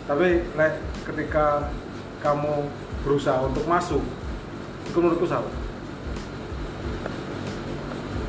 [0.04, 0.74] Tapi lek
[1.08, 1.72] ketika
[2.20, 2.68] kamu
[3.00, 4.02] berusaha untuk masuk
[4.84, 5.52] itu menurutku salah.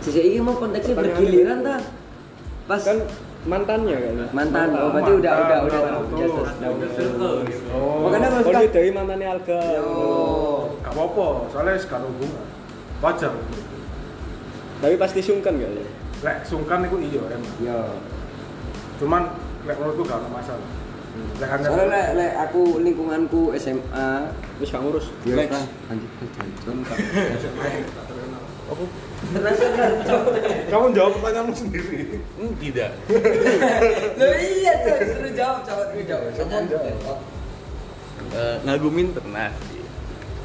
[0.01, 1.77] Sisi ini mau konteksnya bergiliran ta?
[2.65, 2.97] Pas kan
[3.43, 4.67] mantannya kan mantan.
[4.79, 6.89] Oh berarti udah udah Mantan, udah sudah Udah
[7.73, 9.61] oh Makanya oh maksudnya ini dari mantannya Alga.
[9.81, 10.57] Oh.
[10.81, 12.50] gak apa-apa soalnya sekarang hubungan
[13.01, 13.33] wajar.
[14.81, 15.85] Tapi pasti sungkan gak ya
[16.21, 17.77] lek sungkan itu iya emang yo
[19.01, 19.33] cuman
[19.65, 20.69] lek menurutku gak ada masalah.
[21.41, 24.29] Lek hanya soalnya lek lek aku lingkunganku SMA
[24.61, 25.09] wis gak ngurus.
[25.25, 26.77] Ya lanjut jancun
[30.71, 32.23] kamu jawab pertanyaanmu sendiri.
[32.39, 32.95] Hmm, tidak.
[34.15, 35.91] lo iya tuh suruh jawab jawab.
[36.39, 37.19] Jawab.
[38.31, 39.51] Eh, ngagumin pernah.
[39.67, 39.80] sih.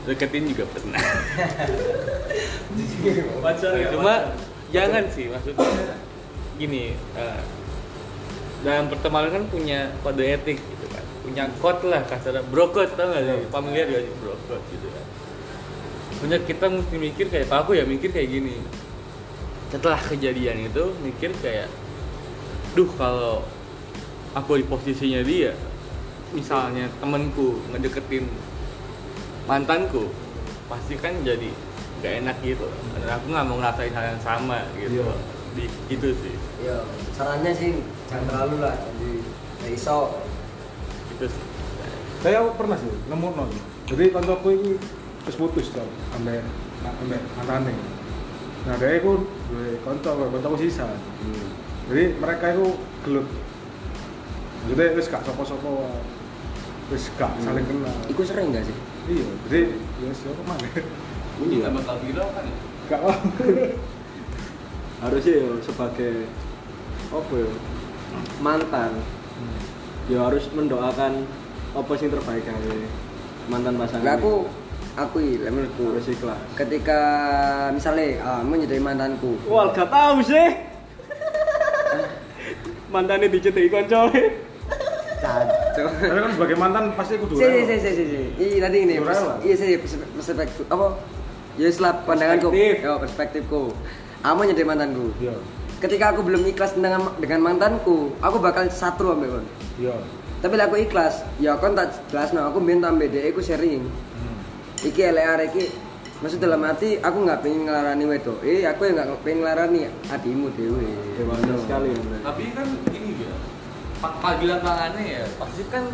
[0.06, 1.02] Deketin juga pernah.
[3.02, 4.14] ya, Cuma
[4.70, 5.98] jangan sih maksudnya
[6.56, 7.40] gini eh,
[8.62, 11.04] dalam pertemanan kan punya kode etik gitu kan.
[11.26, 13.50] Punya code lah kasarnya bro code tau gak sih?
[13.50, 15.04] Familiar gak sih bro code gitu kan?
[16.22, 18.62] Punya kita mesti mikir kayak aku ya mikir kayak gini.
[19.74, 21.66] Setelah kejadian itu mikir kayak
[22.78, 23.42] duh kalau
[24.36, 25.56] aku di posisinya dia
[26.36, 28.28] misalnya temenku ngedeketin
[29.46, 30.10] mantanku.
[30.66, 31.50] Pasti kan jadi
[32.02, 32.66] gak enak gitu.
[32.98, 35.02] Dan aku nggak mau ngerasain hal yang sama gitu.
[35.02, 35.14] Iya.
[35.56, 36.36] di gitu sih.
[36.60, 36.84] Yo
[37.16, 37.80] sarannya sih
[38.12, 39.12] jangan terlalu lah jadi
[39.64, 40.20] ya iso.
[41.16, 41.44] Itu sih.
[42.20, 43.48] Saya pernah sih nemu non
[43.86, 44.76] jadi kantorku ini
[45.22, 46.42] terus putus tuh ambek
[46.82, 47.74] ambek mantane
[48.66, 50.90] nah dia itu duwe konco konco sisa.
[50.90, 51.46] Hmm.
[51.86, 52.74] jadi mereka itu
[53.06, 53.26] gelut.
[54.66, 55.86] Jadi wis gak sopo-sopo
[56.90, 57.94] wis gak saling kenal.
[58.10, 58.74] Iku sering gak sih?
[59.06, 59.60] Iya jadi
[60.02, 60.66] ya siapa mana
[61.36, 62.56] nggak bakal viral kan ya?
[62.86, 63.18] gak lah
[65.04, 66.14] harusnya ya sebagai
[67.12, 67.50] apa ya
[68.40, 68.90] mantan.
[70.06, 71.26] Ya harus mendoakan
[71.74, 72.86] apa sing terbaik kali
[73.50, 74.46] mantan pasangan Lah aku
[74.94, 75.92] aku iya menurutku.
[75.92, 76.40] Harus ikhlas.
[76.54, 77.00] Ketika
[77.74, 79.34] misalnya ah, kamu jadi mantanku.
[79.50, 80.48] Wah gak tahu sih.
[82.94, 84.22] Mantannya dicetai koncoe
[85.18, 85.65] Cacok.
[85.76, 88.20] Tapi kan sebagai mantan pasti kudu Si, si, si, si, si, si.
[88.36, 88.94] Iya tadi ini,
[89.42, 90.86] iya sih, pers- perspektif apa?
[91.56, 92.84] Ya setelah pandanganku, Perspektif.
[92.84, 93.62] ya perspektifku.
[94.20, 95.06] Kamu jadi mantanku.
[95.16, 95.34] iya
[95.76, 99.46] Ketika aku belum ikhlas dengan dengan mantanku, aku bakal satu ambek kon.
[99.76, 99.96] iya
[100.40, 103.84] Tapi aku ikhlas, ya kon tak jelas aku minta ambek dhek aku sharing.
[103.84, 104.36] Hmm.
[104.84, 105.64] Iki LR iki
[106.16, 110.48] maksud dalam hati aku nggak pengen ngelarani wedo eh aku yang nggak pengen ngelarani adikmu
[110.56, 112.16] dewe dewasa sekali ya Bro.
[112.24, 113.05] Tapi kan ini
[114.00, 115.84] panggilan tangannya ya pasti kan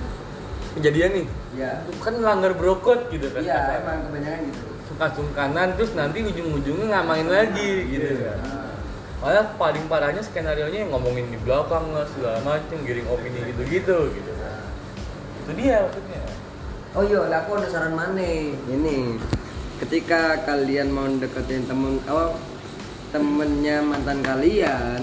[0.78, 1.26] kejadian nih.
[1.58, 3.40] ya Kan langgar brokot gitu kan.
[3.44, 4.60] iya emang kebanyakan gitu
[4.92, 8.38] Sungkan-sungkanan terus nanti ujung-ujungnya ngamain lagi gitu kan.
[9.22, 14.32] Malah paling parahnya skenario nya ngomongin di belakang lah segala macem, giring opini gitu-gitu gitu.
[15.46, 16.22] Itu dia maksudnya.
[16.92, 18.20] Oh iya, aku ada saran mana?
[18.68, 19.16] Ini,
[19.80, 22.36] ketika kalian mau deketin temen, oh
[23.14, 25.00] temennya mantan kalian,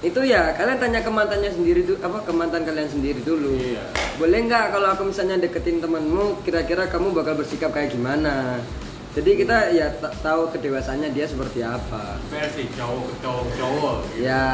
[0.00, 3.52] itu ya kalian tanya ke mantannya sendiri tuh, apa ke mantan kalian sendiri dulu.
[3.52, 3.84] Iya.
[4.16, 8.64] Boleh nggak kalau aku misalnya deketin temenmu, kira-kira kamu bakal bersikap kayak gimana?
[9.12, 12.16] Jadi kita ya ta- tahu kedewasannya dia seperti apa.
[12.32, 13.96] Versi cowok cowok cowok.
[14.08, 14.24] Gitu.
[14.24, 14.44] Ya,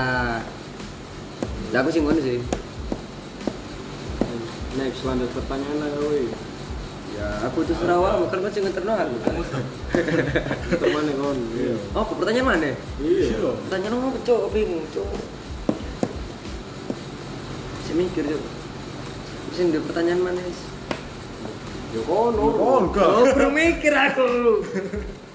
[1.71, 2.41] lah aku sih ngono sih.
[4.77, 6.21] next lanjut pertanyaan lah kowe
[7.17, 9.17] Ya, aku tuh Sarawak, bukan kau terno aku.
[10.85, 12.77] teman kon iya Oh, pertanyaan mana?
[13.01, 14.53] iya Pertanyaan apa, Cok?
[14.53, 15.09] Bingung, Cok.
[17.97, 18.45] Mikir, Cok.
[19.49, 20.61] Mesin di pertanyaan mana, Is?
[21.95, 24.61] ya kono oh enggak Oh, baru mikir aku.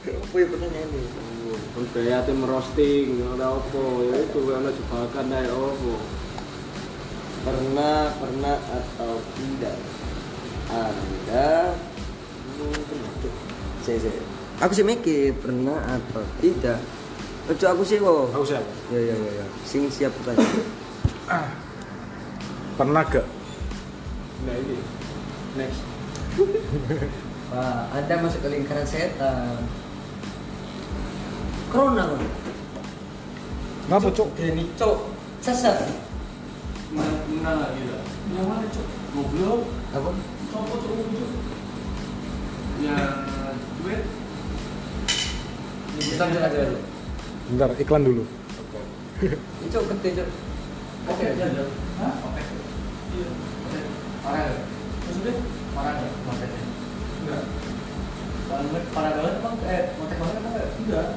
[0.06, 1.10] Apa ya pertanyaan ini?
[1.96, 5.94] gaya tim roasting ada apa ya itu ana jebakan dari apa
[7.42, 9.74] Pernah, pernah atau tidak?
[10.70, 11.74] Anda.
[13.82, 14.22] Saya, saya.
[14.62, 16.78] Aku sih mikir, pernah atau tidak?
[17.50, 18.30] Oh, Cok, aku sih, kok.
[18.30, 19.46] aku siapa Ya, ya, ya, ya.
[19.66, 20.62] Sing siap pertanyaan.
[22.78, 23.26] pernah gak
[24.48, 24.78] nah ini
[25.60, 25.82] next
[27.52, 29.60] Wah, Anda masuk ke lingkaran setan.
[31.68, 32.24] Corona, Bang.
[33.92, 35.12] ngapa cok Gini, Cok.
[35.44, 35.84] Sesat.
[36.96, 38.04] Mana mana lagi lah?
[38.32, 38.88] Yang mana cok?
[39.12, 39.62] Goblok.
[39.92, 40.10] Apa?
[40.56, 41.30] Cowok cowok cowok.
[42.80, 43.12] Yang
[43.84, 44.02] duit.
[45.92, 46.80] Bentar, bentar, bentar.
[47.52, 48.24] bentar iklan dulu
[49.28, 50.28] Ini Cok, gede, Cok.
[51.12, 51.46] Oke, aja.
[52.00, 52.14] Hah?
[52.32, 52.42] Oke.
[54.22, 54.60] Parah nggak?
[55.02, 55.34] Maksudnya?
[55.74, 56.12] Parah nggak?
[56.26, 56.62] Moteknya?
[57.22, 57.44] Enggak.
[58.52, 60.68] Banget, parah banget emang eh motek banget emang enggak?
[60.78, 61.08] Enggak.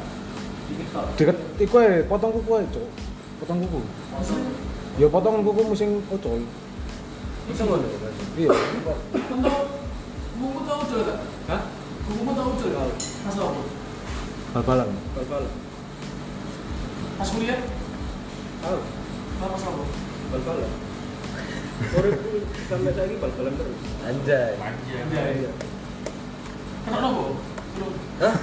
[0.64, 1.04] Dikit kok.
[1.20, 1.76] deket iku
[2.08, 2.88] potong kuku ae cok
[3.36, 4.52] potong kuku Maksudnya?
[4.96, 6.40] ya potong kuku musim ocol
[7.44, 7.84] Bisa ngono.
[8.40, 8.96] iya tahu?
[10.40, 11.18] Kuku tahu ucul nggak?
[11.52, 11.60] Hah?
[12.08, 12.96] Kuku tahu ucul nggak?
[12.96, 13.60] Pas apa?
[14.56, 15.44] bal-balan bal-bal
[17.20, 17.60] Pas kuliah?
[18.64, 18.78] tahu
[19.36, 20.83] Pas apa?
[21.74, 22.30] Bal-bal Uripku
[22.70, 24.52] sampai bal-balan terus Anjay.
[24.58, 25.32] Anjay.
[26.84, 27.32] Kenapa kok?
[27.74, 27.92] Belum.
[28.22, 28.34] Hah?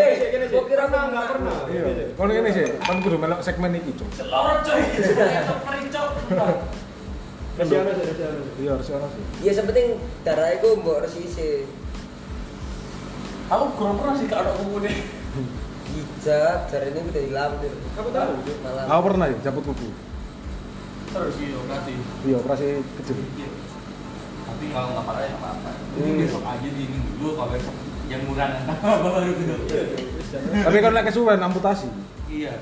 [0.00, 4.08] Eh, gua kira pernah nggak pernah iya ini sih kan kudu melok segmen iki cok
[4.32, 4.80] Lorot coy.
[4.96, 6.08] Itu pericok.
[7.58, 11.68] masih ada masih ada iya harus ana sih Ya sepenting darah iku mbok resisi.
[13.48, 14.96] Aku kurang pernah sih kalau kuku nih.
[15.88, 17.52] Hijab, jari ini udah hilang
[17.96, 18.84] aku tahu Malah.
[18.92, 19.88] aku pernah ya cabut kuku
[21.08, 21.92] Terus sih operasi.
[22.22, 22.66] iya operasi
[22.96, 23.48] kecil Iya.
[24.44, 25.70] Tapi kalau nggak parah ya nggak apa-apa.
[25.94, 26.20] Ini Hmm.
[26.20, 27.74] besok aja di ini dulu kalau besok
[28.06, 29.54] yang murah nanti baru gitu.
[30.58, 31.88] tapi kan lek kesuwen amputasi
[32.26, 32.52] Iya.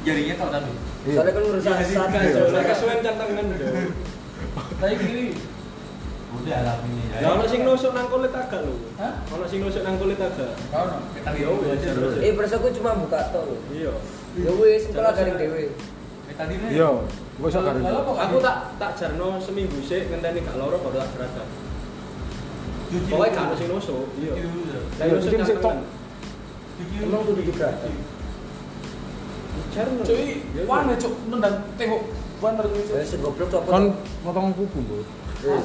[0.00, 0.72] Jarinya tau tadi.
[1.02, 2.42] iya Soalnya kan ngurus Iya, iya.
[2.48, 3.46] saya kesuwen cantangan
[4.76, 5.26] Tapi gini.
[6.30, 7.16] Udah alami ya.
[7.20, 9.18] ya ono sing nusuk nang kulit agak lho Hah?
[9.28, 11.02] ono sing nusuk nang kulit agak Kau no.
[11.10, 12.14] Kita di Ya terus.
[12.16, 13.56] Eh, persaku cuma buka tok lho.
[13.68, 13.90] iya
[14.38, 15.74] Ya wis, sekolah garing dhewe.
[16.30, 16.68] Tadi nih.
[16.72, 16.88] iya
[17.40, 21.46] gua iso garing aku tak tak jarno seminggu sih ngenteni gak loro baru tak gerakan
[22.90, 24.32] pokoknya gak ono sing nusuk iya
[24.98, 25.78] Lah Iya, jadi mesti cantangan.
[27.00, 27.68] Emang kudu juga.
[29.70, 30.02] Jarno.
[30.02, 32.02] Cuy, Ya, mana cuk nendang tengok
[32.36, 32.92] bener gitu.
[32.92, 33.68] Ya sing goblok apa?
[33.68, 33.94] kon tuh?
[34.22, 35.00] potong kuku bro
[35.40, 35.64] Wis.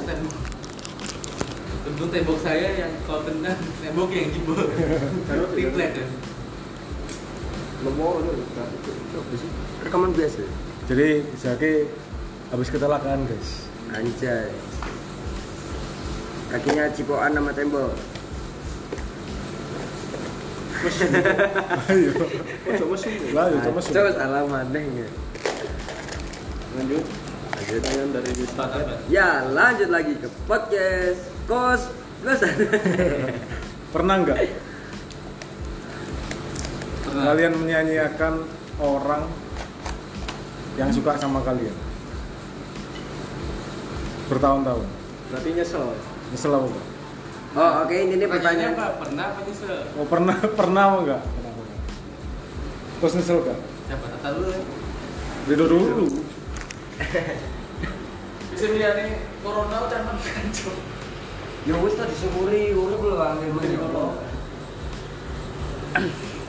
[1.85, 4.59] Tentu tembok saya yang kalau tendang tembok yang jebol.
[5.51, 6.05] Triplet ya.
[9.85, 10.41] Rekaman biasa.
[10.89, 11.73] Jadi Zaki
[12.49, 13.69] habis kecelakaan guys.
[13.93, 14.49] Anjay.
[16.49, 17.93] Kakinya cipokan sama tembok.
[21.89, 22.11] Ayo.
[22.69, 23.13] Ojo mesum.
[23.33, 25.09] Lah, yo coba Coba salah maneh ya.
[26.77, 27.05] Lanjut.
[27.65, 28.65] Pertanyaan dari Wisma.
[29.09, 31.89] Ya, lanjut lagi ke podcast kos
[32.21, 32.53] kosan.
[33.89, 34.37] Pernah nggak
[37.15, 38.33] kalian menyanyiakan
[38.77, 39.23] orang
[40.75, 41.71] yang suka sama kalian?
[44.27, 44.87] Bertahun-tahun.
[45.31, 45.85] Berarti nyesel.
[46.33, 46.87] Nyesel apa enggak?
[47.55, 48.75] Oh, oke ini nih Pertanyaannya pertanyaan.
[48.75, 48.99] apa?
[48.99, 49.77] Pernah apa nyesel?
[49.95, 51.21] Oh, pernah pernah apa enggak?
[51.23, 51.81] Pernah apa enggak?
[52.99, 53.59] Terus nyesel enggak?
[53.85, 54.59] Siapa kata lu ya?
[55.45, 56.05] Ridho dulu.
[58.55, 59.09] Bisa milih nih
[59.43, 60.77] corona udah makan cok.
[61.65, 63.73] Ya wis tadi disyukuri, urip lho ambil meneh.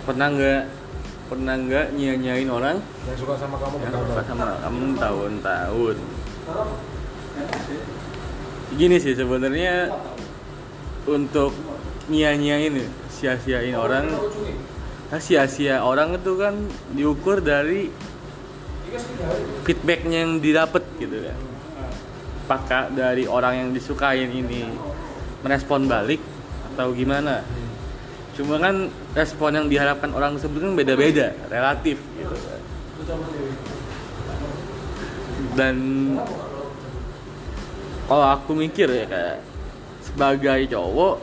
[0.06, 0.62] Pernah nggak?
[1.26, 2.78] Pernah nggak nyanyain orang
[3.10, 5.96] Yang suka sama kamu yang suka sama kamu tahun-tahun?
[8.78, 9.90] Gini sih sebenarnya
[11.10, 11.50] untuk
[12.06, 14.06] nyanyain sia-siain orang
[15.10, 16.54] nah, sia-sia orang itu kan
[16.94, 17.90] diukur dari
[19.66, 21.38] feedbacknya yang didapat gitu kan
[22.46, 24.70] apakah dari orang yang disukain ini
[25.42, 26.22] merespon balik
[26.74, 27.42] atau gimana
[28.36, 32.60] cuma kan respon yang diharapkan orang tersebut kan beda-beda relatif gitu kan
[35.56, 35.76] dan
[38.06, 39.38] kalau aku mikir ya kayak
[40.04, 41.16] sebagai cowok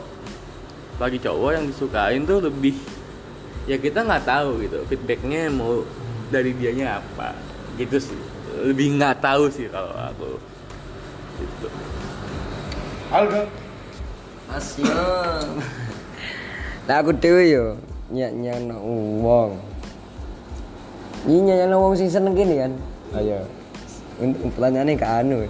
[0.98, 2.74] bagi cowok yang disukain tuh lebih
[3.70, 5.86] ya kita nggak tahu gitu feedbacknya mau
[6.34, 7.32] dari dianya apa
[7.78, 8.20] gitu sih
[8.66, 10.38] lebih nggak tahu sih kalau aku
[11.38, 11.68] gitu.
[13.10, 13.42] Alga.
[14.54, 14.86] Asyo.
[16.84, 17.64] Lah aku dhewe yo
[18.12, 18.76] nyak-nyakno
[19.24, 19.56] wong.
[21.24, 22.72] Ini nyak-nyakno wong sing seneng gini kan.
[23.16, 23.40] Ayo.
[24.20, 25.48] Untuk pertanyaannya ke anu.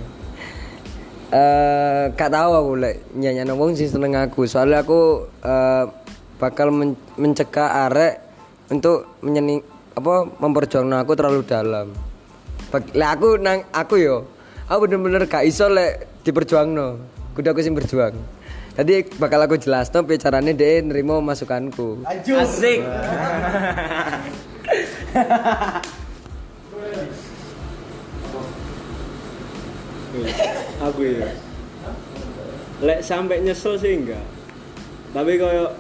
[1.35, 4.47] Eh, gak tahu aku lek nyak-nyakno wong sing seneng aku.
[4.47, 5.85] Soalnya aku eh,
[6.39, 8.23] bakal men- mencegah arek
[8.71, 9.59] untuk menyening
[9.99, 11.91] apa memperjuangkan aku terlalu dalam.
[12.71, 14.31] Lek aku nang aku yo,
[14.71, 17.03] aku bener-bener gak iso lek diperjuangno.
[17.35, 18.15] Kudu aku sing berjuang.
[18.75, 22.03] Jadi bakal aku jelas no caranya dia nerima masukanku.
[22.03, 22.83] Asik.
[30.83, 31.31] aku ya.
[32.83, 34.27] Lek sampai nyesel sih enggak.
[35.15, 35.71] Tapi koyo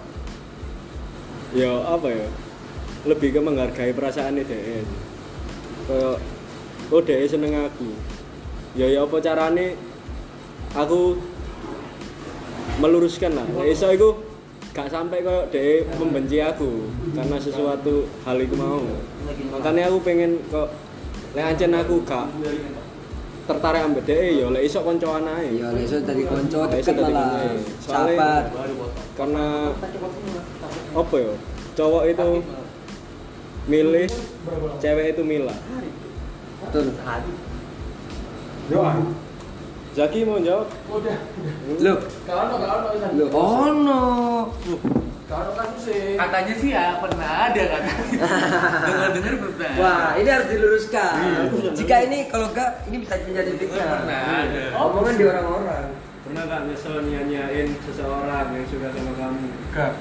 [1.51, 2.31] ya apa ya?
[3.11, 4.87] Lebih ke menghargai perasaan dia.
[5.91, 6.23] Koyo
[6.95, 7.91] oh dia seneng aku.
[8.79, 9.75] Ya ya apa carane
[10.79, 11.34] aku
[12.81, 13.47] meluruskan lah.
[13.63, 14.19] Ya iso iku
[14.75, 18.83] gak sampai koyo dia membenci aku karena sesuatu hal itu mau.
[19.55, 20.75] Makanya aku pengen kok
[21.35, 22.27] lek ancen aku gak
[23.45, 25.61] tertarik ambek dhek ya lek iso koncoan ae.
[25.61, 27.55] Ya iso tadi konco Lek deket malah.
[27.79, 28.45] Sahabat.
[29.15, 29.71] Karena
[30.95, 31.35] apa ya?
[31.75, 32.31] Cowok itu
[33.67, 34.07] milih,
[34.79, 35.59] cewek itu milah.
[36.67, 36.95] Betul.
[38.71, 38.81] Yo.
[39.95, 40.67] Zaki mau jawab?
[41.79, 43.07] Loh, Kalau no, kalau no, bisa.
[43.15, 44.03] loh ono.
[45.25, 46.19] Kalau kasus sih.
[46.19, 47.83] Katanya sih ya pernah ada kan.
[48.91, 49.71] Dengar-dengar pernah.
[49.79, 51.15] Wah, ini harus diluruskan.
[51.79, 53.87] Jika ini kalau enggak ini bisa menjadi fitnah.
[54.03, 54.65] Pernah ada.
[54.83, 55.87] Omongan di orang-orang.
[56.27, 59.47] Pernah gak nyesel nyanyain seseorang yang suka sama kamu?
[59.71, 59.93] Enggak.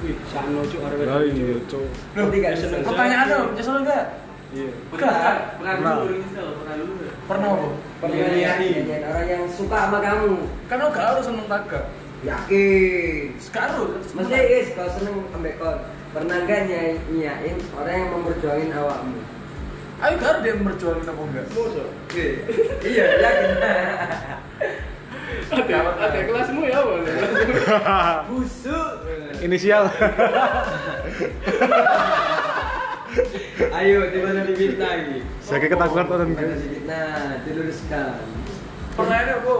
[0.00, 1.88] Wih, sakno cuk arep Lah iya, Cuk.
[2.16, 2.80] Nanti gak seneng.
[2.84, 4.04] Pertanyaan dong, nyesel enggak?
[4.50, 4.70] Iya.
[4.90, 5.14] Pernah.
[5.58, 5.94] Pernah Pernah.
[6.02, 6.92] dulu nyesel, pernah dulu.
[7.30, 7.68] Pernah apa?
[8.02, 8.82] Pernah Nyanyain.
[8.82, 10.34] nyanyain orang yang suka sama kamu.
[10.66, 11.80] Kan gak harus seneng taga.
[12.20, 13.38] Yakin.
[13.38, 13.94] Sekarang.
[14.12, 15.78] Maksudnya guys, kalau seneng ambek kon,
[16.10, 19.22] pernah gak nyai- nyayain orang yang memperjuangin awakmu?
[20.00, 21.46] Ayo gak ada dia berjuang apa enggak?
[22.82, 23.50] iya, yakin.
[25.50, 27.14] Ada, ada kelasmu ya boleh.
[28.30, 28.90] Busuk.
[29.40, 29.84] Inisial.
[33.68, 35.20] Ayo, di mana diminta lagi?
[35.44, 36.48] Saya ketakutan tuh diminta?
[36.88, 38.24] Nah, diluruskan.
[38.96, 39.56] Pertanyaannya apa?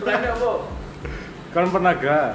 [0.00, 0.52] Pertanyaannya apa?
[1.52, 2.28] Kan pernah gak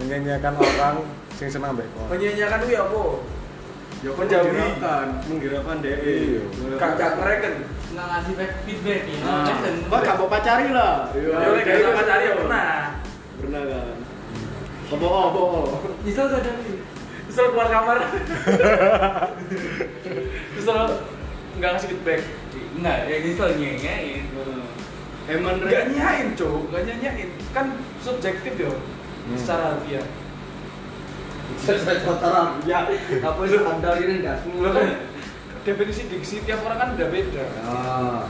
[0.00, 0.96] menyanyiakan orang
[1.36, 2.06] sing mbek kon?
[2.08, 3.04] Menyanyiakan itu ya apa?
[4.02, 4.66] Ya kan jauhi.
[5.28, 5.94] menggirakan DE.
[6.00, 6.42] Iya.
[6.80, 7.46] Gak mereka
[7.92, 9.18] nggak ngasih feedback ya.
[9.92, 11.12] Kok gak mau pacari lah.
[11.12, 12.72] Ya udah kayak pacari ya pernah.
[13.36, 13.96] Pernah kan.
[14.92, 15.42] Apa apa?
[16.04, 16.52] Misal gak ada
[17.32, 17.98] Misal keluar kamar.
[20.52, 20.80] Misal
[21.56, 22.20] nggak ngasih feedback.
[22.76, 24.24] Enggak, ya misal nyenyain.
[25.32, 27.32] Emang Gak nyain, cowok, gak nyanyain.
[27.56, 28.68] Kan subjektif ya,
[29.40, 30.04] secara harfiah.
[32.04, 32.60] Kotoran.
[32.68, 32.84] Ya,
[33.24, 34.88] apa sih andal ini enggak Lo kan
[35.64, 37.44] definisi diksi tiap orang kan udah beda.
[37.64, 38.22] Oh.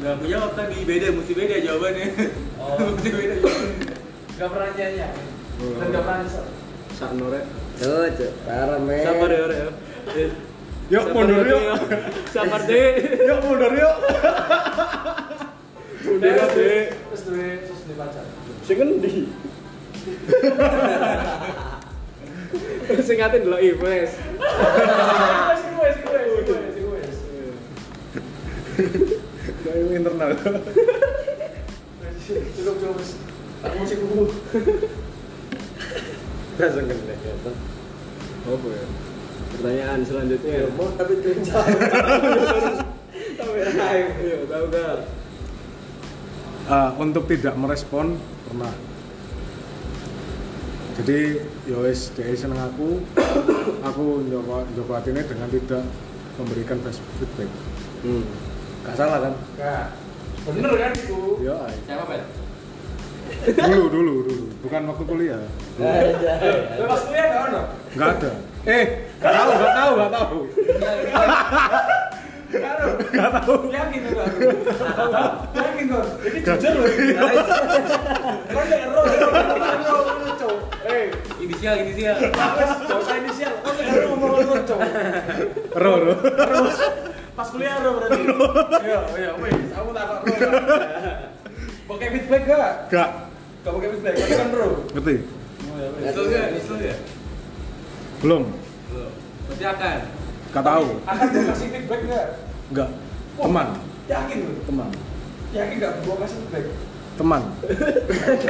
[0.00, 2.08] Nggak aku jawab tadi beda, mesti beda jawabannya.
[2.56, 2.80] Oh.
[2.96, 3.96] mesti beda jawabannya.
[4.40, 5.04] Gak pernah nyanyi
[5.60, 6.46] dan gak pernah nyesel.
[6.96, 7.65] Sakno rek.
[7.76, 8.32] Tuh, cuk.
[8.48, 9.04] Parah, men.
[9.04, 9.60] Sabar ya, Rek.
[10.16, 10.30] Eh,
[10.86, 11.60] Yuk mundur yuk.
[11.60, 11.74] ya.
[12.30, 12.94] Sabar deh.
[13.26, 13.96] Yuk mundur yuk.
[16.06, 16.84] Terus deh.
[16.94, 18.24] terus duwe terus duwe pacar.
[18.62, 19.26] Sing endi?
[23.02, 23.94] Sing ngatin delok sing gue.
[29.66, 30.30] Kayak internal.
[32.56, 32.94] Cukup, cukup.
[32.94, 33.10] Wes.
[33.66, 34.22] Aku masih kubu.
[36.56, 37.34] Langsung kena ya.
[38.46, 38.86] Apa ya?
[39.56, 40.68] Pertanyaan selanjutnya.
[40.74, 41.66] Mau tapi kencang.
[43.36, 44.96] Tapi hai, iya tahu gak?
[46.66, 48.72] Ah, untuk tidak merespon pernah
[50.96, 53.04] jadi ya wis dia seneng aku
[53.84, 55.84] aku nyoba nyoba hatinya dengan tidak
[56.34, 56.80] memberikan
[57.20, 57.50] feedback
[58.00, 58.24] Hmm.
[58.80, 59.86] gak salah kan Nah,
[60.46, 61.20] bener kan itu.
[61.42, 61.74] ya ay.
[61.84, 62.22] Siapa, Bet?
[63.46, 65.40] Dulu dulu dulu bukan waktu kuliah
[66.76, 67.60] Lo pas kuliah gak ono?
[67.94, 68.30] nggak ada
[68.66, 68.84] eh
[69.18, 70.38] gak tahu gak tahu gak tahu
[72.46, 73.68] Gak tahu.
[73.68, 74.28] Yakin tuh gak?
[75.50, 76.02] Yakin tuh.
[76.24, 76.86] Ini jujur loh.
[78.48, 79.02] Kau gak ero.
[80.38, 80.54] Kau.
[80.86, 81.10] Eh,
[81.42, 82.16] Inisial, inisial.
[82.22, 83.52] Gak usah inisial.
[83.60, 84.90] Kau gak ero ngomong cowok.
[85.74, 86.14] ro ro
[87.34, 88.20] Pas kuliah ero berarti.
[88.80, 89.58] Iya, iya, wes.
[89.74, 90.50] Aku tak kok ero.
[91.86, 92.72] Pakai feedback gak?
[92.88, 93.10] gak
[93.62, 94.68] Gak pakai feedback, tapi kan ero.
[94.90, 95.14] ngerti
[95.96, 96.46] Nyesel nggak?
[96.52, 96.98] Nyesel nggak?
[98.16, 98.42] belum
[98.88, 99.10] Belum.
[99.46, 99.98] Berarti akan.
[100.48, 102.26] gak tahu Akan gue kasih feedback gak?
[102.68, 102.88] nggak
[103.36, 103.66] teman
[104.06, 104.52] Yakin lu?
[104.64, 104.88] teman
[105.52, 106.64] Yakin gak gue kasih feedback?
[107.16, 107.42] teman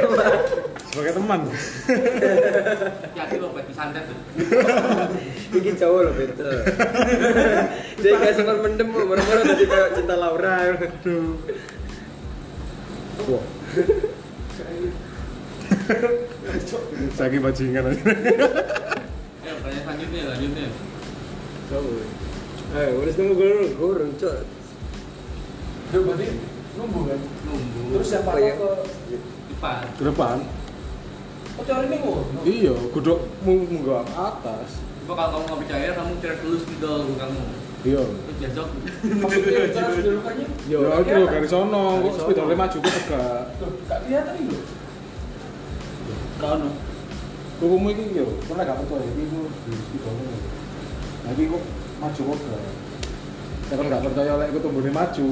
[0.87, 1.39] sebagai teman
[3.13, 4.17] Yakin lo, Bet, disantet tuh.
[5.57, 6.57] Iki cowok loh betul.
[8.01, 10.75] Dia gak sempat mendem, mereka tadi kayak cinta Laura.
[13.25, 13.45] Wah.
[17.17, 18.03] Sagi bajingan aja.
[19.41, 20.67] Ayo, pertanyaan selanjutnya, lanjutnya.
[21.67, 22.05] Cowok.
[22.67, 23.65] Eh, udah nunggu dulu.
[23.79, 24.37] Kurang, cuk.
[25.87, 26.27] Duh, berarti
[26.77, 27.19] nunggu kan?
[27.47, 27.81] Nunggu.
[27.97, 28.53] Terus siapa iya.
[28.55, 28.69] ke...
[29.57, 29.83] Depan.
[29.97, 30.37] Ke depan.
[31.57, 32.21] Oh, teori ini gue?
[32.45, 34.69] Iya, kudu munggah ke atas.
[35.09, 36.37] Coba kalau kamu nggak percaya, kamu cari
[36.77, 37.41] dulu kamu.
[37.87, 38.03] Iya.
[38.03, 38.67] Terus besok.
[39.23, 40.45] Maksudnya cara pendudukannya?
[40.67, 41.31] Ya Gak itu kelihatan.
[41.31, 42.19] dari sono, kok Dari sono.
[42.19, 43.41] sepeda maju ke tegak.
[43.63, 44.63] Loh, gak kelihatan ini loh.
[46.37, 46.69] Kau no.
[47.57, 50.11] Kukumu iki yo, kau gak percaya iki ku di sepeda
[51.23, 51.63] Nah iki kok
[51.97, 52.61] maju kok gak.
[53.67, 55.27] Gak percaya lek iku tumbune maju.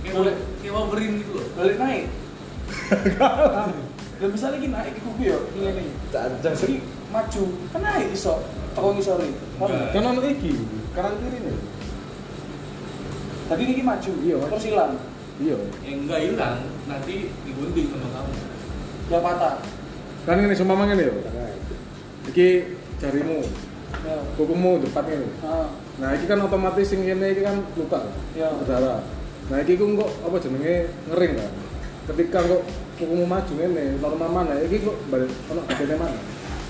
[0.00, 1.46] Kayak Wolverine gitu loh.
[1.54, 2.04] Balik naik.
[4.20, 5.86] Dan misalnya gini naik ke kuku ya, ini.
[6.12, 6.76] Jadi
[7.08, 7.42] maju,
[7.72, 8.34] kan naik iso.
[8.76, 9.32] Toko ngisori.
[9.56, 9.96] Enggak.
[9.96, 10.52] Kan ono iki,
[10.92, 11.56] kanan kiri nih.
[13.46, 14.50] Tadi ini maju, Iya, maju.
[14.54, 14.92] terus hilang.
[15.42, 15.56] Iya.
[15.82, 16.56] Yang enggak hilang,
[16.86, 18.32] nanti digunting sama kamu.
[19.10, 19.54] Ya patah.
[20.22, 21.14] Kan ini semua mang ini yo.
[22.30, 22.48] Iki
[23.02, 23.42] jarimu,
[24.06, 24.16] Ya.
[24.38, 25.28] kukumu depan ini.
[25.42, 25.66] Ah,
[26.00, 28.00] Nah, iki kan otomatis sing kene iki kan luka.
[28.32, 28.48] Ya.
[28.56, 29.04] Berdarah.
[29.50, 30.74] Nah, iki kok apa jenenge
[31.10, 31.50] ngering kan.
[32.08, 32.62] Ketika kok
[32.96, 34.54] kukumu maju ngene, normal mana?
[34.62, 36.18] Iki kok balik ono bagiannya mana?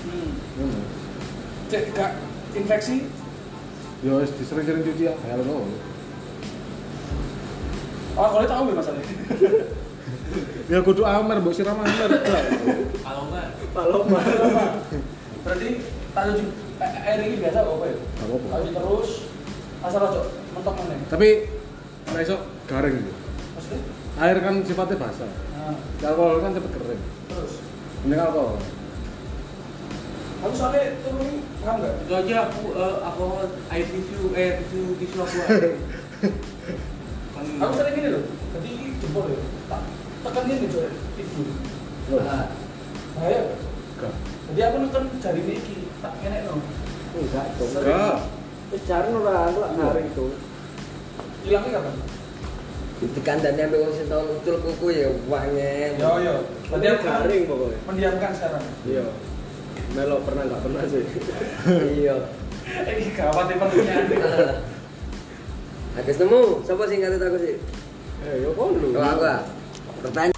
[0.03, 0.29] hmm.
[0.59, 0.79] Ngono.
[1.69, 2.11] Cek gak
[2.51, 3.07] infeksi,
[4.01, 5.69] Ya wis disering-sering cuci ya, ya lo.
[8.17, 9.15] oh kalau tahu ya masalahnya.
[10.71, 12.09] Ya kudu amer mbok siram amer.
[12.09, 14.19] Enggak, Paloma.
[15.45, 15.69] Berarti
[16.11, 16.43] tak cuci
[16.81, 17.95] eh, air ini biasa apa ya?
[18.25, 18.45] Apa-apa.
[18.49, 19.09] Tak cuci terus,
[19.85, 20.21] asal aja
[20.51, 20.95] mentok mana?
[21.07, 21.29] Tapi
[22.19, 22.35] iso
[22.67, 23.11] garing gitu.
[23.55, 23.79] Maksudnya?
[24.19, 25.29] Air kan sifatnya basah.
[25.55, 25.77] Nah,
[26.09, 27.01] Alkohol kan cepet kering.
[27.31, 27.53] terus.
[28.03, 28.57] Mending alkohol.
[30.41, 31.93] Aku soalnya turun paham nggak?
[32.01, 33.23] itu aja aku eh, aku
[33.69, 35.37] air tisu eh tisu tisu aku.
[37.37, 38.23] kan Aku sering gini loh,
[38.57, 39.81] jadi ini jempol ya, tak
[40.21, 41.47] tekan ini coy, tidur.
[42.21, 42.53] Nah,
[43.17, 43.41] bahaya.
[43.97, 44.13] Gak.
[44.49, 46.57] Jadi aku neken jari ini, tak enek no.
[47.17, 47.69] Enggak, dong.
[47.81, 48.17] Gak.
[48.73, 50.25] Wis cari ora aku hari itu.
[51.45, 51.95] Hilangnya kapan?
[53.01, 55.91] Itu kandangnya ambil wong sing tau ucul kuku ya wangen.
[55.97, 56.35] Yo yo.
[56.69, 57.77] Berarti aku garing pokoknya.
[57.89, 58.63] mendiamkan sekarang.
[58.85, 59.05] Iya.
[59.91, 61.03] Melo pernah enggak pernah sih.
[61.99, 62.15] Iya.
[62.71, 64.07] Ini gawat ya pertanyaan.
[65.99, 67.55] Agus nemu, sapa sing ngatet aku sih?
[68.23, 68.95] Eh, yo kon lu.
[68.95, 69.43] Kalau aku ah.
[69.99, 70.31] Pertanyaan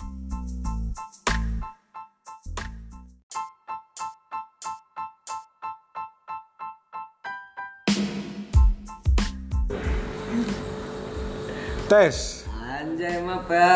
[11.85, 12.49] Tes.
[12.49, 13.21] Anjay.
[13.21, 13.69] Maba.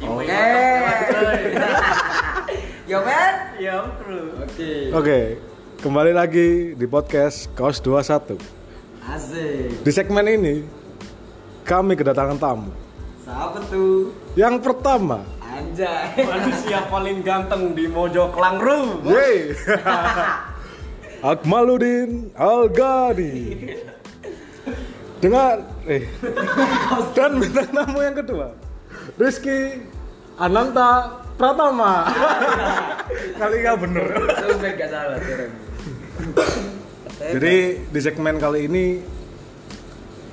[0.00, 0.44] Oke.
[2.90, 3.34] Yo men?
[3.62, 4.34] Ya, bro.
[4.42, 4.90] Oke.
[4.90, 5.18] Oke,
[5.78, 8.34] kembali lagi di podcast Kaos 21.
[9.06, 9.86] Asik.
[9.86, 10.66] Di segmen ini
[11.62, 12.74] kami kedatangan tamu.
[13.22, 14.10] Siapa tuh?
[14.34, 16.18] Yang pertama, Anjay.
[16.18, 19.06] Manusia paling ganteng di Mojoklang, Bro.
[19.06, 19.54] Yeay.
[21.30, 23.70] Akmaluddin Algani.
[25.22, 26.10] Dengan eh
[27.14, 28.50] dan bintang tamu yang kedua,
[29.14, 29.86] Rizky
[30.42, 32.04] Ananta Pratama.
[33.40, 34.06] Kali nggak bener.
[34.60, 35.16] Gak salah.
[37.16, 37.54] Jadi
[37.88, 38.84] di segmen kali ini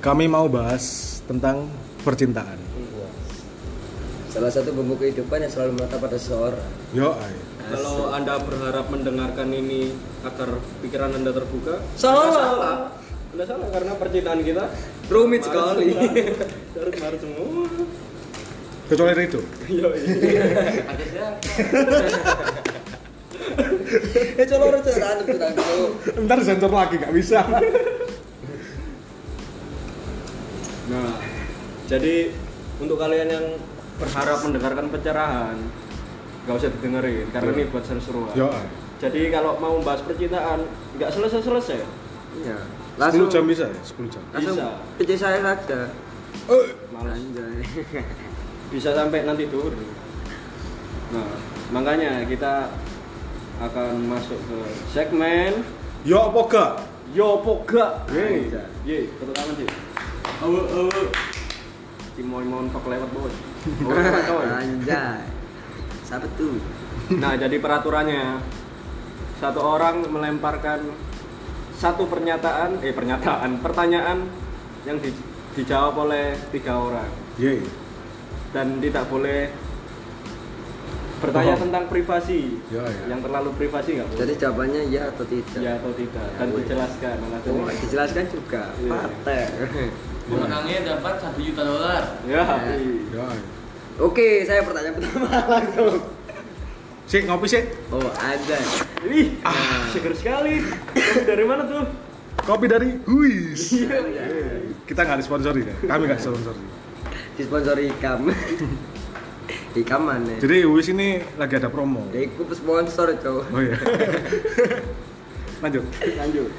[0.04, 1.64] kami mau bahas tentang
[2.04, 2.60] percintaan.
[4.28, 6.68] Salah satu bumbu kehidupan yang selalu melekat pada seseorang.
[6.92, 7.16] Yo.
[7.68, 12.28] Kalau Anda berharap mendengarkan ini agar pikiran Anda terbuka, Salah.
[12.28, 12.76] Anda salah.
[13.32, 14.64] Anda salah karena percintaan kita
[15.08, 15.92] Rumit sekali.
[16.76, 17.64] harus harus semua.
[18.88, 19.40] kecuali Rido.
[24.38, 24.68] Eh cerita
[25.24, 25.48] cerita
[26.20, 27.40] Ntar sensor lagi nggak bisa.
[30.88, 31.10] Nah,
[31.88, 32.32] jadi
[32.78, 33.46] untuk kalian yang
[33.98, 35.56] berharap mendengarkan pencerahan,
[36.46, 38.32] nggak usah didengerin karena ini buat seru-seruan.
[38.36, 38.68] Ay.
[38.98, 40.68] Jadi kalau mau bahas percintaan,
[41.00, 41.80] nggak selesai-selesai.
[42.44, 42.58] Iya.
[42.98, 43.80] 10 jam bisa ya?
[43.82, 44.22] 10 jam.
[44.34, 44.68] Langsung Bisa.
[44.98, 45.80] PC saya saja.
[46.90, 47.14] Malas.
[47.18, 47.62] Anjay.
[48.68, 49.72] Bisa sampai nanti turun.
[51.08, 51.28] Nah,
[51.72, 52.68] makanya kita
[53.58, 54.58] akan masuk ke
[54.92, 55.64] segmen
[56.06, 56.72] Yo apa gak?
[57.10, 58.06] Yo Poga.
[58.12, 58.52] Yeay.
[58.86, 59.68] Ye, tepuk tangan sih.
[60.44, 61.02] Awo awo.
[62.14, 63.34] Cimoy montok lewat bos.
[64.54, 65.20] Anjay.
[66.06, 66.60] Siapa tuh?
[67.18, 68.38] Nah, jadi peraturannya
[69.40, 70.92] satu orang melemparkan
[71.74, 74.26] satu pernyataan, eh pernyataan, pertanyaan
[74.82, 75.14] yang di-
[75.54, 77.62] dijawab oleh tiga orang Yeay.
[78.58, 79.54] Dan tidak boleh
[81.18, 81.62] bertanya Bohong.
[81.70, 82.40] tentang privasi.
[82.74, 83.02] Ya, ya.
[83.14, 84.18] Yang terlalu privasi nggak boleh.
[84.18, 85.58] Jadi jawabannya ya atau tidak?
[85.58, 87.14] Ya atau tidak dan Ya, dijelaskan
[87.46, 88.62] Oh, dijelaskan juga.
[88.74, 88.90] Iya.
[88.90, 89.46] Parter.
[90.28, 92.02] Pemenangnya dapat 1 juta dolar.
[92.26, 92.42] Ya.
[93.14, 93.40] Yo, ay.
[93.98, 95.26] Oke, saya pertanyaan pertama
[95.58, 95.94] langsung.
[97.08, 97.64] Sik ngopi sik.
[97.88, 98.58] Oh, ada.
[99.06, 99.38] Ih,
[99.90, 100.60] seger sekali.
[100.92, 101.86] Kamu dari mana tuh?
[102.42, 103.74] Kopi dari Huis.
[104.84, 105.74] Kita nggak disponsori ya.
[105.88, 106.62] Kami nggak disponsori.
[107.38, 108.26] Disponsori Ikam.
[109.80, 110.34] Ikam mana?
[110.42, 112.02] Jadi Huis ini lagi ada promo.
[112.10, 113.44] Ya, aku sponsor, cowok.
[113.54, 113.78] Oh iya.
[115.62, 115.86] Lanjut.
[116.18, 116.50] Lanjut.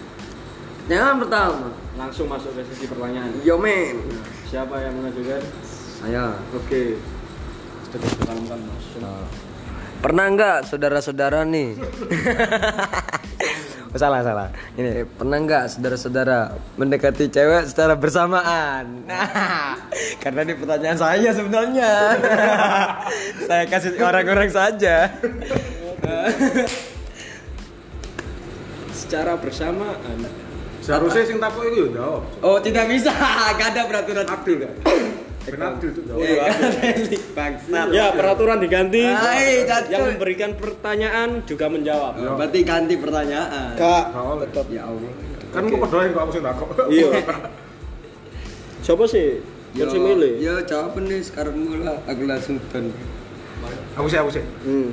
[0.90, 1.68] Yang pertama,
[2.00, 3.28] Langsung masuk ke sesi pertanyaan.
[3.44, 4.00] yo men.
[4.48, 5.44] Siapa yang mengajukan?
[6.00, 6.32] Saya.
[6.56, 6.96] Oke.
[7.92, 8.88] Sedikit dikalungkan mas.
[10.00, 11.76] Pernah nggak saudara-saudara nih?
[13.90, 14.54] Oh, salah salah.
[14.78, 19.02] Ini pernah nggak saudara-saudara mendekati cewek secara bersamaan?
[19.10, 19.82] Nah,
[20.22, 21.92] karena ini pertanyaan saya sebenarnya.
[23.50, 25.10] saya kasih orang-orang saja.
[28.94, 30.22] Secara bersamaan.
[30.86, 32.22] Seharusnya sing takut itu jawab.
[32.46, 33.10] Oh tidak bisa,
[33.58, 34.70] gak ada peraturan itu.
[37.38, 37.86] Bangsat.
[37.90, 39.04] Ya, peraturan diganti.
[39.04, 39.92] Hai, Cacul.
[39.92, 42.14] Yang memberikan pertanyaan juga menjawab.
[42.20, 43.74] Oh, berarti ganti pertanyaan.
[43.74, 44.06] Kak.
[44.14, 44.48] Oleh.
[44.70, 45.12] Ya Allah.
[45.50, 46.68] Kan aku pedoin kok aku sing takut.
[46.94, 47.10] Iya.
[48.86, 49.42] Siapa sih?
[49.78, 50.42] Yo, milih.
[50.42, 52.90] yo jawab nih sekarang mula aku langsung dan
[54.00, 54.44] Aku sih aku sih.
[54.66, 54.90] Hmm.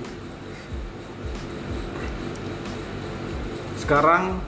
[3.78, 4.42] Sekarang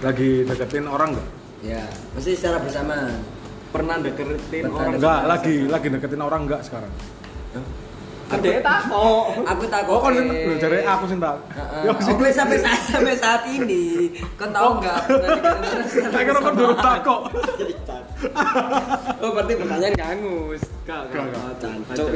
[0.00, 1.28] lagi deketin orang nggak?
[1.66, 1.82] Ya
[2.14, 3.18] mesti secara bersamaan.
[3.74, 4.94] Pernah deketin Pernah orang?
[4.96, 6.92] Enggak, lagi lagi deketin orang enggak sekarang?
[8.26, 9.38] Adek takut.
[9.46, 9.92] Aku takut.
[9.94, 10.14] Oh, kan
[10.58, 11.36] cari aku sing tak.
[11.54, 11.82] Heeh.
[11.94, 14.98] Oke sampai saat sampai saat ini, kau tahu nggak?
[16.10, 17.20] Saya kira kan dulu takut.
[19.20, 20.62] Oh berarti pertanyaan kangus.
[20.88, 21.12] Kak.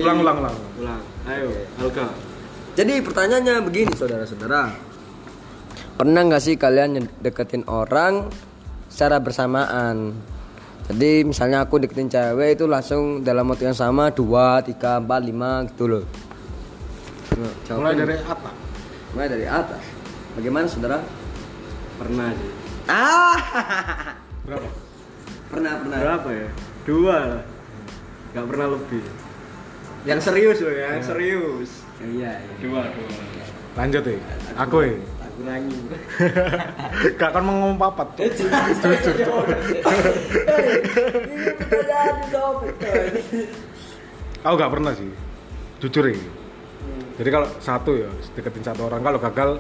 [0.01, 0.57] Ulang ulang ulang.
[0.81, 1.01] Ulang.
[1.29, 2.09] Ayo, Alga.
[2.73, 4.73] Jadi pertanyaannya begini saudara-saudara.
[6.01, 8.33] Pernah nggak sih kalian deketin orang
[8.91, 10.13] secara bersamaan?
[10.91, 15.63] Jadi misalnya aku deketin cewek itu langsung dalam waktu yang sama dua, tiga, empat, lima
[15.71, 16.05] gitu loh.
[17.39, 18.51] Nah, Mulai dari Atta.
[19.15, 19.83] mulai dari atas.
[20.35, 20.99] Bagaimana saudara?
[21.95, 22.51] Pernah sih.
[22.91, 23.39] Ah,
[24.47, 24.67] Berapa?
[25.47, 25.99] pernah pernah.
[26.03, 26.49] Berapa ya?
[26.83, 27.43] Dua lah.
[28.35, 29.03] Gak pernah lebih.
[30.07, 31.71] Yang serius loh ya, yang serius.
[32.03, 32.55] Iya, iya.
[32.59, 33.11] Dua, dua.
[33.79, 34.19] Lanjut ya.
[34.59, 34.95] Aku ya.
[35.41, 35.79] Kurangi.
[37.21, 38.09] Gak kan mau ngomong papat.
[38.21, 38.53] Jujur.
[44.45, 45.09] Aku gak pernah sih.
[45.81, 46.21] Jujur ya.
[47.17, 49.51] Jadi kalau satu ya deketin satu orang, kalau gagal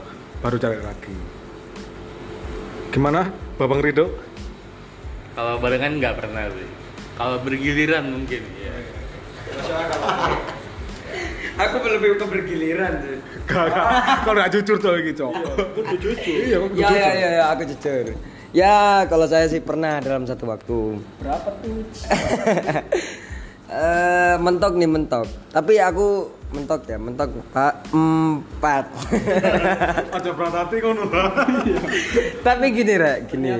[0.44, 1.16] baru cari lagi.
[2.92, 4.08] Gimana, Babang Rido?
[5.36, 6.68] Kalau barengan nggak pernah sih.
[7.16, 8.72] Kalau bergiliran mungkin ya.
[11.60, 13.39] Aku lebih ke bergiliran sih.
[13.46, 13.86] Gak, gak.
[14.26, 15.32] Kau gak jujur tuh iki, Cok.
[15.76, 16.38] Kudu jujur.
[16.44, 18.06] Iya, kau Ya ya ya, ya aku jujur.
[18.50, 20.98] Ya kalau saya sih pernah dalam satu waktu.
[21.22, 21.86] Berapa tuh?
[23.70, 25.30] Eh mentok nih mentok.
[25.54, 28.84] Tapi aku mentok ya, mentok Pak empat.
[30.18, 31.30] Aja berat hati kau nula.
[32.42, 33.54] Tapi gini rek, gini.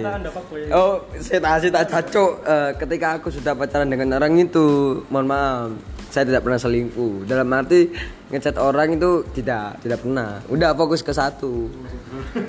[0.74, 2.32] Oh, saya tak saya tak cacok.
[2.42, 5.70] Eh, ketika aku sudah pacaran dengan orang itu, mohon maaf,
[6.10, 7.22] saya tidak pernah selingkuh.
[7.24, 7.86] Dalam arti
[8.34, 10.42] ngechat orang itu tidak, tidak pernah.
[10.50, 11.70] Udah fokus ke satu.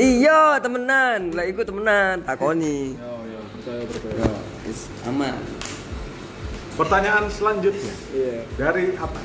[0.02, 1.30] iya, temenan.
[1.32, 2.98] Lah ikut temenan, takoni.
[2.98, 4.18] Iya, percaya percaya.
[4.18, 4.32] Yo,
[4.66, 5.38] wis, aman.
[6.74, 8.38] Pertanyaan selanjutnya Iya.
[8.58, 9.22] dari apa?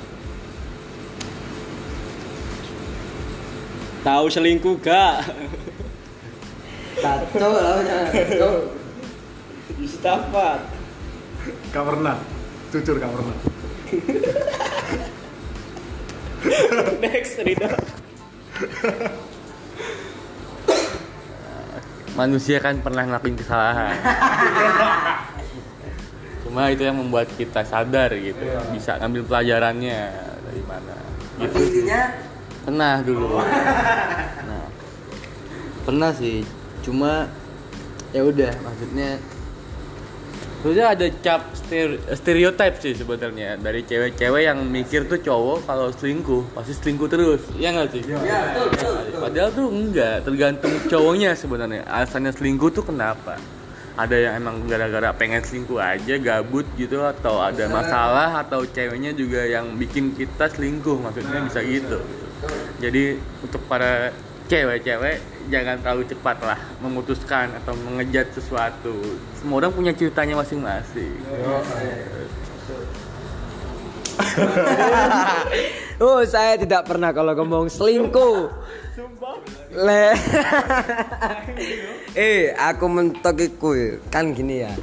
[4.04, 5.24] Tahu selingkuh gak?
[7.00, 7.80] Cacok lah,
[8.12, 8.54] cacok.
[9.80, 10.60] Yustafat.
[11.72, 12.16] Gak pernah.
[12.70, 13.55] Jujur gak pernah.
[17.02, 17.74] Next, Rida.
[22.16, 23.92] Manusia kan pernah ngelakuin kesalahan.
[26.46, 30.08] Cuma itu yang membuat kita sadar gitu, bisa ngambil pelajarannya
[30.40, 30.96] dari mana.
[31.36, 31.52] Gitu.
[31.52, 32.16] Intinya
[32.66, 33.30] Pernah dulu.
[34.46, 34.66] Nah,
[35.86, 36.42] pernah sih,
[36.82, 37.30] cuma
[38.14, 39.18] ya udah maksudnya
[40.56, 46.42] Sebenarnya ada cap ster- stereotype sih sebenarnya dari cewek-cewek yang mikir tuh cowok kalau selingkuh
[46.56, 47.42] pasti selingkuh terus.
[47.54, 48.02] Iya nggak sih?
[48.02, 49.20] ya betul, betul, betul.
[49.22, 51.82] Padahal tuh enggak, tergantung cowoknya sebenarnya.
[51.86, 53.38] Alasannya selingkuh tuh kenapa?
[53.96, 59.46] Ada yang emang gara-gara pengen selingkuh aja, gabut gitu atau ada masalah atau ceweknya juga
[59.48, 62.02] yang bikin kita selingkuh, maksudnya bisa gitu.
[62.76, 64.12] Jadi untuk para
[64.46, 65.18] cewek-cewek
[65.50, 68.94] jangan terlalu cepat lah memutuskan atau mengejat sesuatu.
[69.38, 71.14] Semua orang punya ceritanya masing-masing.
[75.96, 78.52] Oh, saya tidak pernah kalau ngomong selingkuh.
[79.72, 80.12] Le.
[82.12, 84.76] eh, aku mentok iku kan gini ya.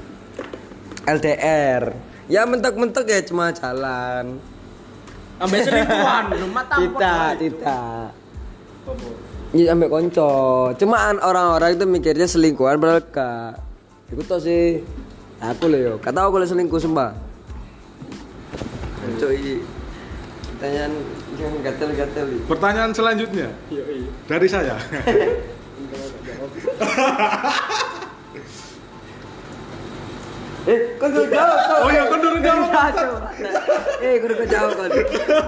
[1.06, 1.94] LDR.
[2.26, 4.42] Ya mentok-mentok ya cuma jalan.
[5.38, 8.10] Ambil selingkuhan, lu mata Tidak, tidak.
[9.54, 10.30] Iya ambek konco.
[10.82, 13.62] Cuman orang-orang itu mikirnya selingkuhan padahal gak.
[14.10, 14.82] Iku tuh sih.
[15.38, 17.14] Aku loh yo, kata aku boleh selingkuh sumpah.
[19.06, 19.30] Konco.
[20.58, 20.94] Pertanyaan
[21.38, 22.28] yang gatel-gatel.
[22.50, 23.52] Pertanyaan selanjutnya
[24.26, 24.74] dari saya.
[30.64, 31.80] Eh, jawab kau.
[31.84, 32.72] Oh iya, kau udah jawab.
[34.00, 34.88] Eh, kau udah jawab kau.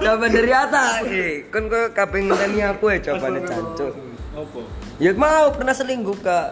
[0.04, 1.00] Jawaban dari atas.
[1.08, 3.92] Eh, kan kau kaping ngenteni aku ya jawabannya cancuk.
[4.36, 4.60] Apa?
[5.00, 6.48] Ya mau pernah selingkuh kak.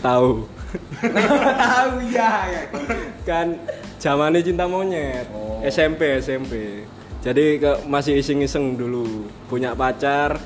[0.00, 0.48] Tahu.
[1.64, 2.32] Tahu ya.
[3.28, 3.56] kan
[4.00, 5.28] zamannya cinta monyet.
[5.68, 6.84] SMP, SMP.
[7.24, 10.36] Jadi ke, masih iseng-iseng dulu punya pacar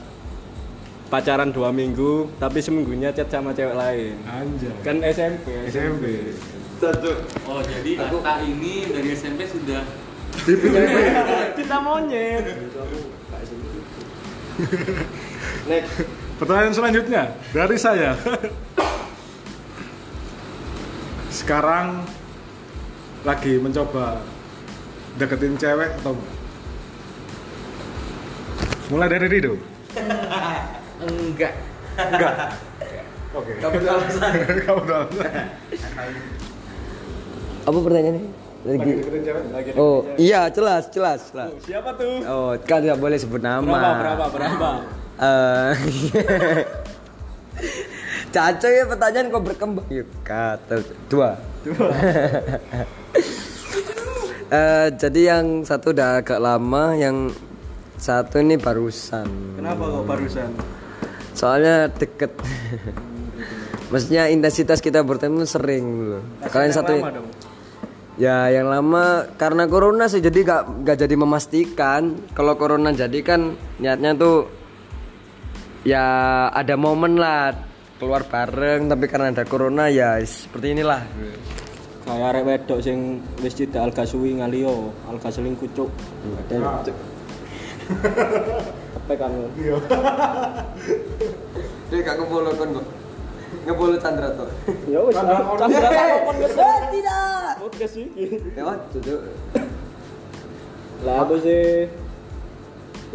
[1.09, 4.73] pacaran dua minggu tapi seminggunya chat sama cewek lain Anjay.
[4.85, 6.05] kan SMP SMP.
[7.49, 9.83] Oh, jadi Atta ini dari SMP sudah
[11.59, 12.45] cinta monyet
[15.67, 16.07] next
[16.39, 18.15] Pertanyaan selanjutnya dari saya.
[21.35, 22.07] Sekarang
[23.27, 24.23] lagi mencoba
[25.19, 26.15] deketin cewek atau?
[28.95, 29.59] Mulai dari Rido.
[31.01, 31.55] enggak.
[33.31, 33.53] Oke.
[33.59, 34.31] Kamu tuh alasan.
[34.65, 35.31] Kamu udah alasan.
[37.65, 38.25] Apa pertanyaannya?
[38.59, 38.91] Lagi
[39.55, 39.71] Lagi.
[39.79, 41.55] Oh iya jelas jelas jelas.
[41.63, 43.63] siapa tuh Oh kan tidak boleh sebut nama.
[43.63, 44.71] berapa berapa berapa
[45.19, 45.73] Eh,
[48.29, 51.39] Caco ya pertanyaan kok berkembang yuk kata dua.
[54.49, 57.29] Eh, jadi yang satu udah agak lama, yang
[58.01, 59.29] satu ini barusan.
[59.53, 60.49] kenapa kok barusan
[61.39, 62.35] Soalnya deket.
[63.95, 66.23] Maksudnya intensitas kita bertemu sering loh.
[66.51, 67.29] Kalian satu lama dong.
[68.19, 72.19] Ya yang lama karena corona sih jadi gak, gak jadi memastikan.
[72.35, 74.59] Kalau corona jadi kan niatnya tuh
[75.87, 76.05] Ya
[76.51, 77.55] ada momen lah
[78.03, 78.91] keluar bareng.
[78.91, 81.07] Tapi karena ada corona ya seperti inilah.
[82.03, 85.93] Kayak arek wedok sing wis tidak alga suwi ngalio alga selingkuh cuk
[89.09, 89.33] Apa kan
[91.89, 92.87] Dia gak ngebolo kan kok
[93.65, 94.53] Ngebolo Chandra tuh.
[94.85, 96.53] Ya wis candra takon wis
[96.93, 97.53] Tidak.
[97.57, 99.25] Podcast iki Lewat tuh
[101.07, 101.89] lah aku sih?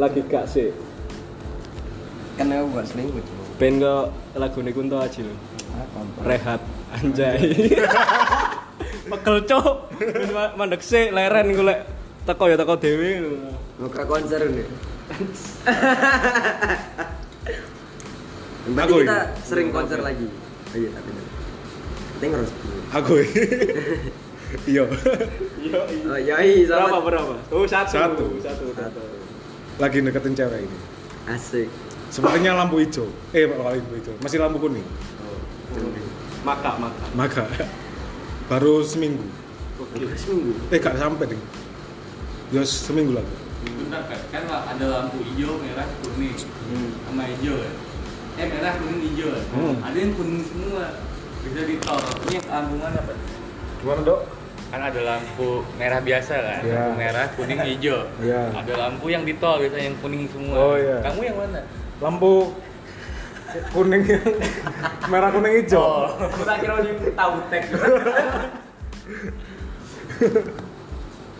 [0.02, 0.74] Lagi gak sih?
[2.42, 3.22] Kan aku gak selingkuh.
[3.62, 5.36] Ben kok lagu ini Kunto aja lho.
[6.26, 6.62] Rehat
[6.96, 7.38] anjay.
[9.14, 9.94] Pegel cuk.
[10.02, 11.86] Ben ma- mandek sik leren golek
[12.26, 13.12] teko ya teko dhewe.
[13.22, 13.52] Lho.
[13.84, 14.93] Muka konser nih.
[18.64, 20.28] Berarti Aku kita sering konser lagi.
[20.72, 21.10] Oh iya, tapi
[22.24, 22.52] kita dulu.
[22.96, 23.14] Aku.
[24.64, 24.86] Iya.
[25.58, 25.80] Iya.
[25.82, 27.02] Oh iya, iya, Berapa selamat.
[27.10, 27.34] berapa?
[27.50, 27.90] Oh satu.
[27.90, 28.26] Satu.
[28.38, 28.66] Satu.
[28.78, 29.02] satu.
[29.82, 30.78] Lagi deketin cewek ini.
[31.26, 31.68] Asik.
[32.14, 33.10] Sepertinya lampu hijau.
[33.34, 34.14] Eh, lampu hijau.
[34.22, 34.86] Masih lampu kuning.
[36.46, 37.06] Maka maka.
[37.18, 37.44] Maka
[38.46, 39.26] baru seminggu.
[39.82, 40.06] Oke.
[40.14, 40.54] Seminggu.
[40.70, 41.42] Eh, gak sampai deh.
[42.54, 43.34] Ya seminggu lagi.
[43.64, 46.36] Bentar kan, kan ada lampu hijau, merah, kuning
[47.08, 47.74] sama hijau kan.
[48.36, 49.44] Eh merah, kuning, hijau kan.
[49.56, 49.76] Hmm.
[49.80, 50.86] Ada yang kuning semua.
[51.44, 52.00] Bisa ditol.
[52.32, 53.18] Ini lampu mana pak?
[53.84, 54.22] Gimana, Dok?
[54.74, 56.62] Kan ada lampu merah biasa kan.
[56.64, 56.74] Iya.
[56.74, 58.00] Lampu merah, kuning, hijau.
[58.24, 58.42] Iya.
[58.58, 60.56] Ada lampu yang ditol biasanya yang kuning semua.
[60.56, 60.98] Oh, iya.
[61.04, 61.60] Kamu yang mana?
[62.02, 62.56] Lampu
[63.76, 64.24] kuning yang
[65.12, 66.10] merah kuning hijau.
[66.18, 67.64] Kita kira di tahu tek.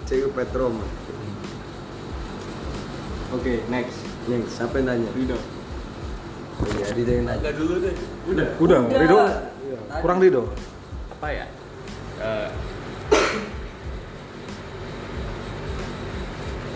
[0.08, 0.84] Cewek Petrom.
[3.34, 3.98] Oke, next.
[4.30, 5.10] Nih, siapa yang nanya?
[5.18, 5.38] Rido.
[6.62, 7.42] Oh iya, Rido yang nanya.
[7.42, 7.96] Agak dulu deh.
[8.30, 8.48] Udah.
[8.62, 9.00] Udah, Udah.
[9.02, 9.18] Rido.
[10.06, 10.42] Kurang Rido.
[11.18, 11.46] Apa ya?
[12.22, 12.50] Eh,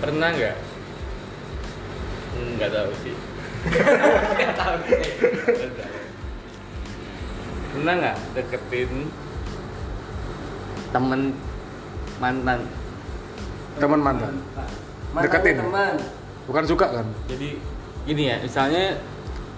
[0.02, 0.56] pernah nggak?
[2.58, 3.16] Nggak tahu sih.
[3.70, 4.78] Nggak tahu.
[7.78, 8.92] Pernah nggak deketin
[10.90, 11.22] temen
[12.18, 12.60] mantan?
[13.78, 14.34] Teman mantan.
[15.14, 15.58] Mantannya Deketin.
[15.62, 15.96] teman.
[16.48, 17.08] Bukan suka kan?
[17.28, 17.60] Jadi
[18.08, 18.96] gini ya, misalnya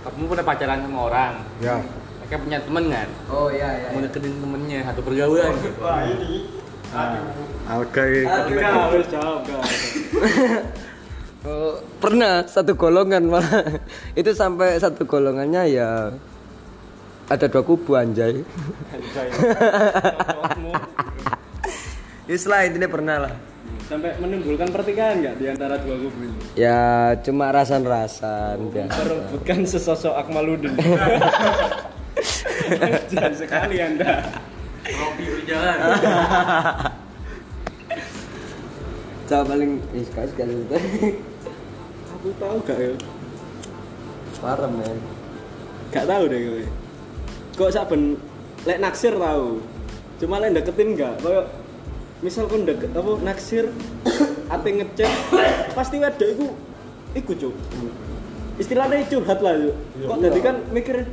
[0.01, 1.77] kamu pernah pacaran sama orang, Ya.
[2.17, 3.09] mereka punya temen kan?
[3.29, 3.87] Oh iya iya.
[3.93, 5.53] Kamu deketin temennya satu pergaulan.
[5.79, 6.49] Wah, ini.
[7.69, 8.01] Alga
[8.49, 9.41] Enggak, harus jawab.
[11.39, 13.63] Oh, pernah satu golongan malah.
[14.19, 16.11] Itu sampai satu golongannya ya
[17.31, 18.43] ada dua kubu anjay.
[18.91, 19.27] Anjay.
[22.35, 23.33] Islah intinya pernah lah.
[23.89, 26.37] Sampai menimbulkan pertikaian nggak di antara dua kubu ini?
[26.53, 29.01] Ya cuma rasan-rasan biasa.
[29.01, 30.77] Perebutkan sesosok Akmaludin.
[33.11, 34.29] Jangan sekali Anda.
[34.85, 35.77] Trofi berjalan.
[39.29, 40.77] Coba paling eh sekali sekali itu.
[42.17, 42.93] Aku tahu gak ya?
[44.41, 44.97] Parah men.
[45.93, 46.65] Gak tahu deh gue.
[47.57, 48.17] Kok saben
[48.65, 49.61] lek naksir tahu.
[50.17, 51.13] Cuma lek deketin enggak.
[51.21, 51.45] Kayak
[52.19, 53.71] misal kon deket apa naksir
[54.53, 55.11] ate ngecek
[55.77, 56.51] pasti ada iku
[57.15, 57.55] iku cuk.
[58.59, 59.75] Istilahnya curhat lah yuk.
[60.03, 61.07] Kok tadi kan mikir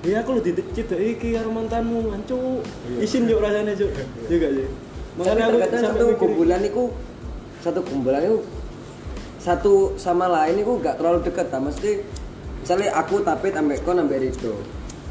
[0.00, 2.64] Ya aku lu dicidek iki karo mantanmu, ancu.
[3.04, 3.92] Isin yuk rasanya cuk.
[4.32, 4.68] Juga sih.
[5.20, 6.82] Makanya aku satu mikir, kumpulan itu
[7.60, 8.38] satu kumpulan itu
[9.40, 12.04] satu sama lain itu gak terlalu dekat lah mesti
[12.60, 14.60] misalnya aku tapet ambek kon ambek Rido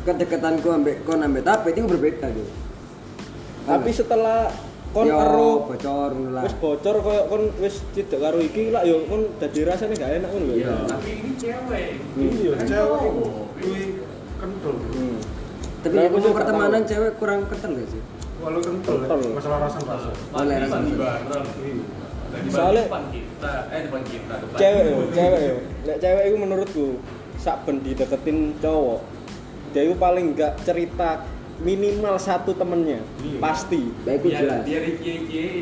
[0.05, 2.49] kedekatanku ambek kon ambek tapet itu berbeda tuh
[3.69, 4.49] Tapi setelah
[4.89, 9.05] kon karo bocor ngono lah wis bocor koyo kon wis cidek karo iki lah yo
[9.05, 10.53] kon dadi rasane gak enak ngono lho.
[10.57, 10.73] Iya.
[10.87, 11.85] Tapi ini cewek.
[12.17, 12.99] Iya, cewek
[13.55, 13.81] kuwi
[14.35, 14.73] kental.
[14.73, 15.17] Hmm.
[15.79, 18.01] tapi Nah, ya juga pertemanan cewek kurang kental gak sih
[18.39, 19.07] Walau kental, ya.
[19.31, 20.13] Masalah rasan-rasan.
[20.33, 21.77] oleh rasa bareng.
[22.29, 24.57] Di Soalnya- depan kita, eh depan kita, depan.
[24.57, 25.55] Cewek yo, cewek yo.
[25.83, 26.87] Lek cewek itu menurutku
[27.35, 28.99] sak ben dideketin cowok.
[29.69, 31.25] Dia itu paling enggak cerita
[31.59, 33.03] minimal satu temennya.
[33.39, 33.91] Pasti.
[34.07, 34.61] Baik Biar jelas.
[34.63, 35.15] biar ikie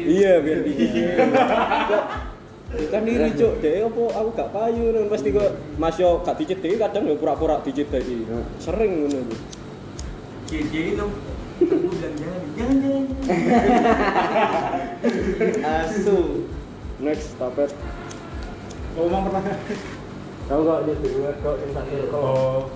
[0.05, 1.13] iya biar dia
[2.91, 3.53] kan diri cuk.
[3.63, 4.03] Dia apa?
[4.11, 8.27] Aku gak payu nang pasti kok mas yo gak dicedeki kadang yo pura-pura dicedeki
[8.59, 9.39] sering ngono tuh
[10.47, 11.07] Cie itu.
[11.59, 12.15] Jangan,
[12.55, 13.03] jangan, jangan.
[15.83, 16.47] asu.
[17.03, 17.71] Next tapet.
[18.95, 19.43] Ngomong pernah?
[20.47, 21.07] Kau kok jadi
[21.43, 22.71] kok intakil Oh,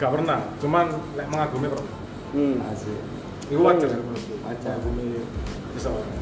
[0.00, 0.40] gak pernah.
[0.58, 2.05] Cuman lek mengagumi pernah.
[2.36, 3.00] Hmm asik
[3.48, 4.34] Itu wajar sih menurutku.
[4.44, 4.74] Wajar.
[4.82, 5.22] Mengagumi
[5.78, 6.18] seseorang.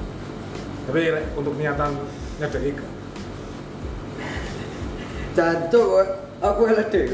[0.85, 1.01] Tapi
[1.35, 1.91] untuk niatan
[2.39, 2.93] nyedeki gak.
[5.35, 5.91] Jancuk
[6.39, 7.05] aku deh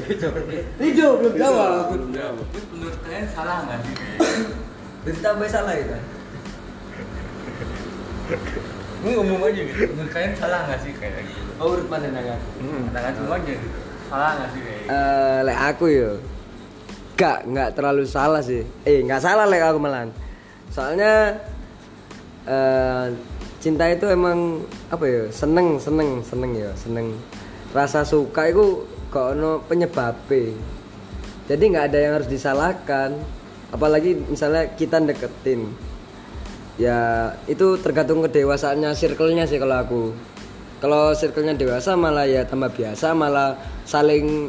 [0.76, 2.44] Rido belum jawab Belum jawab.
[2.52, 3.94] Terus menurut kalian salah nggak sih?
[5.00, 5.96] ditambah salah itu
[9.00, 9.96] Ini umum aja gitu.
[9.96, 11.40] Menurut kalian salah nggak sih kayak gitu?
[11.60, 12.40] oh urut mana nangan
[12.92, 13.78] Katakan semuanya gitu.
[14.12, 14.92] Salah nggak sih kayak gitu?
[14.92, 16.10] Eh, lek aku yo
[17.20, 18.64] gak nggak terlalu salah sih.
[18.88, 20.08] Eh nggak salah lek aku malan
[20.72, 21.36] soalnya
[22.48, 23.12] eh
[23.60, 27.12] cinta itu emang apa ya seneng seneng seneng ya seneng.
[27.76, 30.56] Rasa suka itu kok ono penyebabnya
[31.50, 33.10] jadi nggak ada yang harus disalahkan.
[33.74, 35.66] Apalagi misalnya kita deketin.
[36.78, 40.02] Ya itu tergantung kedewasaannya circle-nya sih kalau aku.
[40.78, 44.46] Kalau circle-nya dewasa malah ya tambah biasa malah saling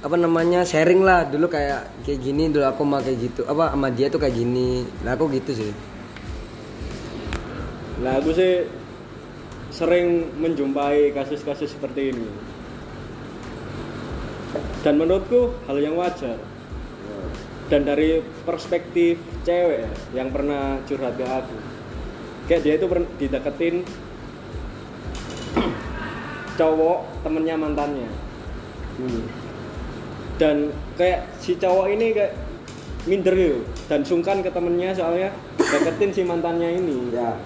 [0.00, 3.88] apa namanya sharing lah dulu kayak kayak gini dulu aku mau kayak gitu apa sama
[3.92, 5.72] dia tuh kayak gini lah aku gitu sih
[8.00, 8.64] Lah aku sih
[9.68, 12.28] sering menjumpai kasus-kasus seperti ini.
[14.80, 16.40] Dan menurutku hal yang wajar.
[17.68, 21.56] Dan dari perspektif cewek ya, yang pernah curhat ke aku.
[22.48, 22.86] Kayak dia itu
[23.20, 23.84] dideketin
[26.58, 28.10] cowok temennya mantannya.
[30.40, 30.56] Dan
[30.96, 32.32] kayak si cowok ini kayak
[33.04, 33.60] minder gitu.
[33.86, 35.28] Dan sungkan ke temennya soalnya
[35.60, 37.12] deketin si mantannya ini.
[37.12, 37.36] Ya.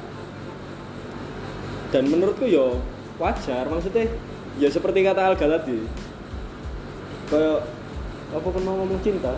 [1.91, 2.79] Dan menurutku yo
[3.19, 4.11] wajar maksudnya
[4.59, 5.79] ya seperti kata Alga tadi
[7.31, 7.63] kayak
[8.31, 9.35] apa kan mau ngomong cinta.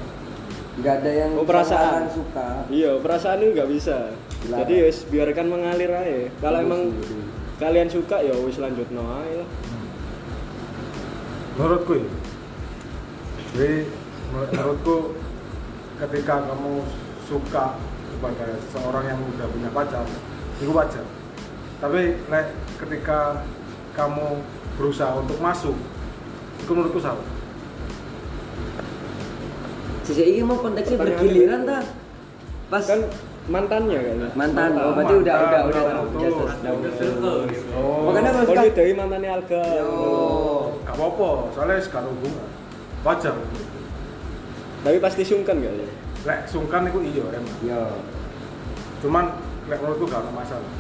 [0.77, 2.05] Nggak ada yang Oh, perasaan.
[2.12, 2.69] suka.
[2.69, 3.97] Iya perasaan itu nggak bisa.
[4.45, 4.61] Dilarang.
[4.62, 6.28] jadi wis biarkan mengalir aja.
[6.41, 6.93] Kalau emang
[7.57, 9.41] kalian suka ya wis lanjut no aja.
[9.41, 9.49] Lah
[11.57, 12.05] menurutku ya
[13.57, 13.89] jadi
[14.31, 14.97] menur- menurutku
[15.97, 16.85] ketika kamu
[17.24, 17.81] suka
[18.12, 20.05] kepada seorang yang udah punya pacar
[20.57, 21.05] itu wajar.
[21.77, 23.45] Tapi like, ketika
[23.93, 24.41] kamu
[24.77, 25.77] berusaha untuk masuk
[26.61, 27.24] itu menurutku salah.
[30.05, 31.69] Sisi ini mau konteksnya Pertanyaan bergiliran itu.
[31.69, 31.78] ta
[32.66, 33.01] pas kan
[33.47, 34.16] mantannya kan?
[34.37, 34.70] Mantan.
[34.77, 37.70] Oh berarti udah udah Mantan, udah udah udah udah Udah gitu.
[37.74, 38.07] oh.
[38.11, 39.62] Makanya kalau oh dia dari mantannya Alga.
[39.83, 42.47] Oh gak apa-apa soalnya sekarang hubungan
[43.07, 43.35] wajar.
[44.83, 45.87] Tapi pasti sungkan gak ya?
[46.27, 47.81] Lek sungkan itu iya emang yo
[48.99, 49.24] cuman
[49.70, 50.70] lek menurutku gak ada masalah.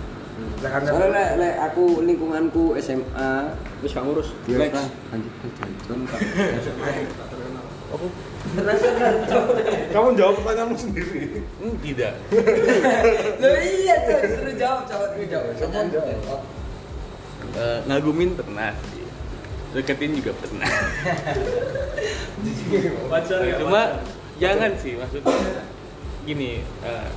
[0.58, 3.30] Lek hanya soalnya lek lek aku lingkunganku SMA
[3.78, 4.28] terus gak ngurus.
[4.50, 4.74] Next.
[4.74, 5.32] lah lanjut
[5.86, 7.06] lanjut
[9.94, 11.40] kamu jawab pertanyaanmu sendiri.
[11.62, 12.12] Hmm, tidak.
[13.42, 16.42] Loh iya tuh, suruh jawab, jawab, suruh jawab.
[17.56, 19.05] Eh, ngagumin pernah sih.
[19.76, 20.64] Deketin juga pernah.
[23.12, 23.82] wajar ya Cuma
[24.36, 25.64] jangan sih maksudnya
[26.28, 27.08] gini eh,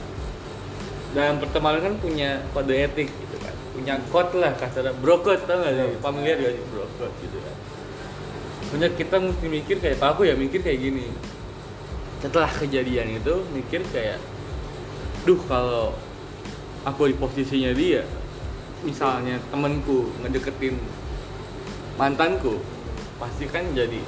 [1.11, 3.55] dalam pertemanan kan punya kode etik gitu kan.
[3.73, 5.97] Punya code lah kasarnya bro code tau gak sih?
[6.03, 6.63] Familiar gak sih?
[6.69, 7.55] Bro code gitu kan.
[8.69, 11.09] Punya kita mesti mikir kayak Pak aku ya mikir kayak gini.
[12.19, 14.19] Setelah kejadian itu mikir kayak
[15.23, 15.95] duh kalau
[16.85, 18.03] aku di posisinya dia
[18.83, 20.79] misalnya temenku ngedeketin
[21.99, 22.63] mantanku.
[23.19, 23.99] Pasti kan jadi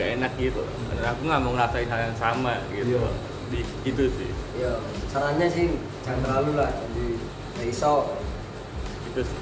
[0.00, 0.64] gak enak gitu.
[0.64, 2.96] Dan aku nggak mau ngerasain hal yang sama gitu.
[2.96, 3.06] Iya.
[3.52, 4.32] di gitu sih.
[4.56, 4.80] Yo,
[5.12, 7.06] sarannya sih jangan terlalu lah, jadi
[7.60, 8.16] nggak iso.
[9.12, 9.40] itu sih.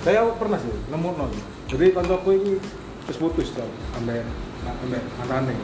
[0.00, 1.30] Saya pernah sih nemu nol
[1.68, 2.52] jadi kancaku ini
[3.04, 3.68] terus putus tau
[4.00, 4.26] ambek
[4.64, 5.54] ambek mantane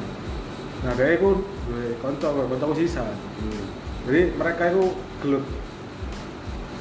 [0.85, 3.03] nah dia itu duwe kanca kancaku sisa.
[4.07, 4.95] Jadi mereka itu
[5.25, 5.43] gelut.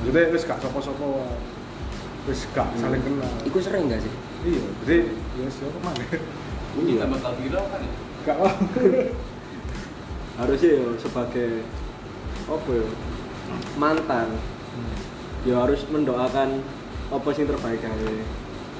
[0.05, 1.25] Jadi wis gak sopo-sopo
[2.29, 3.31] wis gak saling kenal.
[3.47, 4.13] Iku sering nggak sih?
[4.45, 4.97] Iya jadi
[5.35, 6.03] ya siapa mana
[6.75, 7.07] ini nggak?
[7.07, 7.93] Bakal viral kan ya?
[8.25, 8.55] Gak lah
[10.35, 11.63] harusnya ya sebagai
[12.45, 12.87] apa ya
[13.79, 14.27] mantan.
[15.45, 16.59] Ya harus mendoakan
[17.13, 18.25] apa sih terbaik kali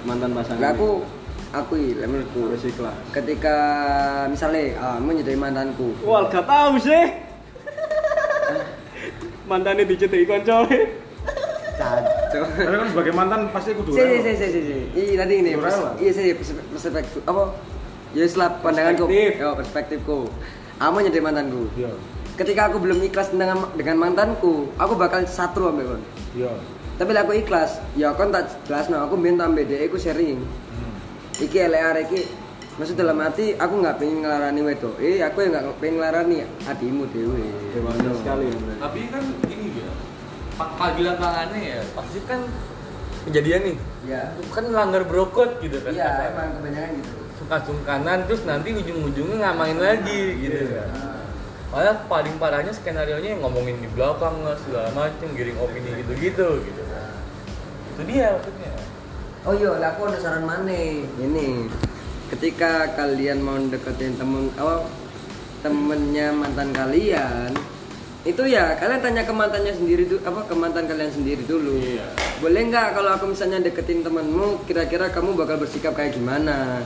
[0.03, 0.91] mantan pasangan Nggak aku,
[1.53, 2.51] aku iya, menurutku.
[2.51, 2.97] harus ikhlas.
[3.13, 3.57] Ketika
[4.27, 7.05] misalnya, ah, mau jadi mantanku, wah gak tahu sih.
[9.49, 11.04] Mantannya dicetai koncoe
[11.75, 14.75] Tapi kan sebagai mantan pasti aku dulu Si, si, si, si, si.
[14.93, 15.49] Iya tadi ini,
[15.99, 17.43] iya sih pers- perspektif apa?
[18.15, 19.43] Ya setelah pandanganku, Perspektif.
[19.43, 20.17] yo perspektifku.
[20.75, 21.67] Aku jadi mantanku.
[21.75, 21.91] iya
[22.35, 26.01] Ketika aku belum ikhlas dengan dengan mantanku, aku bakal satru ambek kon.
[26.33, 26.51] iya
[26.95, 30.39] Tapi aku ikhlas, ya kon tak jelas no, aku minta ambek dia, aku sharing.
[31.35, 32.23] Iki LR iki
[32.75, 37.07] Maksud dalam hati aku nggak pengen ngelarani wedo, eh aku yang nggak pengen ngelarani adimu
[37.07, 37.39] dewe.
[37.71, 39.64] dewasa sekali tapi kan ini
[40.55, 42.41] panggilan tangannya ya pasti kan
[43.27, 43.77] kejadian nih.
[44.05, 44.21] Ya,
[44.53, 45.91] kan langgar brokot gitu kan.
[45.91, 47.13] Iya emang kebanyakan gitu.
[47.35, 50.87] sungkan-sungkanan terus nanti ujung-ujungnya ngamain lagi gitu Iya.
[50.87, 50.89] kan.
[51.75, 56.81] Malah paling parahnya skenario nya ngomongin di belakang lah segala macem giring opini gitu-gitu gitu.
[57.91, 58.71] Itu dia maksudnya.
[59.45, 60.71] Oh iya, aku ada saran mana?
[60.71, 61.69] Ini,
[62.33, 64.87] ketika kalian mau deketin temen apa
[65.61, 67.51] temennya mantan kalian,
[68.25, 71.77] itu ya kalian tanya ke mantannya sendiri tuh apa ke mantan kalian sendiri dulu.
[71.77, 72.09] Iya.
[72.37, 76.81] Boleh nggak kalau aku misalnya deketin temenmu, kira-kira kamu bakal bersikap kayak gimana?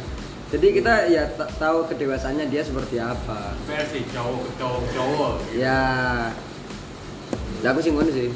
[0.50, 3.54] Jadi kita ya ta- tahu kedewasannya dia seperti apa.
[3.64, 5.62] versi cowok ke cowok cowok gitu.
[5.62, 5.80] Ya,
[7.64, 8.30] aku sih ngono sih.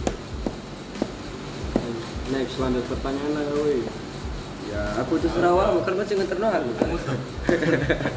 [2.26, 3.84] next lanjut pertanyaan lah woi
[4.64, 6.72] Ya, aku tuh Sarawak, bukan masih ngeterno aku.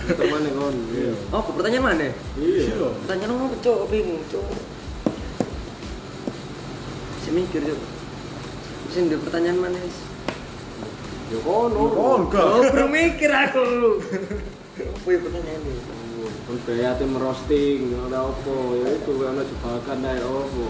[0.09, 2.09] teman kon iya Oh, pertanyaan mana?
[2.39, 2.65] iya
[3.05, 3.81] Pertanyaan apa, Cok?
[3.93, 4.47] Bingung, Cok.
[7.27, 7.81] Saya mikir, Cok.
[8.95, 9.79] Saya ada pertanyaan mana?
[9.83, 9.99] Is?
[11.27, 13.99] ya kono oh enggak Oh, belum mikir aku.
[14.79, 15.97] Apa ya pertanyaan ini?
[16.47, 20.67] budaya tim roasting ora apa ya itu ana jebakan ae opo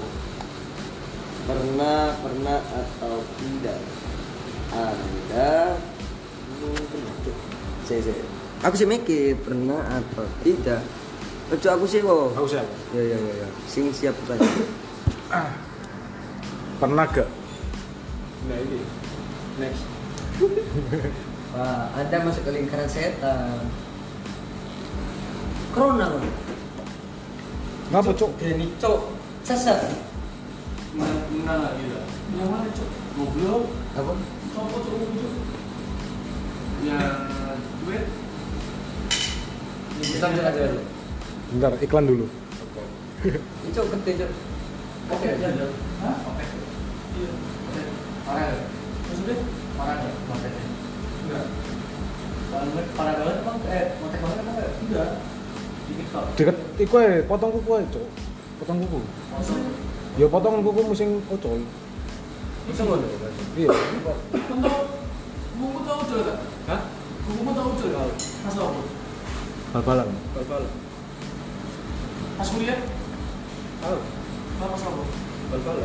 [1.46, 3.78] Pernah, pernah atau tidak
[4.74, 5.78] Anda
[7.86, 8.24] saya, saya.
[8.66, 10.82] Aku sih mikir pernah atau tidak
[11.54, 12.66] Ojo aku sih kok Aku siapa?
[12.90, 14.42] Ya ya ya ya Sing siap tanya
[16.76, 17.28] Pernah gak?
[18.46, 18.78] nah ini
[19.58, 19.82] next
[21.56, 23.64] Wah, Anda masuk ke lingkaran setan
[25.72, 26.20] Corona
[27.90, 28.30] Ngapa cok?
[28.38, 29.00] Gini cok
[29.46, 29.88] Sesat
[30.96, 31.96] Enggak lah gitu.
[32.34, 32.88] Yang mana cok?
[33.16, 33.64] Goblok.
[33.94, 34.12] Apa?
[34.56, 35.32] Copot cok cok.
[36.84, 36.98] Ya,
[37.84, 38.04] duit.
[39.96, 40.82] Kita lanjut aja dulu
[41.56, 42.26] Bentar, iklan dulu.
[43.24, 44.30] Ini cok gede cok
[45.06, 45.28] Oke
[46.02, 46.16] Hah?
[46.26, 46.55] Oke.
[47.16, 47.32] Iya.
[48.28, 48.56] Parah ya?
[49.08, 49.36] Maksudnya?
[49.80, 50.10] Parah ya?
[50.28, 50.64] Moteknya?
[51.24, 51.44] Enggak.
[52.46, 54.70] Parah banget, parah banget emang eh motek banget emang enggak?
[54.84, 55.10] Enggak.
[55.86, 56.24] Dikit kok.
[56.36, 58.06] Deket iku ae, potong kuku ae cok.
[58.60, 59.00] Potong kuku.
[59.32, 59.70] Maksudnya?
[60.20, 61.64] Ya potong kuku musim ocol.
[62.66, 63.06] Bisa ngono
[63.56, 63.70] Iya.
[63.70, 64.80] Kan tau,
[65.56, 66.38] kuku tau ucul gak?
[66.68, 66.80] Hah?
[67.24, 68.10] Kuku tau ucul gak?
[68.44, 68.80] Pas apa?
[69.72, 70.08] Bal-balan.
[70.34, 70.64] bal-bal
[72.36, 72.78] Pas kuliah?
[73.80, 73.98] tahu
[74.60, 75.02] Pas apa?
[75.46, 75.78] bal-bal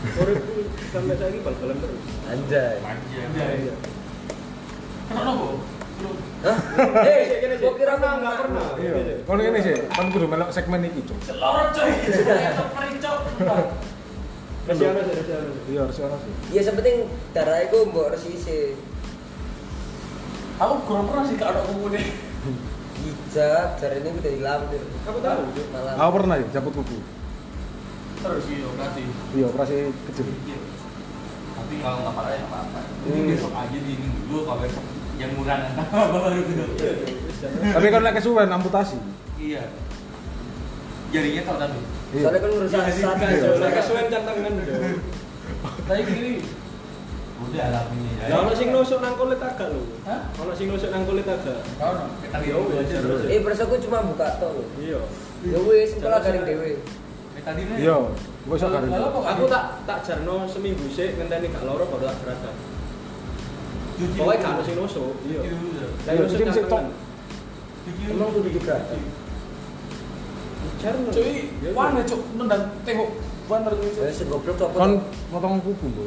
[0.00, 0.54] Uripku
[0.90, 3.74] sampai saiki bal-balan terus Anjay Iya.
[5.10, 5.54] Kenapa kok?
[6.00, 6.14] Belum.
[6.40, 6.58] Hah?
[7.04, 8.92] Eh, gua kira pernah nggak pernah Iya.
[9.28, 11.18] Kalau ini sih, kan kudu melok segmen iki cok.
[11.36, 11.90] Lorot coy.
[11.92, 13.18] Itu pericok.
[14.70, 15.34] masih ada sih masih
[15.72, 16.32] Iya harus ono sih.
[16.54, 16.96] Ya sepenting
[17.34, 18.76] darah iku mbok resisi
[20.60, 22.06] Aku kurang pernah sih kalau kuku nih.
[23.00, 25.66] hijab jari ini udah dilampir aku tahu Cuk.
[25.72, 26.98] malam Aku pernah ya cabut kuku.
[28.20, 29.00] Terus iya operasi.
[29.32, 29.74] Iya operasi
[30.06, 30.26] kecil.
[30.44, 30.58] Iya.
[31.54, 32.80] Tapi kalau nggak parah ya apa-apa.
[33.02, 33.28] Ini Hmm.
[33.30, 34.84] besok aja di ini dulu kalau besok
[35.16, 35.82] yang murah nanti
[36.14, 36.64] baru gitu.
[37.70, 38.96] Tapi kan lek kesuwen amputasi.
[39.36, 39.62] Iya.
[41.10, 41.78] Jarinya tahu tapi.
[42.10, 42.20] Iya.
[42.20, 43.38] soalnya kan ngurusin Iya, asap iya.
[43.40, 44.78] Cuk, saya kesuwen cantangan udah
[45.86, 46.32] Tapi gini.
[47.40, 48.24] Udah alami ya.
[48.26, 50.28] ya ono sing nusuk nang kulit agak lho Hah?
[50.36, 52.04] ono sing nusuk nang kulit agak Kau no.
[52.20, 52.96] Kita Ya wes, aja.
[53.00, 53.22] terus.
[53.24, 55.00] eh persaku cuma buka tol iya
[55.40, 56.84] ya wis sekolah garing dewe
[57.40, 57.76] Tadi nih.
[57.80, 57.96] Iya.
[58.50, 58.90] Garing.
[58.90, 62.54] Lalu kok aku tak tak jarno seminggu sih ngenteni gak loro baru tak
[64.00, 65.40] Cuci pokoknya gak ono sing nusuk iya.
[66.08, 66.62] Lah Iya, nusuk jadi mesti.
[67.84, 68.76] Cuci Emang kudu juga?
[70.80, 73.10] jarno Cuy, Ya, mana cuk nendang tengok
[73.50, 74.92] ya segoblok copot Kon
[75.28, 76.04] potong kuku, Bu.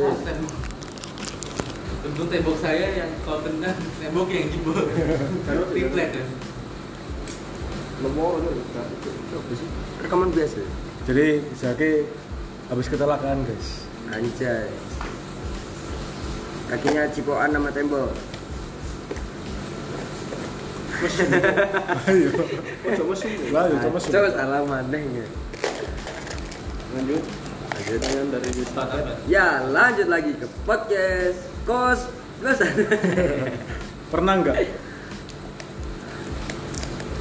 [0.00, 0.14] Eh,
[2.06, 4.78] Tentu tembok saya yang kalau kena tembok yang jebol.
[5.74, 6.26] Triplek kan.
[9.56, 9.68] Sih
[10.02, 10.60] rekaman biasa.
[11.06, 11.90] Jadi Zaki
[12.70, 13.68] habis kecelakaan, guys.
[14.10, 14.66] anjay.
[16.66, 18.10] Kakinya cipokan sama tembok.
[22.08, 22.30] Ayo.
[22.88, 23.52] ojo mesum lho.
[23.52, 25.26] Lah, ya coba coba salah maneh ya.
[26.96, 27.22] Lanjut.
[27.86, 28.98] Pertanyaan dari Mustafa
[29.30, 32.10] ya lanjut lagi ke podcast kos
[32.42, 32.74] kosan
[34.10, 34.56] Pernah nggak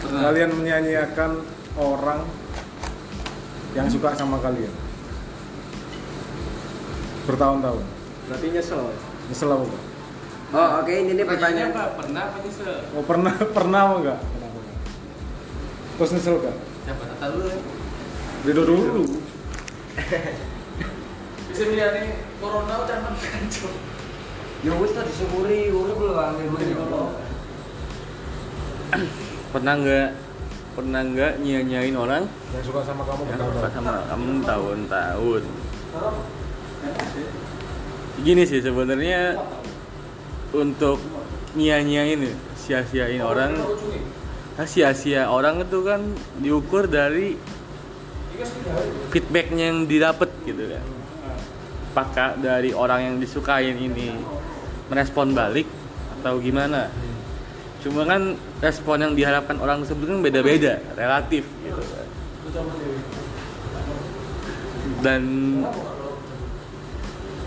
[0.10, 1.32] kalian menyanyiakan
[1.76, 2.22] orang
[3.73, 4.72] yang suka sama kalian?
[7.26, 7.84] Bertahun-tahun.
[8.26, 8.90] berarti nyesel
[9.30, 9.82] Nyesel apa, Pak?
[10.56, 11.84] oh oke ini nih Pertanyaannya pertanyaan apa?
[11.98, 12.76] Pernah apa nyesel?
[12.94, 14.19] Oh, pernah pernah apa enggak?
[15.98, 16.56] Terus nyesel gak?
[16.86, 17.60] Siapa tata dulu ya?
[18.45, 19.03] Rido dulu.
[21.49, 22.07] Bisa melihat nih
[22.38, 22.98] corona udah
[23.48, 23.73] cuk.
[24.65, 26.57] ya wis lah disyukuri urip lho ambil
[29.56, 30.10] pernah nggak
[30.76, 32.27] pernah nggak nyanyain orang?
[32.52, 35.44] Yang suka sama kamu yang suka sama kamu tahun-tahun
[38.23, 39.36] gini sih sebenarnya
[40.56, 41.03] untuk
[41.56, 43.60] nyanyain sia-siain orang
[44.56, 46.02] nah, sia-sia orang itu kan
[46.40, 47.36] diukur dari
[49.11, 50.86] feedbacknya yang didapat gitu kan.
[51.95, 54.11] Apakah dari orang yang disukain ini
[54.91, 55.68] merespon balik
[56.19, 56.91] atau gimana
[57.86, 58.34] cuma kan
[58.66, 61.82] respon yang diharapkan orang tersebut kan beda-beda relatif gitu.
[61.86, 62.66] Kan
[65.06, 65.22] dan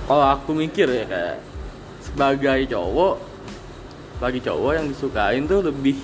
[0.07, 1.37] kalau aku mikir ya kayak
[2.07, 3.19] sebagai cowok
[4.23, 5.99] bagi cowok yang disukain tuh lebih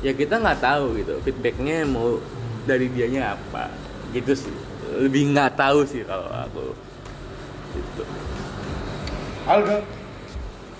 [0.00, 2.16] ya kita nggak tahu gitu feedbacknya mau
[2.64, 3.68] dari dianya apa.
[4.16, 4.56] Gitu sih.
[4.96, 6.72] Lebih nggak tahu sih kalau aku.
[7.76, 8.02] Gitu.
[9.44, 9.78] Alga.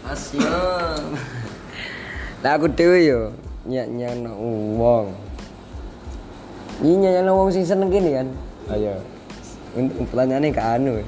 [0.08, 1.20] Asyam.
[2.42, 3.20] Lah aku dhewe yo
[3.70, 4.34] nyak-nyakno
[4.74, 5.14] wong.
[6.82, 8.26] Ini nyak-nyakno wong sing seneng gini kan.
[8.74, 8.98] Ayo.
[9.78, 10.92] Untuk pertanyaannya ke anu.
[10.98, 11.06] ya.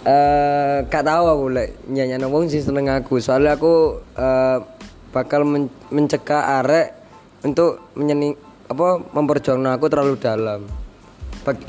[0.00, 3.22] Eh, gak tahu aku lek nyak-nyakno wong sing seneng aku.
[3.22, 4.58] Soalnya aku eh
[5.14, 6.90] bakal men- mencegah arek
[7.46, 8.34] untuk menyening
[8.66, 10.66] apa memperjuangkan aku terlalu dalam.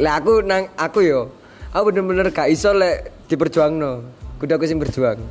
[0.01, 1.29] Lah aku nang aku yo,
[1.69, 4.01] aku bener-bener gak iso lek diperjuangno.
[4.41, 5.21] Kudu aku sing berjuang.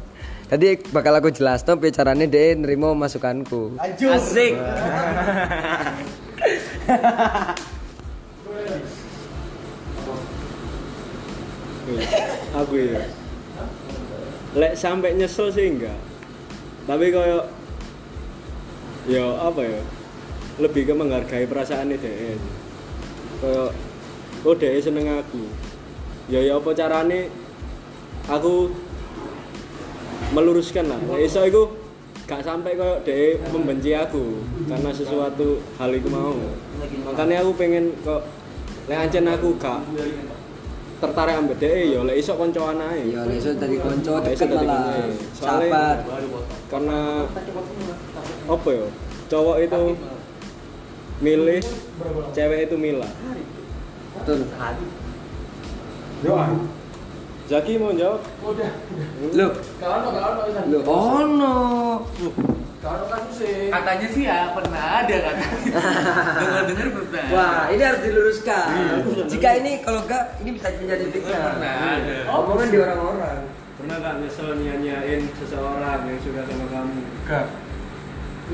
[0.51, 3.78] Tadi bakal aku jelas no carane dia nerima masukanku.
[3.78, 4.59] Asik.
[12.51, 12.98] aku ya.
[14.59, 15.94] Lek sampai nyesel sih enggak.
[16.82, 17.47] Tapi koyo
[19.06, 19.78] ya apa ya?
[20.59, 22.35] Lebih ke menghargai perasaan dia.
[23.39, 23.70] Koyo
[24.43, 25.47] oh dia seneng aku.
[26.27, 27.31] Ya ya apa carane
[28.27, 28.90] aku
[30.33, 31.01] meluruskan lah.
[31.17, 31.63] Lek iso iku
[32.29, 34.39] gak sampai koyo dia membenci aku
[34.71, 36.37] karena sesuatu hal itu mau.
[37.11, 38.23] Makanya aku pengen kok
[38.87, 39.83] lek ancen aku gak
[41.01, 43.11] tertarik ambek dhek ya lek iso koncoan ae.
[43.11, 45.09] Ya lek iso dadi kanca deket malah.
[45.35, 45.97] Sahabat.
[46.71, 47.27] Karena
[48.47, 48.87] apa ya?
[49.31, 49.83] Cowok itu
[51.21, 51.63] milih,
[52.35, 53.13] cewek itu milah.
[54.17, 54.43] Betul.
[56.21, 56.51] Yo, ah.
[57.51, 58.22] Zaki mau jawab?
[59.35, 59.51] Loh,
[60.70, 61.59] loh ono.
[62.78, 65.36] Katanya sih ya pernah ada kan.
[66.39, 67.24] Dengar-dengar pernah.
[67.35, 68.66] Wah, ini harus diluruskan.
[69.27, 71.59] Jika ini kalau enggak ini bisa menjadi fitnah.
[71.59, 72.16] Pernah ada.
[72.39, 73.39] Omongan di orang-orang.
[73.82, 77.02] Pernah gak nyesel nyanyain seseorang yang suka sama kamu?
[77.27, 77.47] Gak.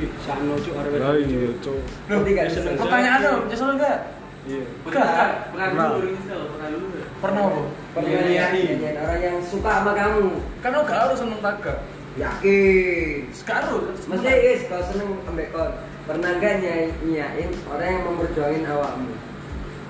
[0.00, 1.78] Wih, sakno cuk arep Lah iya, Cuk.
[2.08, 2.82] Nanti gak Seneng nyesel.
[2.88, 4.15] Pertanyaan dong, nyesel enggak?
[4.46, 4.62] Iya.
[4.86, 5.10] Pernah.
[5.50, 5.86] Pernah Pernah.
[5.90, 6.86] dulu nyesel, pernah dulu.
[7.18, 7.60] Pernah apa?
[7.98, 8.34] Pernah Nyanyi.
[8.38, 10.28] nyanyiin orang yang suka sama kamu.
[10.62, 11.74] Kan lo gak harus seneng taga.
[12.16, 13.28] Yakin.
[13.34, 15.70] Sekarang Maksudnya guys, kalau seneng ambek kon,
[16.06, 19.12] pernah gak nyanyiin orang yang memperjuangin awakmu?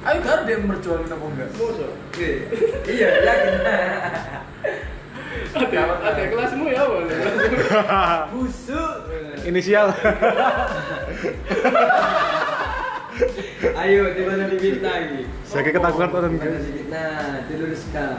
[0.07, 1.51] Ayo gak harus dia berjuang apa enggak?
[2.89, 3.55] iya, yakin.
[5.57, 6.97] Ada, ada kelasmu ya apa?
[8.33, 8.97] Busuk.
[9.45, 9.93] Inisial.
[13.57, 15.25] Ayo, di mana lagi?
[15.49, 16.29] Saya kayak ketakutan tuh.
[16.29, 18.17] Di mana difitnah, diluruskan.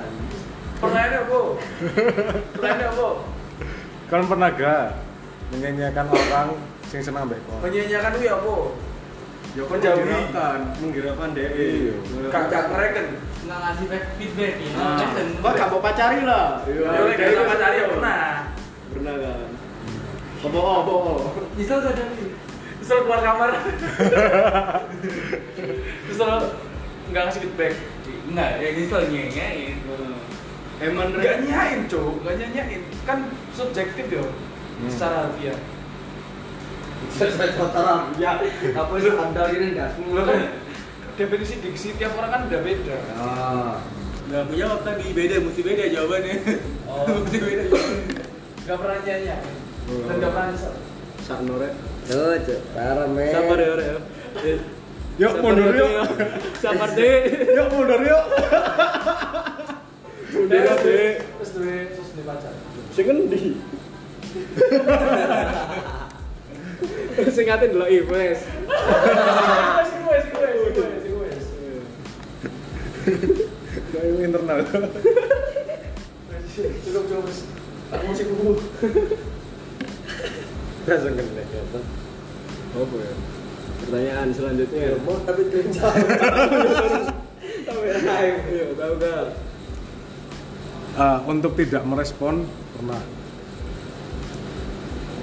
[0.81, 1.39] Pertanyaannya apa?
[2.57, 3.07] Pertanyaannya apa?
[4.09, 4.85] Kan pernah gak
[5.53, 6.49] menyanyiakan orang
[6.89, 7.61] sing seneng ambek kon?
[7.61, 8.55] Menyanyiakan itu ya apa?
[9.57, 11.49] Ya kan menggirakan, menggirakan DE.
[11.53, 11.93] Iya.
[12.33, 12.99] Gak mereka
[13.47, 13.85] Nggak ngasih
[14.19, 14.69] feedback ya.
[14.75, 14.99] Nah.
[15.39, 16.65] Kok gak mau pacari lah?
[16.65, 18.21] Ya udah gak sama cari ya pernah.
[18.89, 19.47] Pernah kan?
[20.37, 20.93] Apa apa?
[21.57, 22.03] Ada
[22.87, 23.51] Misal keluar kamar.
[26.07, 26.31] Misal
[27.11, 27.73] nggak ngasih feedback.
[28.31, 29.75] Enggak, ya nyesel nyenyain.
[30.79, 32.79] Emang Gak nyain cowok, gak nyanyain.
[33.03, 34.23] Kan subjektif ya.
[34.87, 35.59] Secara harfiah.
[37.59, 38.15] Kotoran.
[38.15, 38.39] Ya,
[38.71, 39.91] Apa itu andal ini enggak?
[40.07, 40.39] Lo kan
[41.19, 42.97] definisi diksi tiap orang kan udah beda.
[44.31, 46.35] Enggak aku jawab tadi, beda, mesti beda jawabannya.
[46.87, 47.03] Oh.
[47.27, 48.23] Mesti beda jawabannya.
[48.63, 49.55] Gak pernah nyanyain.
[50.07, 50.73] Dan gak pernah nyesel.
[51.27, 51.96] sakno rek.
[52.07, 52.39] Tuh,
[52.71, 53.35] parah men.
[53.35, 53.99] Sabar ya.
[55.19, 55.91] Yuk mundur yuk.
[56.55, 57.51] Sabar deh.
[57.51, 58.25] Yuk mundur yuk.
[60.31, 61.19] Mundur ya, deh.
[61.19, 62.55] Terus duwe terus pacar.
[62.95, 63.59] Sing endi?
[67.35, 68.39] Sing ngatin delok Ives.
[73.91, 74.59] Kayak internal.
[76.55, 77.27] Cukup cukup.
[77.27, 77.39] Wis.
[77.91, 78.27] Tak musik
[80.87, 80.93] dulu.
[80.95, 81.43] Langsung kena.
[82.77, 83.13] Apa ya?
[83.83, 84.95] Pertanyaan selanjutnya.
[85.03, 85.95] Mau tapi kencang.
[87.67, 89.23] Iya, tahu gak?
[90.97, 93.01] Ah, untuk tidak merespon pernah.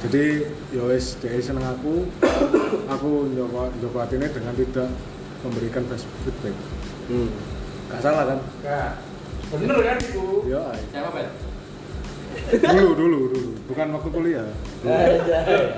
[0.05, 2.05] Jadi ya wis dia seneng aku,
[2.93, 4.89] aku nyoba nyoba hatinya dengan tidak
[5.41, 6.57] memberikan feedback.
[7.09, 7.29] Hmm.
[7.89, 8.39] Gak salah kan?
[8.61, 8.91] Gak.
[9.57, 10.27] Bener kan itu?
[10.45, 10.81] Ya, ay.
[10.93, 11.29] Siapa, Bet?
[12.55, 14.47] Dulu dulu dulu, bukan waktu kuliah.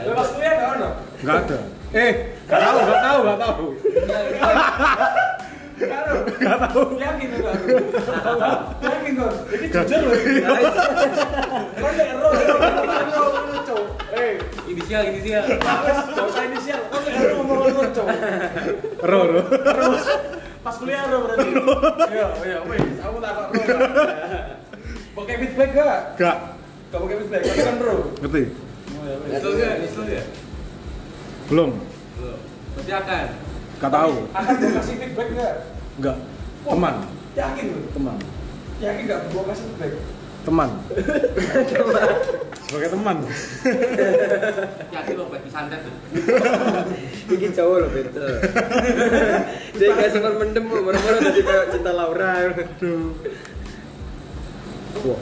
[0.07, 0.89] Lo pas kuliah gak ada?
[1.23, 1.59] Nggak ada.
[1.95, 2.13] Eh,
[2.51, 3.67] gak tahu, gak tahu, gak tahu.
[5.77, 6.83] Gak tahu.
[6.97, 7.55] Yakin gak
[8.81, 9.33] Yakin kok.
[9.53, 10.15] Ini jujur loh.
[13.13, 13.77] Kau lucu.
[14.17, 14.33] Eh,
[14.67, 15.43] Inisial, inisial.
[15.47, 16.81] gak usah inisial.
[16.91, 18.03] Gak ero ngomong lucu.
[19.05, 19.41] Ro, ro.
[20.65, 21.49] Pas kuliah ero berarti.
[22.11, 22.97] Iya, iya, wes.
[23.05, 23.35] Aku tak.
[25.17, 25.99] Pakai feedback gak?
[26.17, 26.37] Gak,
[26.87, 27.97] Gak pakai feedback, tapi kan ero.
[28.21, 28.43] ngerti?
[29.27, 29.73] Nyesel gak?
[29.81, 30.27] Nyesel gak?
[31.47, 31.71] Belum,
[32.15, 32.39] Belum.
[32.75, 33.27] Berarti akan.
[33.77, 34.15] gak tahu.
[34.31, 35.55] Akan gua kasih feedback gak?
[35.97, 36.17] Enggak.
[36.67, 36.95] Teman,
[37.33, 37.81] Yakin lu?
[37.91, 38.17] teman,
[38.77, 39.93] Yakin gak gua kasih feedback?
[40.47, 40.71] teman.
[42.67, 43.17] Sebagai teman.
[44.89, 45.95] Yakin lo, Bet, disantet tuh.
[47.35, 48.31] Iki cowok loh betul.
[49.75, 52.31] Dia gak sempat mendem, murmur tadi kayak cinta Laura.
[52.53, 53.11] Aduh.
[55.05, 55.21] Wah.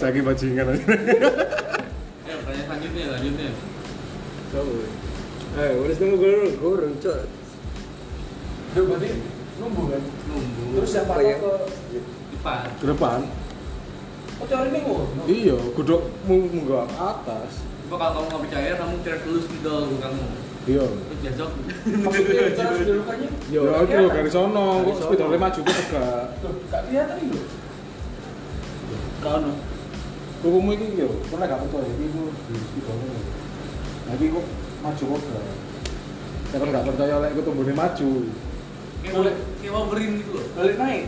[0.00, 0.82] Saiki bajingan aja.
[0.82, 3.50] Eh, pertanyaan selanjutnya, selanjutnya.
[5.52, 6.48] Eh, udah tunggu dulu.
[6.58, 7.18] Gurung, cok.
[8.72, 9.20] Duh, berarti kan?
[9.60, 9.82] Nunggu.
[10.80, 11.36] Terus yang patah iya.
[11.36, 11.52] ke
[12.32, 12.64] Depan.
[12.80, 13.18] Ke depan.
[14.42, 15.22] Oh, teori ini ngono.
[15.30, 15.96] Iya, kudu
[16.26, 17.62] munggah ke atas.
[17.86, 20.24] Coba kalau kamu nggak percaya, kamu cek dulu spidol kamu.
[20.62, 20.84] Iya.
[21.22, 21.50] Besok
[22.06, 23.28] Maksudnya cara sedelokanya?
[23.50, 26.24] Ya itu lho dari sono, kok sepedole maju kok tegak.
[26.42, 27.46] Loh, gak kelihatan ini loh.
[29.22, 29.38] Kau
[30.42, 33.06] Kukumu iki yo, pernah gak percaya iki ku di sepedole.
[34.06, 34.46] Nah iki kok
[34.86, 35.46] maju kok tegak.
[36.50, 38.10] Saya kan gak percaya lek iku tumbune maju.
[39.02, 40.46] kayak boleh kayak Wolverine gitu loh.
[40.54, 41.04] balik naik.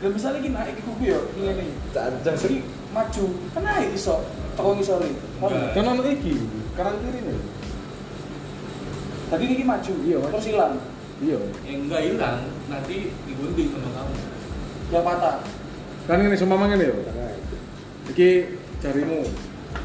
[0.00, 1.68] Dan misalnya ini naik ya, ini nih.
[1.92, 2.36] Cancang.
[2.40, 2.58] Jadi
[2.92, 4.16] maju, kan naik iso.
[4.56, 5.08] Toko ngisore.
[5.40, 5.76] Enggak.
[5.76, 6.40] Kan ono iki,
[6.74, 7.38] kanan kiri nih.
[9.30, 10.32] Tadi ini maju, Iya, maju.
[10.36, 10.74] terus hilang.
[11.22, 11.38] Iya.
[11.64, 12.38] Yang enggak hilang,
[12.68, 12.96] nanti
[13.26, 14.14] digunting sama kamu.
[14.92, 15.36] Yang patah.
[16.04, 16.96] Kan ini semua ngene yo.
[18.12, 18.30] Iki
[18.84, 19.24] jarimu,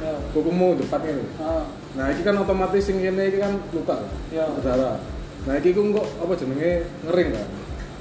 [0.04, 0.14] Ya.
[0.36, 1.26] kukumu depan ini.
[1.40, 1.66] Ah,
[1.98, 4.06] Nah, iki kan otomatis sing kene iki kan luka.
[4.30, 4.46] Ya.
[4.46, 5.02] Berdarah.
[5.50, 7.48] Nah, iki ku kok apa jenenge ngering kan.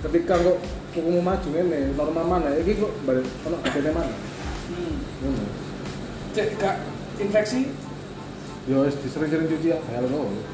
[0.04, 0.58] Ketika kok
[0.92, 2.50] kukumu maju ngene, normal mana?
[2.60, 3.56] Iki kok balik ono
[3.96, 4.12] mana?
[4.68, 4.94] hmm.
[5.24, 5.44] Ngono.
[6.36, 6.76] Cek gak
[7.16, 7.72] infeksi,
[8.68, 10.44] Wis disering-sering cuci ya, hal ngono.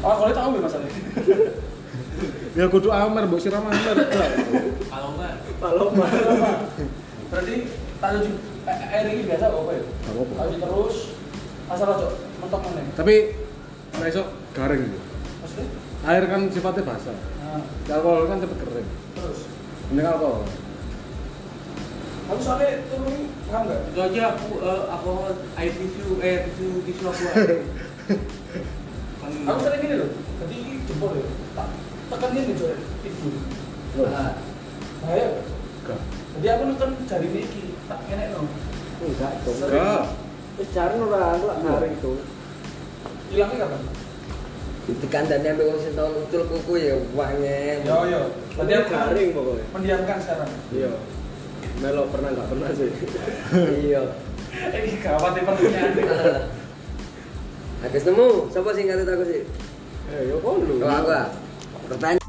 [0.00, 0.94] oh kalau tahu ya masalahnya.
[2.50, 3.94] Ya kudu amer, mbok siram amer.
[3.94, 4.26] Bro.
[4.90, 6.04] Kalau enggak, Kalau Apa?
[7.30, 7.54] Berarti
[7.96, 8.30] tak cuci
[8.66, 9.82] eh, air ini biasa apa ya?
[9.86, 10.34] Gak apa-apa.
[10.50, 10.96] Cuci terus,
[11.70, 12.08] asal aja
[12.42, 12.82] mentok mana?
[12.98, 13.14] Tapi
[14.10, 14.22] iso
[14.52, 14.98] garing gitu.
[15.40, 15.66] Maksudnya?
[16.10, 17.16] Air kan sifatnya basah.
[17.40, 18.88] Nah, Alkohol kan cepet kering.
[19.14, 19.38] terus.
[19.94, 20.42] Mending alkohol.
[22.30, 23.90] Aku soalnya turun, paham nggak?
[23.90, 25.10] itu aja aku eh, aku
[25.58, 27.22] air tisu eh tisu tisu aku.
[27.26, 27.58] kan
[29.50, 30.10] Aku sering gini loh,
[30.42, 31.26] jadi ini jempol ya,
[31.58, 31.68] tak
[32.10, 33.34] tekan ini coy, tidur.
[34.06, 34.38] Nah,
[35.02, 35.46] bahaya nggak?
[35.82, 36.00] Enggak.
[36.38, 38.46] Jadi aku neken jari ini tak enek no.
[39.02, 39.58] enggak dong.
[39.66, 40.04] Enggak.
[40.70, 42.18] Cari ora aku garing tuh.
[43.30, 43.82] Hilangnya kapan?
[44.86, 47.78] Itu kandane ambek wong sing tau ucul kuku ya wangen.
[47.82, 48.22] Yo yo.
[48.54, 49.64] Tadi aku garing pokoknya.
[49.74, 50.50] mendiamkan sekarang.
[50.70, 50.94] Iya.
[51.78, 52.90] Melo pernah enggak pernah sih.
[53.86, 54.02] Iya.
[54.50, 55.92] Ini gawat nih pertanyaan.
[57.80, 59.40] Agus temu, sapa sing ngarit aku sih?
[60.10, 60.74] Eh, yo kono.
[60.76, 61.12] Kalau aku.
[61.88, 62.19] Pertanyaan